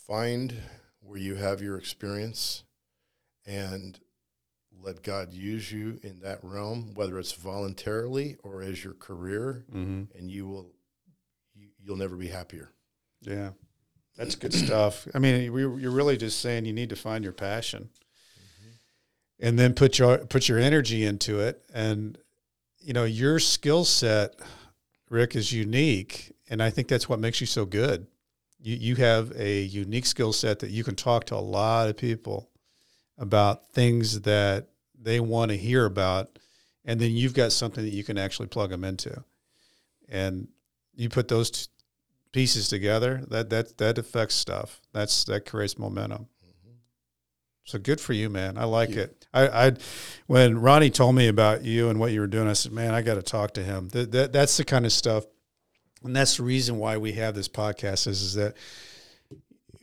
find 0.06 0.54
where 1.02 1.18
you 1.18 1.36
have 1.36 1.62
your 1.62 1.78
experience 1.78 2.64
and 3.46 4.00
let 4.84 5.02
God 5.04 5.34
use 5.34 5.72
you 5.72 6.00
in 6.04 6.20
that 6.22 6.40
realm, 6.44 6.94
whether 6.94 7.18
it's 7.20 7.32
voluntarily 7.34 8.38
or 8.44 8.62
as 8.62 8.84
your 8.84 8.94
career, 8.94 9.66
Mm-hmm. 9.74 10.18
and 10.18 10.30
you 10.30 10.48
will 10.48 10.72
you, 11.56 11.68
you'll 11.84 11.98
never 11.98 12.16
be 12.16 12.28
happier. 12.28 12.70
Yeah, 13.22 13.52
that's 14.18 14.36
good 14.36 14.54
stuff. 14.54 15.08
I 15.16 15.20
mean, 15.20 15.44
you're 15.44 15.92
really 15.92 16.18
just 16.18 16.40
saying 16.40 16.66
you 16.66 16.74
need 16.74 16.90
to 16.90 16.96
find 16.96 17.24
your 17.24 17.34
passion, 17.34 17.90
and 19.40 19.58
then 19.60 19.74
put 19.74 19.98
your 20.00 20.20
put 20.20 20.48
your 20.48 20.60
energy 20.60 21.06
into 21.06 21.40
it. 21.40 21.64
And 21.74 22.18
you 22.80 22.94
know, 22.94 23.04
your 23.06 23.40
skill 23.40 23.84
set, 23.86 24.36
Rick, 25.10 25.36
is 25.36 25.52
unique, 25.52 26.34
and 26.50 26.62
I 26.62 26.70
think 26.70 26.88
that's 26.88 27.10
what 27.10 27.20
makes 27.20 27.42
you 27.42 27.48
so 27.48 27.66
good. 27.66 28.08
You 28.60 28.76
you 28.76 28.96
have 28.98 29.32
a 29.40 29.62
unique 29.62 30.06
skill 30.06 30.34
set 30.34 30.60
that 30.60 30.70
you 30.70 30.84
can 30.84 30.96
talk 30.96 31.26
to 31.26 31.36
a 31.36 31.38
lot 31.42 31.90
of 31.90 31.98
people 31.98 32.50
about 33.18 33.68
things 33.70 34.22
that 34.22 34.68
they 35.00 35.20
want 35.20 35.52
to 35.52 35.58
hear 35.58 35.86
about, 35.86 36.38
and 36.84 37.00
then 37.00 37.12
you've 37.12 37.34
got 37.34 37.52
something 37.52 37.84
that 37.84 37.94
you 37.94 38.04
can 38.04 38.18
actually 38.18 38.48
plug 38.48 38.70
them 38.70 38.84
into, 38.84 39.24
and 40.10 40.48
you 40.96 41.10
put 41.10 41.28
those 41.28 41.50
t- 41.52 41.68
pieces 42.32 42.68
together, 42.70 43.24
that 43.30 43.50
that 43.50 43.78
that 43.78 43.98
affects 43.98 44.36
stuff. 44.36 44.82
That's 44.94 45.24
that 45.26 45.46
creates 45.46 45.78
momentum. 45.78 46.28
So 47.68 47.80
good 47.80 48.00
for 48.00 48.14
you, 48.14 48.30
man. 48.30 48.60
I 48.60 48.66
like 48.66 48.90
Mm-hmm. 48.90 49.00
it. 49.00 49.28
I, 49.34 49.48
I, 49.68 49.72
when 50.28 50.60
Ronnie 50.60 50.92
told 50.92 51.16
me 51.16 51.28
about 51.28 51.64
you 51.64 51.90
and 51.90 52.00
what 52.00 52.12
you 52.12 52.20
were 52.20 52.28
doing, 52.28 52.48
I 52.48 52.54
said, 52.54 52.72
man, 52.72 52.94
I 52.94 53.02
got 53.02 53.16
to 53.16 53.24
talk 53.24 53.56
to 53.56 53.64
him. 53.64 53.90
That, 53.90 54.12
that 54.12 54.32
that's 54.32 54.56
the 54.58 54.64
kind 54.64 54.86
of 54.86 54.92
stuff, 54.94 55.26
and 56.04 56.16
that's 56.16 56.38
the 56.38 56.44
reason 56.44 56.78
why 56.78 56.98
we 56.98 57.14
have 57.14 57.34
this 57.34 57.48
podcast. 57.50 58.06
Is 58.08 58.22
is 58.22 58.34
that, 58.36 58.56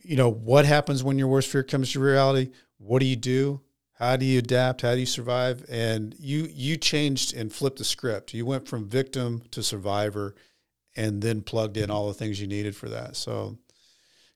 you 0.01 0.15
know, 0.15 0.29
what 0.31 0.63
happens 0.65 1.03
when 1.03 1.19
your 1.19 1.27
worst 1.27 1.49
fear 1.49 1.61
comes 1.61 1.91
to 1.91 1.99
reality? 1.99 2.51
What 2.83 2.99
do 2.99 3.05
you 3.05 3.15
do? 3.15 3.61
How 3.93 4.17
do 4.17 4.25
you 4.25 4.39
adapt? 4.39 4.81
How 4.81 4.93
do 4.93 4.99
you 4.99 5.05
survive? 5.05 5.65
And 5.69 6.15
you 6.19 6.49
you 6.51 6.75
changed 6.77 7.33
and 7.33 7.53
flipped 7.53 7.77
the 7.77 7.85
script. 7.85 8.33
You 8.33 8.45
went 8.45 8.67
from 8.67 8.87
victim 8.87 9.43
to 9.51 9.63
survivor 9.63 10.35
and 10.95 11.21
then 11.21 11.41
plugged 11.41 11.77
in 11.77 11.89
all 11.89 12.07
the 12.07 12.13
things 12.13 12.41
you 12.41 12.47
needed 12.47 12.75
for 12.75 12.89
that. 12.89 13.15
So 13.15 13.57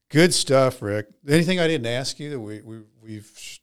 good 0.10 0.34
stuff, 0.34 0.82
Rick. 0.82 1.08
Anything 1.28 1.60
I 1.60 1.68
didn't 1.68 1.88
ask 1.88 2.20
you 2.20 2.30
that 2.30 2.40
we, 2.40 2.62
we 2.62 2.80
we've 3.02 3.60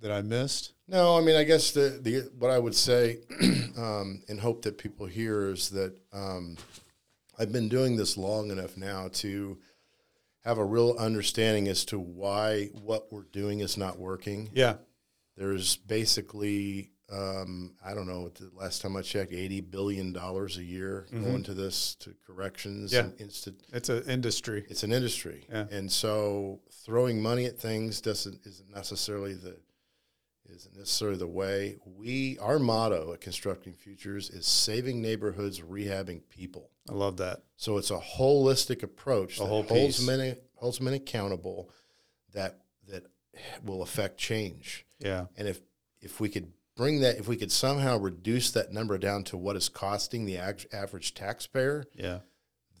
that 0.00 0.10
I 0.10 0.22
missed? 0.22 0.72
No, 0.88 1.16
I 1.16 1.22
mean, 1.22 1.36
I 1.36 1.44
guess 1.44 1.70
the, 1.70 1.98
the 2.02 2.30
what 2.38 2.50
I 2.50 2.58
would 2.58 2.74
say, 2.74 3.20
um, 3.78 4.22
and 4.28 4.40
hope 4.40 4.62
that 4.62 4.76
people 4.76 5.06
hear 5.06 5.50
is 5.50 5.70
that 5.70 5.96
um, 6.12 6.56
I've 7.38 7.52
been 7.52 7.68
doing 7.68 7.96
this 7.96 8.16
long 8.16 8.50
enough 8.50 8.76
now 8.76 9.08
to 9.14 9.58
have 10.44 10.58
a 10.58 10.64
real 10.64 10.94
understanding 10.98 11.68
as 11.68 11.84
to 11.86 11.98
why 11.98 12.66
what 12.82 13.10
we're 13.12 13.22
doing 13.32 13.60
is 13.60 13.76
not 13.76 13.98
working. 13.98 14.50
Yeah. 14.52 14.74
There's 15.36 15.76
basically, 15.76 16.90
um, 17.10 17.74
I 17.84 17.94
don't 17.94 18.06
know, 18.06 18.28
the 18.28 18.50
last 18.54 18.82
time 18.82 18.96
I 18.96 19.02
checked, 19.02 19.32
eighty 19.32 19.60
billion 19.60 20.12
dollars 20.12 20.58
a 20.58 20.62
year 20.64 21.06
going 21.10 21.42
to 21.44 21.54
this 21.54 21.94
to 21.96 22.14
corrections 22.26 22.92
Mm-hmm. 22.92 23.10
Yeah. 23.18 23.26
It's 23.72 23.88
an 23.88 24.02
industry. 24.08 24.64
It's 24.68 24.82
an 24.84 24.92
industry, 24.92 25.46
Yeah. 25.50 25.66
and 25.70 25.90
so 25.90 26.60
throwing 26.84 27.20
money 27.20 27.46
at 27.46 27.58
things 27.58 28.00
doesn't 28.00 28.46
isn't 28.46 28.70
necessarily 28.70 29.34
the 29.34 29.56
isn't 30.50 30.76
necessarily 30.76 31.18
the 31.18 31.26
way. 31.26 31.76
We 31.84 32.38
our 32.38 32.58
motto 32.58 33.12
at 33.12 33.20
Constructing 33.20 33.72
Futures 33.72 34.30
is 34.30 34.46
saving 34.46 35.00
neighborhoods, 35.00 35.60
rehabbing 35.60 36.22
people. 36.28 36.70
I 36.88 36.92
love 36.92 37.16
that. 37.18 37.42
So 37.56 37.78
it's 37.78 37.90
a 37.90 37.98
holistic 37.98 38.82
approach 38.82 39.38
that 39.38 39.46
whole 39.46 39.62
holds 39.62 39.98
piece. 39.98 40.06
men 40.06 40.36
holds 40.56 40.80
men 40.80 40.94
accountable 40.94 41.70
that 42.32 42.60
that 42.88 43.04
will 43.64 43.82
affect 43.82 44.18
change. 44.18 44.86
Yeah. 44.98 45.26
And 45.36 45.48
if 45.48 45.60
if 46.00 46.20
we 46.20 46.28
could 46.28 46.52
bring 46.76 47.00
that, 47.00 47.18
if 47.18 47.26
we 47.28 47.36
could 47.36 47.52
somehow 47.52 47.96
reduce 47.98 48.50
that 48.50 48.72
number 48.72 48.98
down 48.98 49.24
to 49.24 49.36
what 49.36 49.56
is 49.56 49.68
costing 49.68 50.24
the 50.26 50.36
average 50.38 51.14
taxpayer, 51.14 51.84
Yeah. 51.94 52.18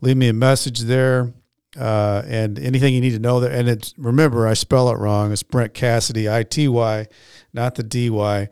Leave 0.00 0.16
me 0.16 0.28
a 0.28 0.34
message 0.34 0.80
there 0.80 1.32
uh, 1.78 2.22
and 2.26 2.58
anything 2.58 2.94
you 2.94 3.00
need 3.00 3.12
to 3.12 3.18
know 3.18 3.40
there. 3.40 3.52
And 3.52 3.68
it's 3.68 3.94
remember, 3.96 4.46
I 4.46 4.54
spell 4.54 4.88
it 4.90 4.98
wrong. 4.98 5.32
It's 5.32 5.42
Brent 5.42 5.74
Cassity, 5.74 6.32
I 6.32 6.42
T 6.42 6.68
Y, 6.68 7.06
not 7.52 7.74
the 7.74 7.82
D 7.82 8.10
Y. 8.10 8.48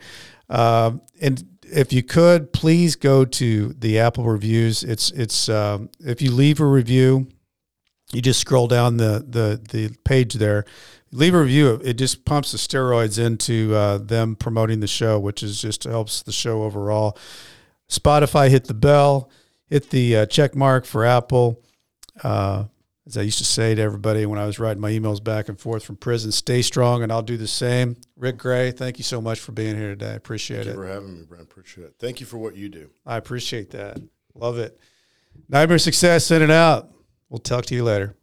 Um, 0.48 1.00
and 1.20 1.44
if 1.62 1.92
you 1.92 2.02
could, 2.02 2.52
please 2.52 2.96
go 2.96 3.24
to 3.24 3.72
the 3.78 3.98
Apple 3.98 4.24
reviews. 4.24 4.84
It's 4.84 5.10
it's 5.12 5.48
um, 5.48 5.90
if 6.00 6.20
you 6.20 6.30
leave 6.30 6.60
a 6.60 6.66
review, 6.66 7.28
you 8.12 8.20
just 8.20 8.40
scroll 8.40 8.68
down 8.68 8.98
the 8.98 9.24
the 9.26 9.60
the 9.70 9.96
page 10.04 10.34
there. 10.34 10.64
Leave 11.14 11.34
a 11.34 11.40
review. 11.40 11.80
It 11.84 11.94
just 11.94 12.24
pumps 12.24 12.52
the 12.52 12.58
steroids 12.58 13.18
into 13.18 13.74
uh, 13.74 13.98
them 13.98 14.34
promoting 14.34 14.80
the 14.80 14.86
show, 14.86 15.18
which 15.18 15.42
is 15.42 15.60
just 15.60 15.84
helps 15.84 16.22
the 16.22 16.32
show 16.32 16.62
overall. 16.62 17.18
Spotify, 17.90 18.48
hit 18.48 18.64
the 18.64 18.74
bell, 18.74 19.30
hit 19.66 19.90
the 19.90 20.16
uh, 20.16 20.26
check 20.26 20.54
mark 20.54 20.86
for 20.86 21.04
Apple. 21.04 21.62
As 23.06 23.16
I 23.16 23.22
used 23.22 23.38
to 23.38 23.44
say 23.44 23.74
to 23.74 23.82
everybody 23.82 24.26
when 24.26 24.38
I 24.38 24.46
was 24.46 24.60
writing 24.60 24.80
my 24.80 24.92
emails 24.92 25.22
back 25.22 25.48
and 25.48 25.58
forth 25.58 25.82
from 25.82 25.96
prison, 25.96 26.30
stay 26.30 26.62
strong, 26.62 27.02
and 27.02 27.10
I'll 27.10 27.20
do 27.22 27.36
the 27.36 27.48
same. 27.48 27.96
Rick 28.16 28.38
Gray, 28.38 28.70
thank 28.70 28.98
you 28.98 29.04
so 29.04 29.20
much 29.20 29.40
for 29.40 29.50
being 29.50 29.76
here 29.76 29.88
today. 29.88 30.10
I 30.10 30.14
appreciate 30.14 30.58
Thank 30.58 30.68
it. 30.68 30.70
you 30.70 30.76
for 30.76 30.86
having 30.86 31.18
me, 31.18 31.24
Brent. 31.24 31.42
Appreciate 31.42 31.84
it. 31.86 31.94
Thank 31.98 32.20
you 32.20 32.26
for 32.26 32.38
what 32.38 32.54
you 32.54 32.68
do. 32.68 32.90
I 33.04 33.16
appreciate 33.16 33.70
that. 33.70 33.98
Love 34.34 34.58
it. 34.58 34.78
Nightmare 35.48 35.78
success, 35.78 36.26
send 36.26 36.44
it 36.44 36.50
out. 36.50 36.90
We'll 37.28 37.40
talk 37.40 37.66
to 37.66 37.74
you 37.74 37.82
later. 37.82 38.16